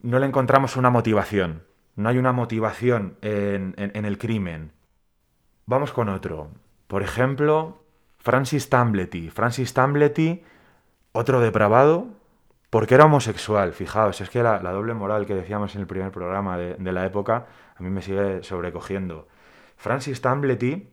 no 0.00 0.18
le 0.18 0.26
encontramos 0.26 0.76
una 0.76 0.90
motivación. 0.90 1.64
No 1.96 2.08
hay 2.08 2.18
una 2.18 2.32
motivación 2.32 3.16
en, 3.22 3.74
en- 3.76 3.92
en 3.94 4.04
el 4.04 4.18
crimen. 4.18 4.72
Vamos 5.66 5.92
con 5.92 6.08
otro. 6.08 6.50
Por 6.86 7.02
ejemplo, 7.02 7.82
Francis 8.18 8.68
Tamblety. 8.70 9.30
Francis 9.30 9.74
Tamblety, 9.74 10.42
otro 11.12 11.40
depravado, 11.40 12.08
porque 12.70 12.94
era 12.94 13.06
homosexual. 13.06 13.72
Fijaos, 13.72 14.20
es 14.20 14.30
que 14.30 14.42
la, 14.42 14.62
la 14.62 14.72
doble 14.72 14.94
moral 14.94 15.26
que 15.26 15.34
decíamos 15.34 15.74
en 15.74 15.82
el 15.82 15.86
primer 15.86 16.12
programa 16.12 16.56
de, 16.58 16.74
de 16.76 16.92
la 16.92 17.04
época 17.06 17.46
a 17.78 17.82
mí 17.82 17.90
me 17.90 18.02
sigue 18.02 18.42
sobrecogiendo. 18.42 19.28
Francis 19.76 20.20
Tamblety 20.20 20.88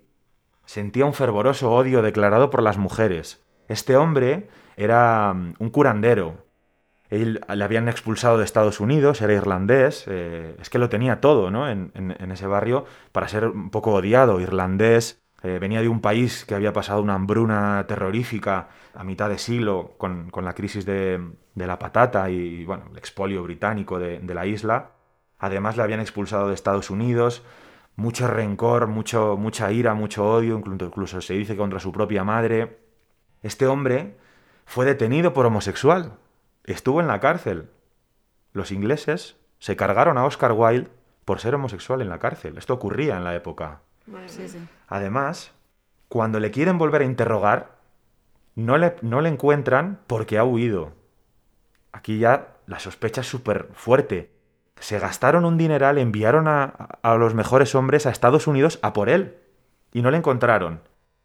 sentía 0.66 1.06
un 1.06 1.14
fervoroso 1.14 1.72
odio 1.72 2.02
declarado 2.02 2.50
por 2.50 2.62
las 2.62 2.78
mujeres. 2.78 3.44
Este 3.68 3.98
hombre 3.98 4.48
era 4.78 5.34
mm, 5.34 5.56
un 5.60 5.70
curandero. 5.70 6.46
Él 7.10 7.42
le 7.48 7.64
habían 7.64 7.88
expulsado 7.88 8.38
de 8.38 8.46
Estados 8.46 8.80
Unidos, 8.80 9.22
era 9.22 9.34
irlandés, 9.34 10.06
eh, 10.08 10.56
es 10.60 10.70
que 10.70 10.80
lo 10.80 10.90
tenía 10.90 11.22
todo, 11.22 11.52
¿no? 11.52 11.70
En, 11.70 11.92
ese 12.32 12.48
barrio 12.48 12.86
para 13.12 13.28
ser 13.28 13.48
un 13.48 13.70
poco 13.70 13.94
odiado, 13.94 14.40
irlandés. 14.40 15.22
eh, 15.44 15.60
venía 15.60 15.82
de 15.82 15.88
un 15.88 16.02
país 16.02 16.46
que 16.46 16.56
había 16.56 16.74
pasado 16.74 17.02
una 17.02 17.14
hambruna 17.14 17.86
terrorífica 17.88 18.70
a 18.96 19.04
mitad 19.04 19.30
de 19.30 19.38
siglo 19.38 19.94
con, 19.98 20.32
la 20.42 20.54
crisis 20.54 20.86
de, 20.86 21.22
la 21.56 21.80
patata 21.80 22.30
y, 22.32 22.66
bueno, 22.66 22.86
el 22.92 22.98
expolio 22.98 23.44
británico 23.44 24.00
de 24.00 24.34
la 24.34 24.46
isla. 24.48 24.95
Además 25.40 25.78
le 25.78 25.84
habían 25.84 26.00
expulsado 26.00 26.48
de 26.48 26.54
Estados 26.54 26.90
Unidos, 26.90 27.44
mucho 27.96 28.28
rencor, 28.28 28.88
mucho, 28.88 29.38
mucha 29.38 29.72
ira, 29.72 29.94
mucho 29.94 30.30
odio, 30.30 30.58
incluso, 30.58 30.86
incluso 30.86 31.22
se 31.22 31.34
dice 31.34 31.56
contra 31.56 31.80
su 31.80 31.92
propia 31.92 32.24
madre. 32.24 32.80
Este 33.42 33.68
hombre 33.68 34.18
fue 34.66 34.86
detenido 34.86 35.34
por 35.34 35.46
homosexual, 35.46 36.14
estuvo 36.64 37.02
en 37.02 37.08
la 37.08 37.20
cárcel. 37.20 37.70
Los 38.54 38.72
ingleses 38.72 39.38
se 39.60 39.76
cargaron 39.76 40.18
a 40.18 40.26
Oscar 40.26 40.54
Wilde 40.54 40.90
por 41.26 41.40
ser 41.40 41.56
homosexual 41.56 42.02
en 42.02 42.10
la 42.10 42.20
cárcel. 42.20 42.58
Esto 42.58 42.74
ocurría 42.74 43.18
en 43.18 43.24
la 43.24 43.36
época. 43.36 43.82
Sí, 44.28 44.48
sí. 44.48 44.60
Además, 44.88 45.52
cuando 46.08 46.40
le 46.40 46.52
quieren 46.52 46.78
volver 46.78 47.02
a 47.02 47.06
interrogar, 47.06 47.78
no 48.56 48.78
le, 48.78 48.96
no 49.02 49.22
le 49.22 49.30
encuentran 49.30 50.00
porque 50.08 50.38
ha 50.38 50.44
huido. 50.44 50.94
Aquí 51.92 52.20
ya 52.20 52.58
la 52.68 52.80
sospecha 52.80 53.22
es 53.22 53.28
súper 53.28 53.70
fuerte. 53.74 54.32
Se 54.80 55.00
gastaron 55.00 55.46
un 55.46 55.58
dineral, 55.58 55.98
enviaron 55.98 56.48
a, 56.48 56.66
a 57.02 57.16
los 57.16 57.34
mejores 57.34 57.76
hombres 57.76 58.06
a 58.06 58.12
Estados 58.12 58.48
Unidos 58.48 58.80
a 58.82 58.94
por 58.94 59.10
él. 59.10 59.38
Y 59.94 60.02
no 60.02 60.12
le 60.12 60.18
encontraron. 60.18 60.82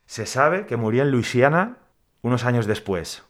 Se 0.06 0.26
sabe 0.26 0.66
que 0.66 0.76
murió 0.76 1.02
en 1.02 1.10
Luisiana 1.10 1.78
unos 2.22 2.44
años 2.44 2.66
después. 2.66 3.24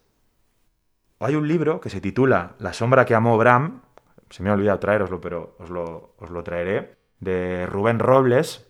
Hay 1.19 1.35
un 1.35 1.47
libro 1.49 1.81
que 1.81 1.91
se 1.91 2.01
titula 2.01 2.55
La 2.59 2.73
sombra 2.73 3.05
que 3.05 3.15
amó 3.15 3.37
Bram, 3.37 3.83
se 4.31 4.43
me 4.43 4.51
ha 4.51 4.55
olvidado 4.55 4.79
traeroslo, 4.79 5.21
pero 5.21 5.57
os 5.59 5.69
lo, 5.71 6.15
os 6.19 6.31
lo 6.31 6.43
traeré, 6.43 6.97
de 7.19 7.67
Rubén 7.67 7.99
Robles. 7.99 8.67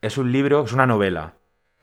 Es 0.00 0.18
un 0.18 0.32
libro, 0.32 0.64
es 0.64 0.72
una 0.72 0.86
novela. 0.86 1.34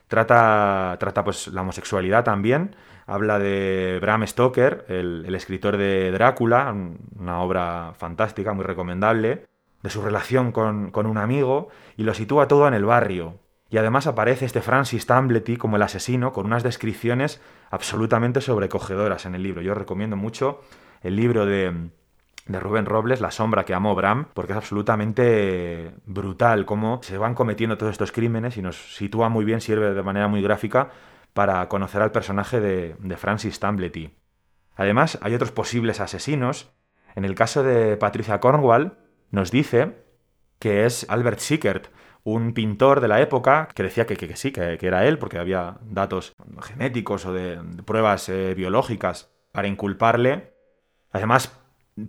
Trata, 0.07 0.97
trata 0.99 1.23
pues 1.23 1.47
la 1.47 1.61
homosexualidad 1.61 2.23
también. 2.23 2.75
Habla 3.05 3.39
de 3.39 3.99
Bram 4.01 4.25
Stoker, 4.25 4.85
el, 4.87 5.33
escritor 5.35 5.77
de 5.77 6.11
Drácula, 6.11 6.73
una 7.17 7.41
obra 7.41 7.93
fantástica, 7.97 8.53
muy 8.53 8.63
recomendable, 8.63 9.47
de 9.81 9.89
su 9.89 10.01
relación 10.01 10.51
con, 10.51 10.91
con 10.91 11.05
un 11.05 11.17
amigo, 11.17 11.69
y 11.97 12.03
lo 12.03 12.13
sitúa 12.13 12.47
todo 12.47 12.67
en 12.67 12.73
el 12.73 12.85
barrio. 12.85 13.39
Y 13.69 13.77
además 13.77 14.07
aparece 14.07 14.45
este 14.45 14.61
Francis 14.61 15.05
Tamblety 15.05 15.57
como 15.57 15.77
el 15.77 15.81
asesino 15.81 16.31
con 16.31 16.45
unas 16.45 16.63
descripciones 16.63 17.41
absolutamente 17.71 18.39
sobrecogedoras 18.39 19.25
en 19.25 19.35
el 19.35 19.43
libro. 19.43 19.61
Yo 19.61 19.73
recomiendo 19.73 20.15
mucho 20.15 20.61
el 21.01 21.15
libro 21.15 21.45
de, 21.45 21.89
de 22.45 22.59
Rubén 22.59 22.85
Robles, 22.85 23.19
La 23.19 23.31
sombra 23.31 23.65
que 23.65 23.73
amó 23.73 23.95
Bram, 23.95 24.27
porque 24.33 24.51
es 24.51 24.57
absolutamente 24.57 25.91
brutal 26.05 26.65
cómo 26.65 26.99
se 27.01 27.17
van 27.17 27.35
cometiendo 27.35 27.77
todos 27.77 27.93
estos 27.93 28.11
crímenes 28.11 28.57
y 28.57 28.61
nos 28.61 28.95
sitúa 28.95 29.29
muy 29.29 29.43
bien, 29.43 29.59
sirve 29.59 29.93
de 29.93 30.03
manera 30.03 30.27
muy 30.27 30.41
gráfica 30.41 30.89
para 31.34 31.67
conocer 31.67 32.01
al 32.01 32.11
personaje 32.11 32.59
de, 32.59 33.17
Francis 33.17 33.59
Tamblety. 33.59 34.15
Además, 34.75 35.19
hay 35.21 35.36
otros 35.36 35.51
posibles 35.51 35.99
asesinos. 35.99 36.71
En 37.15 37.25
el 37.25 37.36
caso 37.36 37.63
de 37.63 37.97
Patricia 37.97 38.39
Cornwall, 38.39 38.97
nos 39.31 39.51
dice 39.51 40.03
que 40.59 40.86
es 40.86 41.05
Albert 41.09 41.39
Sickert, 41.39 41.88
un 42.23 42.53
pintor 42.53 43.01
de 43.01 43.07
la 43.07 43.19
época 43.19 43.67
que 43.75 43.84
decía 43.84 44.05
que, 44.05 44.36
sí, 44.36 44.51
que, 44.51 44.77
era 44.81 45.05
él, 45.05 45.19
porque 45.19 45.38
había 45.38 45.77
datos 45.84 46.34
genéticos 46.61 47.25
o 47.25 47.34
de, 47.34 47.59
pruebas 47.86 48.29
eh, 48.29 48.53
biológicas 48.55 49.31
para 49.51 49.67
inculparle. 49.67 50.53
Además, 51.11 51.59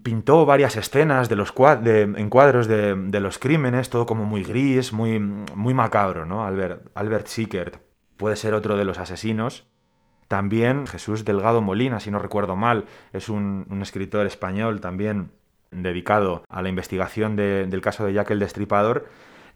pintó 0.03 0.47
varias 0.47 0.77
escenas 0.77 1.29
de 1.29 1.37
los 1.37 1.53
de, 1.83 2.03
encuadros 2.03 2.69
de, 2.69 2.95
de, 2.95 3.21
los 3.21 3.39
crímenes, 3.39 3.91
todo 3.91 4.07
como 4.07 4.25
muy 4.25 4.45
gris, 4.45 4.93
muy, 4.93 5.19
muy 5.19 5.75
macabro, 5.75 6.25
¿no? 6.25 6.45
Albert, 6.47 6.91
Albert 6.95 7.27
Sickert 7.27 7.94
puede 8.17 8.37
ser 8.37 8.55
otro 8.55 8.77
de 8.77 8.85
los 8.85 8.99
asesinos. 8.99 9.67
También 10.29 10.87
Jesús 10.87 11.25
Delgado 11.25 11.61
Molina, 11.61 12.01
si 12.01 12.11
no 12.11 12.19
recuerdo 12.19 12.57
mal, 12.57 12.87
es 13.13 13.29
un, 13.29 13.67
un 13.71 13.83
escritor 13.83 14.27
español 14.27 14.81
también 14.81 15.31
dedicado 15.71 16.45
a 16.49 16.63
la 16.63 16.69
investigación 16.69 17.37
de, 17.37 17.67
del 17.67 17.81
caso 17.81 18.05
de 18.05 18.13
Jack 18.13 18.31
el 18.31 18.39
Destripador, 18.39 19.07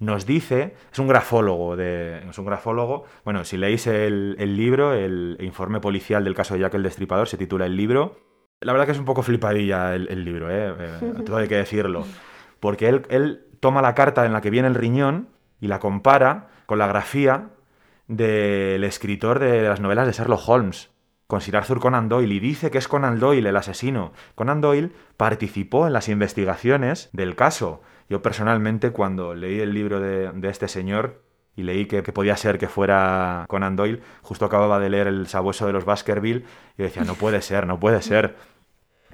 nos 0.00 0.26
dice, 0.26 0.74
es 0.92 0.98
un 0.98 1.08
grafólogo, 1.08 1.76
de, 1.76 2.18
es 2.28 2.38
un 2.38 2.44
grafólogo, 2.44 3.04
bueno, 3.24 3.44
si 3.44 3.56
leéis 3.56 3.86
el, 3.86 4.36
el, 4.38 4.56
libro, 4.56 4.92
el 4.92 5.36
informe 5.40 5.80
policial 5.80 6.22
del 6.24 6.34
caso 6.34 6.54
de 6.54 6.60
Jack 6.60 6.74
el 6.74 6.82
Destripador, 6.82 7.28
se 7.28 7.36
titula 7.36 7.66
El 7.66 7.76
libro, 7.76 8.16
la 8.60 8.72
verdad 8.72 8.86
que 8.86 8.92
es 8.92 8.98
un 8.98 9.04
poco 9.04 9.22
flipadilla 9.22 9.94
el, 9.94 10.08
el 10.08 10.24
libro, 10.24 10.50
¿eh? 10.50 10.74
eh 10.78 11.14
todo 11.26 11.38
hay 11.38 11.48
que 11.48 11.56
decirlo, 11.56 12.04
porque 12.60 12.88
él, 12.88 13.02
él 13.10 13.46
toma 13.60 13.82
la 13.82 13.94
carta 13.94 14.24
en 14.24 14.32
la 14.32 14.40
que 14.40 14.50
viene 14.50 14.68
el 14.68 14.74
riñón 14.74 15.28
y 15.60 15.66
la 15.66 15.80
compara 15.80 16.48
con 16.66 16.78
la 16.78 16.86
grafía 16.86 17.50
del 18.08 18.82
escritor 18.84 19.38
de 19.38 19.62
las 19.62 19.80
novelas 19.80 20.06
de 20.06 20.12
Sherlock 20.12 20.48
Holmes, 20.48 20.90
con 21.26 21.42
Sir 21.42 21.56
Arthur 21.56 21.78
Conan 21.78 22.08
Doyle, 22.08 22.34
y 22.34 22.40
dice 22.40 22.70
que 22.70 22.78
es 22.78 22.88
Conan 22.88 23.20
Doyle 23.20 23.50
el 23.50 23.56
asesino. 23.56 24.12
Conan 24.34 24.62
Doyle 24.62 24.92
participó 25.18 25.86
en 25.86 25.92
las 25.92 26.08
investigaciones 26.08 27.10
del 27.12 27.36
caso. 27.36 27.82
Yo 28.08 28.22
personalmente 28.22 28.90
cuando 28.90 29.34
leí 29.34 29.60
el 29.60 29.74
libro 29.74 30.00
de, 30.00 30.32
este 30.48 30.68
señor 30.68 31.22
y 31.54 31.64
leí 31.64 31.84
que, 31.84 32.02
podía 32.02 32.36
ser 32.38 32.58
que 32.58 32.68
fuera 32.68 33.44
Conan 33.48 33.76
Doyle, 33.76 34.00
justo 34.22 34.46
acababa 34.46 34.80
de 34.80 34.88
leer 34.88 35.06
El 35.06 35.26
sabueso 35.26 35.66
de 35.66 35.74
los 35.74 35.84
Baskerville 35.84 36.44
y 36.78 36.82
decía, 36.82 37.04
no 37.04 37.14
puede 37.14 37.42
ser, 37.42 37.66
no 37.66 37.78
puede 37.78 38.00
ser. 38.00 38.36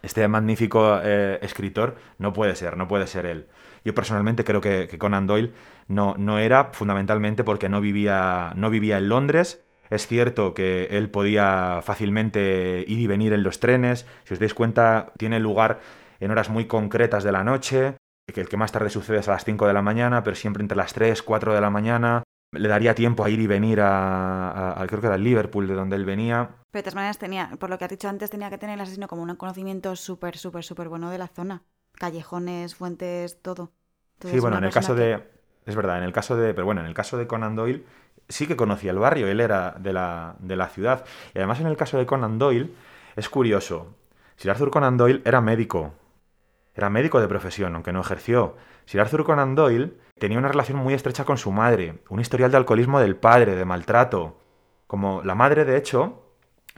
Este 0.05 0.29
magnífico 0.29 1.01
eh, 1.03 1.39
escritor 1.41 1.97
no 2.19 2.35
puede 2.35 2.55
ser, 2.57 2.77
no 2.77 2.87
puede 2.87 3.07
ser 3.07 3.25
él. 3.25 3.47
Yo 3.85 3.95
personalmente 3.95 4.45
creo 4.45 4.61
que, 4.61 4.89
Conan 4.99 5.27
Doyle 5.27 5.53
no, 5.89 6.15
no 6.19 6.39
era 6.39 6.71
fundamentalmente 6.73 7.43
porque 7.43 7.71
no 7.71 7.81
vivía, 7.81 8.53
no 8.55 8.69
vivía 8.69 8.99
en 8.99 9.09
Londres, 9.09 9.65
es 9.91 10.07
cierto 10.07 10.55
que 10.55 10.89
él 10.91 11.11
podía 11.11 11.81
fácilmente 11.83 12.85
ir 12.87 12.99
y 12.99 13.07
venir 13.07 13.33
en 13.33 13.43
los 13.43 13.61
trenes. 13.61 14.07
Si 14.25 14.35
os 14.35 14.41
dais 14.41 14.55
cuenta, 14.55 15.13
tiene 15.19 15.41
lugar 15.41 15.81
en 16.21 16.31
horas 16.31 16.49
muy 16.51 16.67
concretas 16.67 17.25
de 17.25 17.33
la 17.33 17.45
noche, 17.45 17.97
que 18.33 18.41
el 18.41 18.49
que 18.49 18.57
más 18.57 18.73
tarde 18.73 18.91
sucede 18.91 19.19
es 19.19 19.29
a 19.29 19.33
las 19.33 19.45
5 19.45 19.67
de 19.67 19.73
la 19.73 19.83
mañana, 19.83 20.23
pero 20.23 20.37
siempre 20.37 20.63
entre 20.63 20.77
las 20.77 20.95
3, 20.95 21.23
4 21.23 21.55
de 21.55 21.61
la 21.61 21.71
mañana. 21.71 22.23
Le 22.55 22.69
daría 22.69 22.95
tiempo 22.95 23.25
a 23.25 23.31
ir 23.31 23.41
y 23.41 23.47
venir 23.47 23.81
a, 23.81 24.51
a, 24.51 24.83
a 24.83 24.87
creo 24.87 25.01
que 25.01 25.07
era 25.09 25.17
el 25.17 25.25
Liverpool, 25.25 25.69
de 25.69 25.75
donde 25.75 25.97
él 25.97 26.05
venía. 26.05 26.51
Pero 26.71 26.81
de 26.81 26.83
todas 26.83 26.95
maneras 26.95 27.19
tenía, 27.19 27.51
por 27.59 27.69
lo 27.71 27.79
que 27.79 27.85
has 27.85 27.91
dicho 27.91 28.09
antes, 28.09 28.31
tenía 28.31 28.51
que 28.51 28.59
tener 28.59 28.75
el 28.75 28.81
asesino 28.81 29.09
como 29.09 29.23
un 29.23 29.37
conocimiento 29.37 29.95
súper, 29.97 30.37
súper, 30.37 30.65
súper 30.65 30.89
bueno 30.89 31.11
de 31.11 31.19
la 31.19 31.29
zona. 31.29 31.63
Callejones, 31.95 32.75
fuentes, 32.75 33.41
todo. 33.43 33.73
Entonces, 34.15 34.39
sí, 34.39 34.41
bueno, 34.41 34.59
en 34.59 34.65
el 34.65 34.73
caso 34.73 34.95
que... 34.95 35.01
de... 35.03 35.31
Es 35.67 35.77
verdad, 35.77 35.99
en 35.99 36.05
el 36.05 36.13
caso 36.13 36.37
de... 36.37 36.53
Pero 36.55 36.65
bueno, 36.65 36.81
en 36.81 36.87
el 36.87 36.95
caso 36.95 37.17
de 37.17 37.27
Conan 37.27 37.57
Doyle 37.57 37.85
sí 38.29 38.47
que 38.47 38.57
conocía 38.57 38.91
el 38.91 38.99
barrio, 38.99 39.29
él 39.29 39.41
era 39.41 39.77
de 39.79 39.93
la, 39.93 40.37
de 40.39 40.57
la 40.57 40.69
ciudad. 40.69 41.05
Y 41.35 41.39
además 41.39 41.61
en 41.61 41.67
el 41.67 41.77
caso 41.77 41.99
de 41.99 42.07
Conan 42.07 42.39
Doyle 42.39 42.73
es 43.17 43.29
curioso. 43.29 43.95
Sir 44.37 44.51
Arthur 44.51 44.71
Conan 44.71 44.97
Doyle 44.97 45.23
era 45.25 45.41
médico. 45.41 45.95
Era 46.75 46.91
médico 46.91 47.21
de 47.21 47.29
profesión, 47.29 47.75
aunque 47.75 47.93
no 47.93 48.01
ejerció. 48.01 48.57
Sir 48.85 49.01
Arthur 49.01 49.25
Conan 49.25 49.55
Doyle 49.55 49.97
tenía 50.19 50.39
una 50.39 50.49
relación 50.49 50.79
muy 50.79 50.95
estrecha 50.95 51.25
con 51.25 51.39
su 51.39 51.53
madre, 51.53 52.03
un 52.09 52.21
historial 52.21 52.51
de 52.51 52.57
alcoholismo 52.57 53.01
del 53.01 53.17
padre, 53.17 53.57
de 53.57 53.65
maltrato. 53.65 54.41
Como 54.87 55.23
la 55.23 55.35
madre, 55.35 55.65
de 55.65 55.77
hecho, 55.77 56.25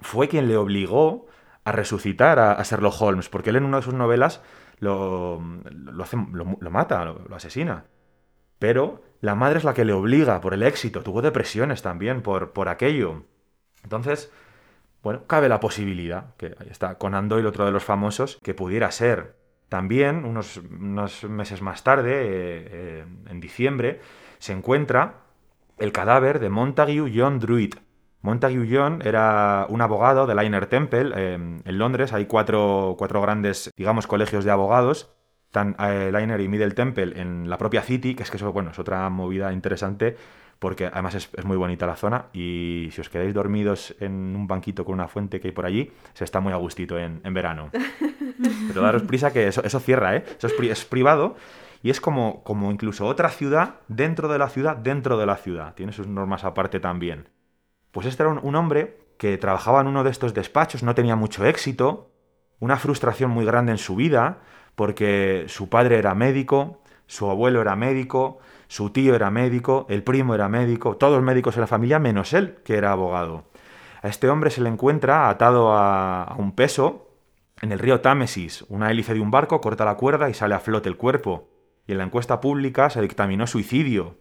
fue 0.00 0.28
quien 0.28 0.48
le 0.48 0.56
obligó 0.56 1.26
a 1.64 1.72
resucitar 1.72 2.38
a, 2.38 2.62
Sherlock 2.62 3.00
Holmes, 3.00 3.28
porque 3.28 3.50
él 3.50 3.56
en 3.56 3.64
una 3.64 3.78
de 3.78 3.82
sus 3.82 3.94
novelas 3.94 4.42
lo, 4.78 5.42
lo, 5.70 6.02
hace, 6.02 6.16
lo, 6.32 6.70
mata, 6.70 7.04
lo, 7.04 7.34
asesina. 7.34 7.86
Pero 8.58 9.02
la 9.20 9.34
madre 9.34 9.58
es 9.58 9.64
la 9.64 9.74
que 9.74 9.84
le 9.84 9.92
obliga 9.92 10.40
por 10.40 10.54
el 10.54 10.62
éxito. 10.62 11.02
Tuvo 11.02 11.22
depresiones 11.22 11.82
también 11.82 12.22
por, 12.22 12.52
por 12.52 12.68
aquello. 12.68 13.24
Entonces, 13.82 14.32
bueno, 15.02 15.26
cabe 15.26 15.48
la 15.48 15.60
posibilidad, 15.60 16.34
que 16.36 16.54
ahí 16.58 16.68
está 16.70 16.98
Conan 16.98 17.28
Doyle, 17.28 17.48
otro 17.48 17.64
de 17.64 17.72
los 17.72 17.84
famosos, 17.84 18.38
que 18.42 18.54
pudiera 18.54 18.90
ser. 18.90 19.36
También, 19.68 20.24
unos, 20.24 20.58
unos 20.58 21.24
meses 21.24 21.60
más 21.60 21.82
tarde, 21.82 22.12
eh, 22.12 22.68
eh, 22.70 23.04
en 23.28 23.40
diciembre, 23.40 24.00
se 24.38 24.52
encuentra 24.52 25.24
el 25.78 25.92
cadáver 25.92 26.38
de 26.38 26.50
Montague 26.50 27.12
John 27.14 27.38
Druid. 27.40 27.74
Montague 28.22 28.66
John 28.70 29.02
era 29.04 29.66
un 29.68 29.80
abogado 29.80 30.26
de 30.26 30.34
Liner 30.34 30.66
Temple 30.66 31.12
eh, 31.14 31.34
en 31.34 31.78
Londres. 31.78 32.12
Hay 32.12 32.26
cuatro, 32.26 32.94
cuatro 32.98 33.20
grandes, 33.20 33.70
digamos, 33.76 34.06
colegios 34.06 34.44
de 34.44 34.50
abogados 34.50 35.16
Liner 35.64 36.40
y 36.40 36.48
Middle 36.48 36.72
Temple 36.72 37.20
en 37.20 37.48
la 37.48 37.58
propia 37.58 37.82
City, 37.82 38.14
que 38.14 38.22
es 38.22 38.30
que 38.30 38.36
eso, 38.36 38.52
bueno, 38.52 38.70
es 38.70 38.78
otra 38.78 39.08
movida 39.08 39.52
interesante 39.52 40.16
porque 40.58 40.86
además 40.86 41.14
es, 41.14 41.28
es, 41.36 41.44
muy 41.44 41.56
bonita 41.56 41.86
la 41.86 41.96
zona 41.96 42.26
y 42.32 42.88
si 42.92 43.00
os 43.00 43.08
quedáis 43.08 43.34
dormidos 43.34 43.94
en 44.00 44.34
un 44.34 44.46
banquito 44.46 44.84
con 44.84 44.94
una 44.94 45.08
fuente 45.08 45.40
que 45.40 45.48
hay 45.48 45.52
por 45.52 45.66
allí, 45.66 45.92
se 46.14 46.24
está 46.24 46.40
muy 46.40 46.52
a 46.52 46.56
gustito 46.56 46.98
en, 46.98 47.20
en 47.24 47.34
verano. 47.34 47.70
Pero 48.68 48.80
daros 48.80 49.02
prisa 49.02 49.32
que 49.32 49.48
eso, 49.48 49.62
eso 49.64 49.80
cierra, 49.80 50.16
¿eh? 50.16 50.24
Eso 50.38 50.46
es, 50.46 50.52
pri 50.54 50.70
es, 50.70 50.84
privado 50.84 51.36
y 51.82 51.90
es 51.90 52.00
como, 52.00 52.42
como 52.42 52.70
incluso 52.70 53.06
otra 53.06 53.28
ciudad 53.28 53.76
dentro 53.88 54.28
de 54.28 54.38
la 54.38 54.48
ciudad, 54.48 54.76
dentro 54.76 55.18
de 55.18 55.26
la 55.26 55.36
ciudad. 55.36 55.74
Tiene 55.74 55.92
sus 55.92 56.06
normas 56.06 56.44
aparte 56.44 56.80
también. 56.80 57.28
Pues 57.90 58.06
este 58.06 58.22
era 58.22 58.32
un, 58.32 58.40
un 58.42 58.54
hombre 58.56 58.98
que 59.18 59.38
trabajaba 59.38 59.80
en 59.80 59.86
uno 59.86 60.04
de 60.04 60.10
estos 60.10 60.34
despachos, 60.34 60.82
no 60.82 60.94
tenía 60.94 61.16
mucho 61.16 61.44
éxito, 61.44 62.12
una 62.60 62.76
frustración 62.76 63.30
muy 63.30 63.44
grande 63.44 63.72
en 63.72 63.78
su 63.78 63.96
vida, 63.96 64.38
porque 64.74 65.44
su 65.48 65.68
padre 65.68 65.98
era 65.98 66.14
médico, 66.14 66.82
su 67.06 67.30
abuelo 67.30 67.60
era 67.60 67.76
médico, 67.76 68.38
su 68.68 68.90
tío 68.90 69.14
era 69.14 69.30
médico, 69.30 69.86
el 69.88 70.02
primo 70.02 70.34
era 70.34 70.48
médico, 70.48 70.96
todos 70.96 71.22
médicos 71.22 71.56
en 71.56 71.60
la 71.62 71.66
familia 71.66 71.98
menos 71.98 72.32
él, 72.32 72.56
que 72.64 72.76
era 72.76 72.92
abogado. 72.92 73.44
A 74.02 74.08
este 74.08 74.28
hombre 74.28 74.50
se 74.50 74.60
le 74.60 74.68
encuentra 74.68 75.28
atado 75.28 75.72
a, 75.72 76.34
un 76.38 76.52
peso 76.52 77.10
en 77.60 77.72
el 77.72 77.78
río 77.78 78.00
Támesis. 78.00 78.64
Una 78.68 78.90
hélice 78.90 79.14
de 79.14 79.20
un 79.20 79.30
barco 79.30 79.60
corta 79.60 79.84
la 79.84 79.96
cuerda 79.96 80.28
y 80.28 80.34
sale 80.34 80.54
a 80.54 80.60
flote 80.60 80.88
el 80.88 80.96
cuerpo. 80.96 81.48
Y 81.86 81.92
en 81.92 81.98
la 81.98 82.04
encuesta 82.04 82.40
pública 82.40 82.90
se 82.90 83.00
dictaminó 83.00 83.46
suicidio. 83.46 84.18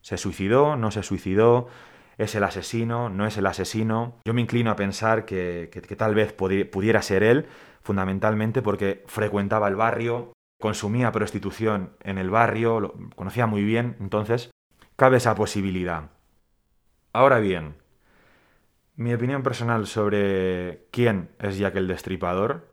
¿Se 0.00 0.16
suicidó? 0.16 0.76
¿No 0.76 0.90
se 0.90 1.02
suicidó? 1.02 1.68
¿Es 2.18 2.34
el 2.34 2.44
asesino? 2.44 3.08
¿No 3.08 3.26
es 3.26 3.36
el 3.36 3.46
asesino? 3.46 4.16
Yo 4.24 4.34
me 4.34 4.40
inclino 4.40 4.70
a 4.70 4.76
pensar 4.76 5.24
que 5.24 5.96
tal 5.96 6.14
vez 6.14 6.32
pudiera 6.32 7.00
ser 7.02 7.22
él, 7.22 7.46
fundamentalmente 7.82 8.62
porque 8.62 9.04
frecuentaba 9.06 9.68
el 9.68 9.76
barrio, 9.76 10.31
consumía 10.62 11.10
prostitución 11.12 11.90
en 12.04 12.16
el 12.18 12.30
barrio, 12.30 12.80
lo 12.80 12.94
conocía 13.16 13.46
muy 13.46 13.64
bien, 13.64 13.96
entonces 14.00 14.50
cabe 14.96 15.16
esa 15.18 15.34
posibilidad. 15.34 16.10
Ahora 17.12 17.40
bien, 17.40 17.74
Mi 18.94 19.14
opinión 19.14 19.42
personal 19.42 19.86
sobre 19.86 20.86
quién 20.90 21.30
es 21.40 21.58
Jack 21.58 21.76
el 21.76 21.88
Destripador. 21.88 22.68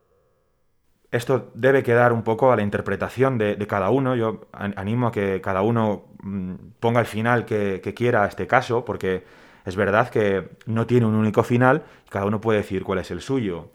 Esto 1.11 1.51
debe 1.55 1.81
quedar 1.81 2.11
un 2.13 2.23
poco 2.23 2.51
a 2.51 2.55
la 2.57 2.61
interpretación 2.61 3.37
de, 3.37 3.57
cada 3.67 3.89
uno. 3.89 4.15
Yo 4.15 4.47
animo 4.51 5.07
a 5.07 5.11
que 5.11 5.41
cada 5.41 5.61
uno 5.61 6.05
mm, 6.21 6.53
ponga 6.79 6.99
el 6.99 7.05
final 7.07 7.45
que, 7.45 7.81
que 7.81 7.93
quiera 7.93 8.23
a 8.23 8.27
este 8.27 8.47
caso, 8.47 8.85
porque 8.85 9.23
es 9.65 9.75
verdad 9.75 10.09
que 10.09 10.49
no 10.65 10.85
tiene 10.85 11.05
un 11.05 11.15
único 11.15 11.43
final, 11.43 11.83
cada 12.09 12.25
uno 12.25 12.41
puede 12.41 12.59
decir 12.59 12.83
cuál 12.83 12.99
es 12.99 13.11
el 13.11 13.21
suyo. 13.21 13.71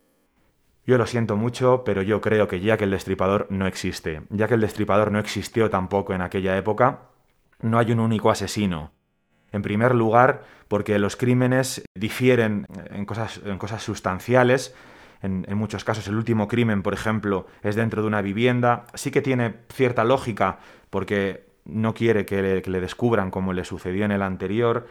Yo 0.87 0.99
lo 0.99 1.07
siento 1.07 1.37
mucho, 1.37 1.83
pero 1.85 2.03
yo 2.03 2.21
creo 2.21 2.47
que 2.47 2.61
Jack 2.61 2.83
el 2.83 2.91
Destripador 2.91 3.47
no 3.51 3.67
existe. 3.67 4.23
Ya 4.31 4.49
que 4.49 4.55
el 4.55 4.61
Destripador 4.61 5.11
no 5.11 5.19
existió 5.19 5.71
tampoco 5.71 6.13
en 6.13 6.21
aquella 6.21 6.57
época, 6.57 7.01
no 7.61 7.79
hay 7.79 7.93
un 7.93 8.01
único 8.01 8.31
asesino. 8.31 8.93
En 9.51 9.63
primer 9.63 9.95
lugar, 9.95 10.45
porque 10.69 10.99
los 10.99 11.17
crímenes 11.17 11.83
difieren 11.95 12.67
en 12.91 13.07
cosas, 13.07 13.41
en 13.45 13.57
cosas 13.57 13.83
sustanciales. 13.83 14.75
En, 15.23 15.47
muchos 15.57 15.85
casos, 15.85 16.07
el 16.09 16.17
último 16.17 16.49
crimen, 16.49 16.83
por 16.83 16.93
ejemplo, 16.93 17.47
es 17.63 17.77
dentro 17.77 18.03
de 18.03 18.09
una 18.09 18.21
vivienda. 18.21 18.85
Sí 18.93 19.11
que 19.11 19.23
tiene 19.23 19.55
cierta 19.73 20.05
lógica, 20.05 20.59
porque 20.91 21.47
no 21.65 21.95
quiere 21.95 22.27
que 22.27 22.43
le, 22.43 22.81
descubran 22.81 23.31
como 23.31 23.55
le 23.55 23.65
sucedió 23.65 24.05
en 24.05 24.13
el 24.13 24.21
anterior. 24.21 24.87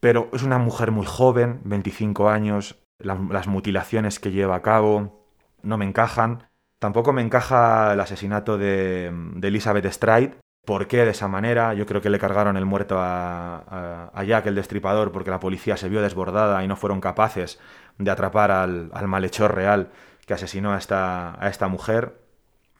Pero 0.00 0.28
es 0.34 0.42
una 0.42 0.58
mujer 0.58 0.90
muy 0.90 1.06
joven, 1.06 1.60
25 1.64 2.28
años, 2.28 2.76
las 3.00 3.46
mutilaciones 3.46 4.20
que 4.20 4.32
lleva 4.32 4.56
a 4.56 4.62
cabo 4.62 5.26
no 5.62 5.78
me 5.78 5.84
encajan. 5.84 6.48
Tampoco 6.78 7.12
me 7.12 7.22
encaja 7.22 7.92
el 7.92 8.00
asesinato 8.00 8.58
de, 8.58 9.12
Elizabeth 9.42 9.86
Stride. 9.86 10.36
¿Por 10.64 10.86
qué 10.88 11.04
de 11.04 11.10
esa 11.10 11.28
manera? 11.28 11.74
Yo 11.74 11.86
creo 11.86 12.00
que 12.00 12.10
le 12.10 12.18
cargaron 12.18 12.56
el 12.56 12.66
muerto 12.66 12.96
a, 12.98 14.12
Jack, 14.26 14.46
el 14.46 14.54
destripador, 14.54 15.12
porque 15.12 15.30
la 15.30 15.40
policía 15.40 15.76
se 15.76 15.88
vio 15.88 16.02
desbordada 16.02 16.62
y 16.62 16.68
no 16.68 16.76
fueron 16.76 17.00
capaces 17.00 17.58
de 17.98 18.10
atrapar 18.10 18.50
al, 18.50 18.90
malhechor 19.06 19.54
real 19.54 19.90
que 20.26 20.34
asesinó 20.34 20.72
a 20.72 20.78
esta, 20.78 21.42
a 21.42 21.48
esta 21.48 21.68
mujer. 21.68 22.14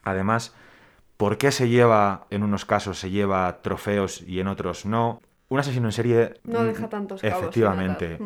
Además, 0.02 0.54
¿por 1.16 1.36
qué 1.36 1.52
se 1.52 1.68
lleva, 1.68 2.26
en 2.30 2.42
unos 2.42 2.64
casos 2.64 2.98
se 2.98 3.10
lleva 3.10 3.60
trofeos 3.62 4.22
y 4.22 4.40
en 4.40 4.48
otros 4.48 4.86
no? 4.86 5.20
Un 5.48 5.58
asesino 5.58 5.88
en 5.88 5.92
serie... 5.92 6.34
No 6.44 6.62
deja 6.62 6.88
tantos 6.88 7.20
cabos 7.20 7.38
Efectivamente. 7.38 8.18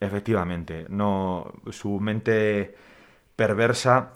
Efectivamente, 0.00 0.86
no, 0.88 1.52
su 1.70 1.98
mente 2.00 2.74
perversa 3.34 4.12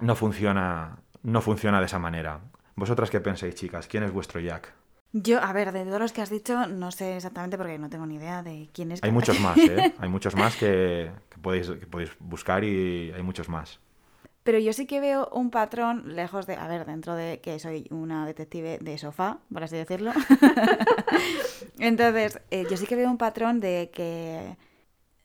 no 0.00 0.16
funciona, 0.16 0.98
no 1.22 1.40
funciona 1.40 1.80
de 1.80 1.86
esa 1.86 1.98
manera. 1.98 2.40
¿Vosotras 2.74 3.10
qué 3.10 3.20
pensáis, 3.20 3.54
chicas? 3.54 3.86
¿Quién 3.86 4.02
es 4.02 4.12
vuestro 4.12 4.40
Jack? 4.40 4.72
Yo, 5.12 5.42
a 5.42 5.52
ver, 5.52 5.72
de 5.72 5.84
todos 5.84 6.00
los 6.00 6.12
que 6.12 6.22
has 6.22 6.30
dicho, 6.30 6.66
no 6.66 6.90
sé 6.90 7.16
exactamente 7.16 7.58
porque 7.58 7.78
no 7.78 7.90
tengo 7.90 8.06
ni 8.06 8.16
idea 8.16 8.42
de 8.42 8.70
quién 8.72 8.92
es. 8.92 9.02
Hay 9.02 9.12
muchos 9.12 9.38
más, 9.40 9.58
¿eh? 9.58 9.94
Hay 9.98 10.08
muchos 10.08 10.34
más 10.34 10.56
que, 10.56 11.10
podéis, 11.42 11.68
que 11.68 11.86
podéis 11.86 12.10
buscar 12.18 12.64
y 12.64 13.12
hay 13.14 13.22
muchos 13.22 13.48
más. 13.48 13.78
Pero 14.42 14.58
yo 14.58 14.72
sí 14.72 14.86
que 14.86 15.00
veo 15.00 15.28
un 15.32 15.50
patrón, 15.50 16.16
lejos 16.16 16.46
de, 16.46 16.56
a 16.56 16.66
ver, 16.66 16.86
dentro 16.86 17.14
de 17.14 17.40
que 17.40 17.58
soy 17.58 17.86
una 17.90 18.26
detective 18.26 18.78
de 18.80 18.98
sofá, 18.98 19.38
por 19.52 19.62
así 19.62 19.76
decirlo. 19.76 20.12
Entonces, 21.78 22.40
eh, 22.50 22.66
yo 22.68 22.76
sí 22.76 22.86
que 22.86 22.96
veo 22.96 23.10
un 23.10 23.18
patrón 23.18 23.60
de 23.60 23.90
que 23.94 24.56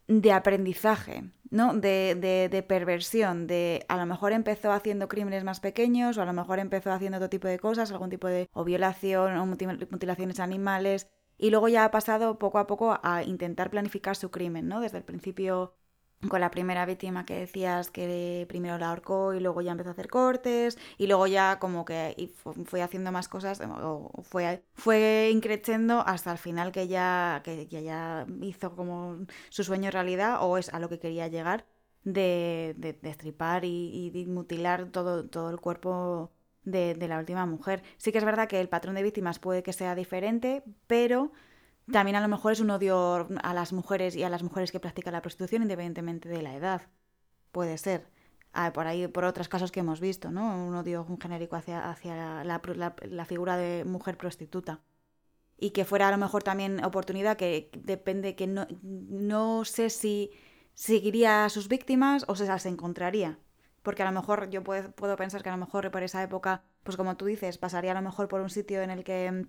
de 0.07 0.31
aprendizaje, 0.31 1.31
¿no? 1.49 1.73
De, 1.73 2.15
de, 2.15 2.49
de, 2.49 2.63
perversión, 2.63 3.47
de 3.47 3.85
a 3.89 3.97
lo 3.97 4.05
mejor 4.05 4.31
empezó 4.31 4.71
haciendo 4.71 5.07
crímenes 5.07 5.43
más 5.43 5.59
pequeños, 5.59 6.17
o 6.17 6.21
a 6.21 6.25
lo 6.25 6.33
mejor 6.33 6.59
empezó 6.59 6.91
haciendo 6.91 7.17
otro 7.17 7.29
tipo 7.29 7.47
de 7.47 7.59
cosas, 7.59 7.91
algún 7.91 8.09
tipo 8.09 8.27
de 8.27 8.47
o 8.53 8.63
violación 8.63 9.37
o 9.37 9.45
mutilaciones 9.45 10.39
animales, 10.39 11.07
y 11.37 11.49
luego 11.49 11.67
ya 11.67 11.85
ha 11.85 11.91
pasado 11.91 12.39
poco 12.39 12.57
a 12.57 12.67
poco 12.67 12.99
a 13.03 13.23
intentar 13.23 13.69
planificar 13.69 14.15
su 14.15 14.31
crimen, 14.31 14.67
¿no? 14.67 14.79
Desde 14.79 14.97
el 14.97 15.03
principio 15.03 15.75
con 16.29 16.41
la 16.41 16.49
primera 16.51 16.85
víctima 16.85 17.25
que 17.25 17.35
decías 17.35 17.91
que 17.91 18.45
primero 18.49 18.77
la 18.77 18.89
ahorcó 18.89 19.33
y 19.33 19.39
luego 19.39 19.61
ya 19.61 19.71
empezó 19.71 19.89
a 19.89 19.93
hacer 19.93 20.09
cortes 20.09 20.77
y 20.97 21.07
luego 21.07 21.27
ya 21.27 21.59
como 21.59 21.85
que 21.85 22.31
fue 22.65 22.81
haciendo 22.81 23.11
más 23.11 23.27
cosas 23.27 23.61
o 23.61 24.23
fue, 24.23 24.63
fue 24.73 25.29
increciendo 25.31 26.03
hasta 26.05 26.31
el 26.31 26.37
final 26.39 26.71
que 26.71 26.87
ya, 26.87 27.41
que 27.43 27.67
ya, 27.67 28.25
hizo 28.41 28.75
como 28.75 29.25
su 29.49 29.63
sueño 29.63 29.91
realidad 29.91 30.39
o 30.41 30.57
es 30.57 30.73
a 30.73 30.79
lo 30.79 30.89
que 30.89 30.99
quería 30.99 31.27
llegar 31.27 31.65
de, 32.03 32.73
de, 32.77 33.67
y, 33.67 34.11
y, 34.13 34.25
mutilar 34.25 34.89
todo, 34.91 35.25
todo 35.27 35.49
el 35.51 35.59
cuerpo 35.59 36.31
de, 36.63 36.95
de 36.95 37.07
la 37.07 37.19
última 37.19 37.45
mujer. 37.45 37.83
Sí 37.97 38.11
que 38.11 38.17
es 38.17 38.25
verdad 38.25 38.47
que 38.47 38.59
el 38.59 38.69
patrón 38.69 38.95
de 38.95 39.03
víctimas 39.03 39.39
puede 39.39 39.61
que 39.61 39.73
sea 39.73 39.93
diferente, 39.93 40.63
pero 40.87 41.31
también 41.91 42.17
a 42.17 42.21
lo 42.21 42.27
mejor 42.27 42.51
es 42.51 42.59
un 42.59 42.69
odio 42.69 43.27
a 43.41 43.53
las 43.53 43.71
mujeres 43.71 44.15
y 44.15 44.23
a 44.23 44.29
las 44.29 44.43
mujeres 44.43 44.71
que 44.71 44.79
practican 44.79 45.13
la 45.13 45.21
prostitución 45.21 45.61
independientemente 45.61 46.27
de 46.27 46.41
la 46.41 46.55
edad. 46.55 46.81
Puede 47.51 47.77
ser. 47.77 48.09
Ah, 48.53 48.73
por 48.73 48.87
ahí, 48.87 49.07
por 49.07 49.23
otros 49.23 49.47
casos 49.47 49.71
que 49.71 49.79
hemos 49.81 49.99
visto, 49.99 50.31
¿no? 50.31 50.67
Un 50.67 50.75
odio 50.75 51.05
genérico 51.21 51.55
hacia, 51.55 51.89
hacia 51.89 52.43
la, 52.43 53.25
figura 53.25 53.55
de 53.57 53.85
mujer 53.85 54.17
prostituta. 54.17 54.81
Y 55.57 55.71
que 55.71 55.85
fuera 55.85 56.07
a 56.07 56.11
lo 56.11 56.17
mejor 56.17 56.43
también 56.43 56.83
oportunidad 56.83 57.37
que 57.37 57.69
depende, 57.77 58.35
que 58.35 58.47
no, 58.47 58.67
no 58.81 59.65
sé 59.65 59.89
si 59.89 60.31
seguiría 60.73 61.45
a 61.45 61.49
sus 61.49 61.67
víctimas 61.67 62.25
o 62.27 62.35
se 62.35 62.45
las 62.45 62.65
encontraría. 62.65 63.39
Porque 63.81 64.03
a 64.03 64.05
lo 64.05 64.11
mejor 64.11 64.49
yo 64.49 64.63
puedo, 64.63 64.91
puedo 64.91 65.15
pensar 65.15 65.41
que 65.43 65.49
a 65.49 65.53
lo 65.53 65.57
mejor 65.57 65.89
por 65.91 66.03
esa 66.03 66.21
época, 66.21 66.63
pues 66.83 66.97
como 66.97 67.15
tú 67.15 67.25
dices, 67.25 67.57
pasaría 67.57 67.91
a 67.91 67.95
lo 67.95 68.01
mejor 68.01 68.27
por 68.27 68.41
un 68.41 68.49
sitio 68.49 68.81
en 68.81 68.89
el 68.89 69.03
que 69.03 69.47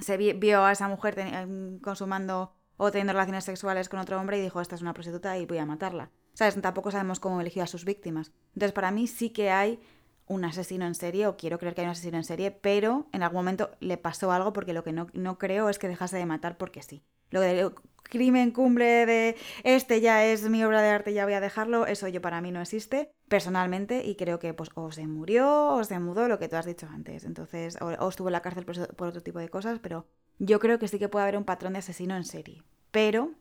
se 0.00 0.16
vio 0.16 0.64
a 0.64 0.72
esa 0.72 0.88
mujer 0.88 1.18
em, 1.18 1.78
consumando 1.80 2.52
o 2.76 2.90
teniendo 2.90 3.12
relaciones 3.12 3.44
sexuales 3.44 3.88
con 3.88 4.00
otro 4.00 4.18
hombre 4.18 4.38
y 4.38 4.42
dijo, 4.42 4.60
esta 4.60 4.74
es 4.74 4.82
una 4.82 4.94
prostituta 4.94 5.36
y 5.36 5.46
voy 5.46 5.58
a 5.58 5.66
matarla. 5.66 6.10
¿Sabes? 6.32 6.60
Tampoco 6.62 6.90
sabemos 6.90 7.20
cómo 7.20 7.40
eligió 7.40 7.62
a 7.62 7.66
sus 7.66 7.84
víctimas. 7.84 8.32
Entonces, 8.54 8.72
para 8.72 8.90
mí 8.90 9.06
sí 9.06 9.30
que 9.30 9.50
hay 9.50 9.80
un 10.26 10.44
asesino 10.44 10.86
en 10.86 10.94
serie, 10.94 11.26
o 11.26 11.36
quiero 11.36 11.58
creer 11.58 11.74
que 11.74 11.80
hay 11.80 11.86
un 11.88 11.90
asesino 11.90 12.16
en 12.16 12.24
serie, 12.24 12.52
pero 12.52 13.08
en 13.12 13.22
algún 13.22 13.40
momento 13.40 13.70
le 13.80 13.96
pasó 13.96 14.30
algo 14.32 14.52
porque 14.52 14.72
lo 14.72 14.84
que 14.84 14.92
no, 14.92 15.08
no 15.12 15.38
creo 15.38 15.68
es 15.68 15.78
que 15.78 15.88
dejase 15.88 16.16
de 16.16 16.24
matar 16.24 16.56
porque 16.56 16.82
sí. 16.82 17.02
Lo 17.30 17.40
de 17.40 17.70
crimen 18.02 18.50
cumbre 18.50 19.06
de 19.06 19.36
este 19.64 20.00
ya 20.00 20.24
es 20.24 20.48
mi 20.48 20.62
obra 20.64 20.82
de 20.82 20.88
arte, 20.88 21.12
ya 21.12 21.24
voy 21.24 21.34
a 21.34 21.40
dejarlo, 21.40 21.86
eso 21.86 22.08
yo 22.08 22.20
para 22.20 22.40
mí 22.40 22.50
no 22.50 22.60
existe 22.60 23.10
personalmente 23.28 24.04
y 24.04 24.16
creo 24.16 24.38
que 24.38 24.54
pues 24.54 24.70
o 24.74 24.90
se 24.90 25.06
murió 25.06 25.68
o 25.68 25.84
se 25.84 25.98
mudó, 26.00 26.28
lo 26.28 26.38
que 26.38 26.48
tú 26.48 26.56
has 26.56 26.66
dicho 26.66 26.88
antes, 26.92 27.24
entonces 27.24 27.78
o, 27.80 28.08
estuvo 28.08 28.28
en 28.28 28.32
la 28.32 28.42
cárcel 28.42 28.64
por, 28.64 29.08
otro 29.08 29.22
tipo 29.22 29.38
de 29.38 29.48
cosas, 29.48 29.78
pero 29.78 30.06
yo 30.38 30.58
creo 30.58 30.78
que 30.78 30.88
sí 30.88 30.98
que 30.98 31.08
puede 31.08 31.24
haber 31.24 31.36
un 31.36 31.44
patrón 31.44 31.74
de 31.74 31.78
asesino 31.80 32.16
en 32.16 32.24
serie, 32.24 32.62
pero 32.90 33.32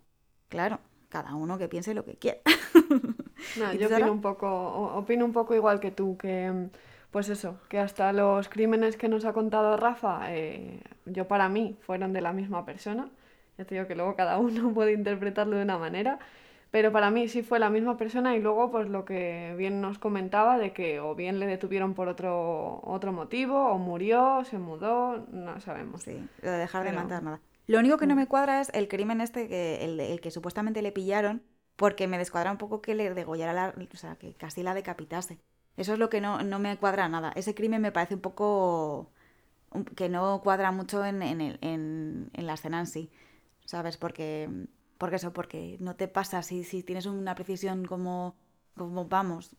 claro, 0.47 0.79
cada 1.09 1.35
uno 1.35 1.57
que 1.57 1.67
piense 1.67 1.93
lo 1.93 2.05
que 2.05 2.15
quiera. 2.15 2.39
No, 3.57 3.73
yo 3.73 3.87
opino 3.87 4.11
un 4.11 4.19
poco, 4.19 4.47
opino 4.95 5.23
un 5.23 5.31
poco 5.31 5.55
igual 5.55 5.79
que 5.79 5.91
tú, 5.91 6.17
que 6.17 6.69
pues 7.09 7.29
eso, 7.29 7.57
que 7.69 7.79
hasta 7.79 8.13
los 8.13 8.49
crímenes 8.49 8.97
que 8.97 9.07
nos 9.07 9.25
ha 9.25 9.33
contado 9.33 9.77
Rafa, 9.77 10.33
eh, 10.33 10.81
yo 11.05 11.27
para 11.27 11.49
mí 11.49 11.77
fueron 11.81 12.13
de 12.13 12.21
la 12.21 12.33
misma 12.33 12.65
persona 12.65 13.09
ya 13.59 13.65
te 13.65 13.75
digo 13.75 13.87
que 13.87 13.95
luego 13.95 14.15
cada 14.15 14.39
uno 14.39 14.71
puede 14.73 14.93
interpretarlo 14.93 15.57
de 15.57 15.63
una 15.63 15.77
manera, 15.77 16.17
pero 16.71 16.91
para 16.91 17.11
mí 17.11 17.27
sí 17.27 17.43
fue 17.43 17.59
la 17.59 17.69
misma 17.69 17.97
persona 17.97 18.35
y 18.35 18.41
luego 18.41 18.71
pues 18.71 18.87
lo 18.87 19.03
que 19.03 19.53
bien 19.57 19.81
nos 19.81 19.99
comentaba 19.99 20.57
de 20.57 20.71
que 20.71 20.99
o 20.99 21.13
bien 21.13 21.39
le 21.39 21.45
detuvieron 21.45 21.93
por 21.93 22.07
otro, 22.07 22.79
otro 22.83 23.11
motivo, 23.11 23.69
o 23.69 23.77
murió, 23.77 24.43
se 24.45 24.57
mudó, 24.57 25.25
no 25.31 25.59
sabemos. 25.59 26.03
Sí, 26.03 26.25
lo 26.41 26.51
de 26.51 26.57
dejar 26.57 26.85
de 26.85 26.93
matar 26.93 27.21
nada. 27.21 27.41
Lo 27.67 27.79
único 27.79 27.97
que 27.97 28.07
no 28.07 28.15
mm. 28.15 28.17
me 28.17 28.27
cuadra 28.27 28.61
es 28.61 28.71
el 28.73 28.87
crimen 28.87 29.19
este, 29.19 29.47
que 29.47 29.83
el, 29.83 29.99
el 29.99 30.21
que 30.21 30.31
supuestamente 30.31 30.81
le 30.81 30.91
pillaron, 30.91 31.43
porque 31.75 32.07
me 32.07 32.17
descuadra 32.17 32.51
un 32.51 32.57
poco 32.57 32.81
que 32.81 32.95
le 32.95 33.13
degollara 33.13 33.53
la, 33.53 33.73
o 33.75 33.97
sea, 33.97 34.15
que 34.15 34.33
casi 34.33 34.63
la 34.63 34.73
decapitase. 34.73 35.37
Eso 35.75 35.93
es 35.93 35.99
lo 35.99 36.09
que 36.09 36.21
no, 36.21 36.43
no 36.43 36.59
me 36.59 36.77
cuadra 36.77 37.09
nada. 37.09 37.31
Ese 37.35 37.53
crimen 37.53 37.81
me 37.81 37.91
parece 37.91 38.15
un 38.15 38.21
poco 38.21 39.11
que 39.95 40.09
no 40.09 40.41
cuadra 40.41 40.71
mucho 40.71 41.05
en, 41.05 41.21
en, 41.21 41.41
en, 41.41 42.29
en 42.33 42.47
la 42.47 42.53
escena 42.53 42.79
en 42.79 42.87
sí. 42.87 43.11
¿Sabes? 43.69 43.97
Porque, 43.97 44.49
porque 44.97 45.17
eso, 45.17 45.31
porque 45.31 45.77
no 45.79 45.95
te 45.95 46.07
pasa 46.07 46.41
si, 46.41 46.63
si 46.63 46.81
tienes 46.81 47.05
una 47.05 47.35
precisión 47.35 47.85
como, 47.85 48.35
como 48.75 49.05
vamos, 49.05 49.55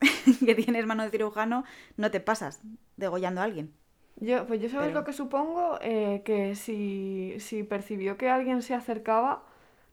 que 0.44 0.54
tienes 0.54 0.84
mano 0.84 1.02
de 1.02 1.08
cirujano, 1.08 1.64
no 1.96 2.10
te 2.10 2.20
pasas 2.20 2.60
degollando 2.98 3.40
a 3.40 3.44
alguien. 3.44 3.72
Yo, 4.16 4.46
pues 4.46 4.60
yo 4.60 4.68
sabes 4.68 4.92
lo 4.92 5.02
que 5.02 5.14
supongo, 5.14 5.78
eh, 5.80 6.20
que 6.26 6.56
si, 6.56 7.36
si 7.38 7.62
percibió 7.62 8.18
que 8.18 8.28
alguien 8.28 8.60
se 8.60 8.74
acercaba, 8.74 9.44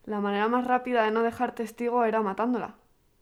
la 0.04 0.20
manera 0.20 0.50
más 0.50 0.68
rápida 0.68 1.06
de 1.06 1.12
no 1.12 1.24
dejar 1.24 1.56
testigo 1.56 2.04
era 2.04 2.22
matándola. 2.22 2.76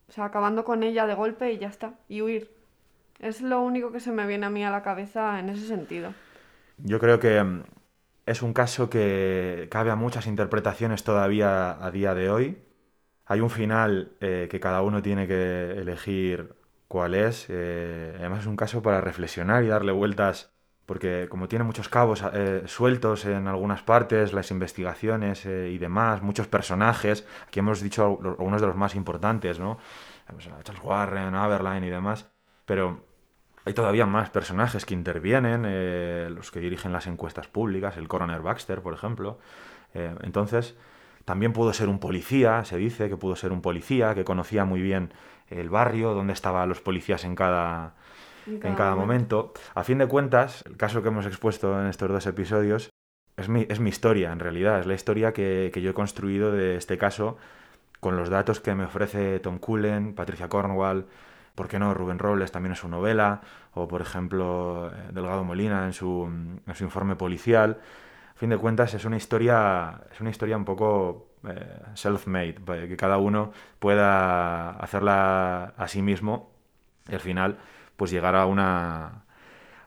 O 0.08 0.12
sea, 0.12 0.24
acabando 0.24 0.64
con 0.64 0.82
ella 0.82 1.06
de 1.06 1.14
golpe 1.14 1.52
y 1.52 1.58
ya 1.58 1.68
está, 1.68 1.94
y 2.08 2.22
huir. 2.22 2.50
Es 3.20 3.40
lo 3.40 3.62
único 3.62 3.92
que 3.92 4.00
se 4.00 4.10
me 4.10 4.26
viene 4.26 4.46
a 4.46 4.50
mí 4.50 4.64
a 4.64 4.70
la 4.72 4.82
cabeza 4.82 5.38
en 5.38 5.50
ese 5.50 5.68
sentido. 5.68 6.12
Yo 6.78 6.98
creo 6.98 7.20
que 7.20 7.40
mm, 7.40 7.62
es 8.26 8.42
un 8.42 8.52
caso 8.52 8.88
que 8.90 9.68
cabe 9.70 9.90
a 9.90 9.96
muchas 9.96 10.26
interpretaciones 10.26 11.04
todavía 11.04 11.84
a 11.84 11.90
día 11.90 12.14
de 12.14 12.30
hoy. 12.30 12.62
Hay 13.26 13.40
un 13.40 13.50
final 13.50 14.16
eh, 14.20 14.48
que 14.50 14.60
cada 14.60 14.82
uno 14.82 15.02
tiene 15.02 15.26
que 15.26 15.72
elegir 15.72 16.54
cuál 16.88 17.14
es. 17.14 17.46
Eh, 17.48 18.14
además 18.18 18.40
es 18.40 18.46
un 18.46 18.56
caso 18.56 18.82
para 18.82 19.00
reflexionar 19.00 19.64
y 19.64 19.68
darle 19.68 19.92
vueltas 19.92 20.52
porque 20.86 21.28
como 21.30 21.48
tiene 21.48 21.64
muchos 21.64 21.88
cabos 21.88 22.22
eh, 22.34 22.62
sueltos 22.66 23.24
en 23.24 23.48
algunas 23.48 23.82
partes, 23.82 24.34
las 24.34 24.50
investigaciones 24.50 25.46
y 25.46 25.78
demás, 25.78 26.20
muchos 26.20 26.46
personajes, 26.46 27.26
aquí 27.46 27.60
hemos 27.60 27.80
dicho 27.80 28.04
algunos 28.22 28.60
de 28.60 28.66
los 28.66 28.76
más 28.76 28.94
importantes, 28.94 29.58
¿no? 29.58 29.78
Charles 30.62 30.84
Warren, 30.84 31.34
Aberline 31.34 31.86
y 31.86 31.90
demás, 31.90 32.28
pero 32.66 33.02
hay 33.64 33.74
todavía 33.74 34.06
más 34.06 34.30
personajes 34.30 34.84
que 34.84 34.94
intervienen, 34.94 35.64
eh, 35.66 36.28
los 36.34 36.50
que 36.50 36.60
dirigen 36.60 36.92
las 36.92 37.06
encuestas 37.06 37.48
públicas, 37.48 37.96
el 37.96 38.08
coroner 38.08 38.42
Baxter, 38.42 38.82
por 38.82 38.94
ejemplo. 38.94 39.38
entonces, 39.94 40.76
también 41.24 41.52
pudo 41.52 41.72
ser 41.72 41.88
un 41.88 42.00
policía, 42.00 42.64
se 42.64 42.76
dice 42.76 43.08
que 43.08 43.16
pudo 43.16 43.36
ser 43.36 43.52
un 43.52 43.62
policía, 43.62 44.14
que 44.14 44.24
conocía 44.24 44.64
muy 44.64 44.82
bien 44.82 45.12
el 45.48 45.70
barrio, 45.70 46.14
dónde 46.14 46.32
estaban 46.32 46.68
los 46.68 46.80
policías 46.80 47.24
en 47.24 47.34
cada, 47.34 47.94
en 48.46 48.74
cada, 48.74 48.94
momento. 48.94 49.52
A 49.74 49.84
fin 49.84 49.98
de 49.98 50.06
cuentas, 50.06 50.64
el 50.66 50.76
caso 50.76 51.02
que 51.02 51.08
hemos 51.08 51.26
expuesto 51.26 51.80
en 51.80 51.86
estos 51.86 52.10
dos 52.10 52.26
episodios 52.26 52.90
es 53.36 53.48
mi, 53.48 53.66
es 53.68 53.80
mi 53.80 53.88
historia, 53.88 54.32
en 54.32 54.40
realidad. 54.40 54.80
Es 54.80 54.86
la 54.86 54.94
historia 54.94 55.32
que, 55.32 55.72
yo 55.74 55.90
he 55.90 55.94
construido 55.94 56.52
de 56.52 56.76
este 56.76 56.98
caso 56.98 57.36
con 58.00 58.16
los 58.16 58.28
datos 58.28 58.60
que 58.60 58.74
me 58.74 58.84
ofrece 58.84 59.40
Tom 59.40 59.58
Cullen, 59.58 60.14
Patricia 60.14 60.48
Cornwall, 60.48 61.06
¿por 61.54 61.68
qué 61.68 61.78
no? 61.78 61.94
Rubén 61.94 62.18
Robles 62.18 62.52
también 62.52 62.72
en 62.72 62.76
su 62.76 62.88
novela, 62.88 63.40
o 63.74 63.88
por 63.88 64.00
ejemplo 64.00 64.90
eh, 64.92 65.10
Delgado 65.12 65.44
Molina 65.44 65.86
en 65.86 65.92
su, 65.92 66.24
en 66.66 66.74
su 66.74 66.84
informe 66.84 67.16
policial. 67.16 67.78
A 68.34 68.38
fin 68.38 68.50
de 68.50 68.58
cuentas 68.58 68.94
es 68.94 69.04
una 69.04 69.16
historia, 69.16 70.02
es 70.12 70.20
una 70.20 70.30
historia 70.30 70.56
un 70.56 70.64
poco 70.64 71.28
eh, 71.48 71.80
self-made, 71.94 72.88
que 72.88 72.96
cada 72.96 73.18
uno 73.18 73.52
pueda 73.78 74.70
hacerla 74.70 75.74
a 75.76 75.88
sí 75.88 76.02
mismo 76.02 76.50
y 77.08 77.14
al 77.14 77.20
final 77.20 77.58
pues 77.96 78.10
llegar 78.10 78.34
a 78.34 78.46
una 78.46 79.24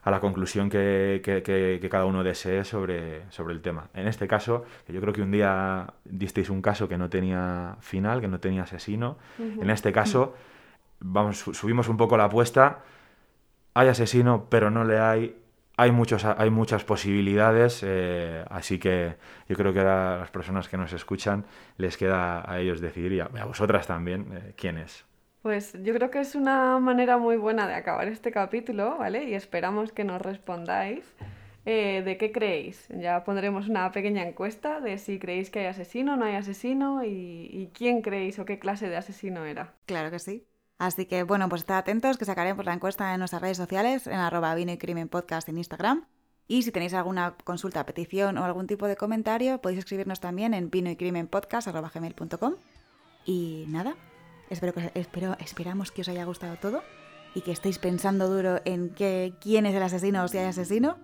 a 0.02 0.10
la 0.10 0.20
conclusión 0.20 0.70
que, 0.70 1.20
que, 1.22 1.88
cada 1.90 2.06
uno 2.06 2.24
desee 2.24 2.64
sobre, 2.64 3.30
sobre 3.30 3.52
el 3.52 3.60
tema. 3.60 3.88
En 3.92 4.08
este 4.08 4.26
caso, 4.26 4.64
yo 4.88 5.00
creo 5.02 5.12
que 5.12 5.20
un 5.20 5.30
día 5.30 5.92
disteis 6.04 6.48
un 6.48 6.62
caso 6.62 6.88
que 6.88 6.96
no 6.96 7.10
tenía 7.10 7.76
final, 7.80 8.22
que 8.22 8.28
no 8.28 8.40
tenía 8.40 8.62
asesino. 8.62 9.18
En 9.38 9.68
este 9.68 9.92
caso, 9.92 10.34
vamos, 11.00 11.38
subimos 11.38 11.88
un 11.88 11.96
poco 11.96 12.16
la 12.16 12.24
apuesta. 12.24 12.80
Hay 13.74 13.88
asesino, 13.88 14.46
pero 14.48 14.70
no 14.70 14.84
le 14.84 14.98
hay. 14.98 15.36
Hay, 15.76 15.92
muchos, 15.92 16.24
hay 16.24 16.50
muchas 16.50 16.82
posibilidades, 16.82 17.84
eh, 17.86 18.44
así 18.50 18.80
que 18.80 19.14
yo 19.48 19.54
creo 19.54 19.72
que 19.72 19.78
a 19.78 20.18
las 20.18 20.30
personas 20.32 20.68
que 20.68 20.76
nos 20.76 20.92
escuchan 20.92 21.44
les 21.76 21.96
queda 21.96 22.50
a 22.50 22.58
ellos 22.58 22.80
decidir 22.80 23.12
y 23.12 23.20
a, 23.20 23.28
vosotras 23.28 23.86
también 23.86 24.26
eh, 24.32 24.54
quién 24.56 24.76
es. 24.78 25.04
Pues 25.42 25.74
yo 25.84 25.94
creo 25.94 26.10
que 26.10 26.18
es 26.18 26.34
una 26.34 26.80
manera 26.80 27.16
muy 27.16 27.36
buena 27.36 27.68
de 27.68 27.74
acabar 27.74 28.08
este 28.08 28.32
capítulo, 28.32 28.98
¿vale? 28.98 29.22
Y 29.28 29.34
esperamos 29.34 29.92
que 29.92 30.02
nos 30.02 30.20
respondáis 30.20 31.14
eh, 31.70 32.02
de 32.02 32.16
qué 32.16 32.32
creéis. 32.32 32.88
Ya 32.88 33.24
pondremos 33.24 33.68
una 33.68 33.92
pequeña 33.92 34.26
encuesta 34.26 34.80
de 34.80 34.96
si 34.96 35.18
creéis 35.18 35.50
que 35.50 35.60
hay 35.60 35.66
asesino, 35.66 36.16
no 36.16 36.24
hay 36.24 36.34
asesino 36.34 37.04
y, 37.04 37.70
quién 37.74 38.00
creéis 38.00 38.38
o 38.38 38.46
qué 38.46 38.58
clase 38.58 38.88
de 38.88 38.96
asesino 38.96 39.44
era. 39.44 39.74
Claro 39.84 40.10
que 40.10 40.18
sí. 40.18 40.46
Así 40.78 41.06
que 41.06 41.24
bueno, 41.24 41.48
pues 41.48 41.62
estad 41.62 41.78
atentos 41.78 42.18
que 42.18 42.24
sacaremos 42.24 42.64
la 42.64 42.72
encuesta 42.72 43.12
en 43.12 43.18
nuestras 43.18 43.42
redes 43.42 43.56
sociales, 43.56 44.06
en 44.06 44.14
arroba 44.14 44.54
vino 44.54 44.72
y 44.72 44.78
crimen 44.78 45.08
podcast 45.08 45.48
en 45.48 45.58
Instagram. 45.58 46.06
Y 46.46 46.62
si 46.62 46.72
tenéis 46.72 46.94
alguna 46.94 47.36
consulta, 47.44 47.84
petición 47.84 48.38
o 48.38 48.44
algún 48.44 48.66
tipo 48.66 48.86
de 48.86 48.96
comentario, 48.96 49.60
podéis 49.60 49.80
escribirnos 49.80 50.20
también 50.20 50.54
en 50.54 50.70
vino 50.70 50.88
y 50.90 50.96
crimen 50.96 51.26
podcast 51.26 51.68
Y 53.26 53.66
nada, 53.68 53.96
Espero 54.50 54.72
que, 54.72 54.90
espero, 54.94 55.36
esperamos 55.40 55.90
que 55.90 56.02
os 56.02 56.08
haya 56.08 56.24
gustado 56.24 56.56
todo 56.56 56.82
y 57.34 57.42
que 57.42 57.52
estéis 57.52 57.78
pensando 57.78 58.28
duro 58.28 58.60
en 58.64 58.90
que, 58.90 59.34
quién 59.40 59.66
es 59.66 59.74
el 59.74 59.82
asesino 59.82 60.24
o 60.24 60.28
si 60.28 60.38
hay 60.38 60.46
asesino. 60.46 60.96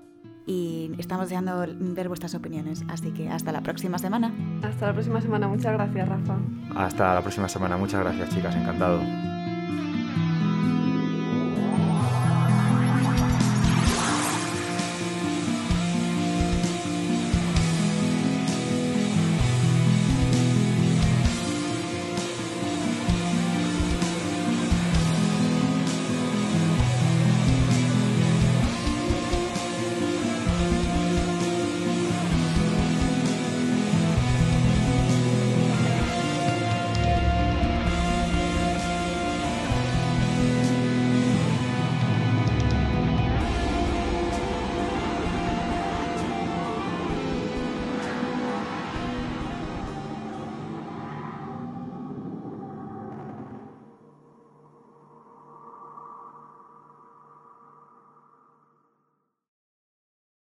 Y 0.47 0.91
estamos 0.99 1.29
deseando 1.29 1.67
ver 1.69 2.09
vuestras 2.09 2.35
opiniones. 2.35 2.83
Así 2.89 3.13
que 3.13 3.29
hasta 3.29 3.53
la 3.53 3.63
próxima 3.63 3.99
semana. 3.99 4.33
Hasta 4.63 4.87
la 4.87 4.93
próxima 4.95 5.21
semana. 5.21 5.49
Muchas 5.49 5.73
gracias, 5.73 6.09
Rafa. 6.09 6.39
Hasta 6.75 7.15
la 7.15 7.21
próxima 7.21 7.49
semana. 7.49 7.77
Muchas 7.77 8.01
gracias, 8.01 8.31
chicas. 8.31 8.57
Encantado. 8.57 9.34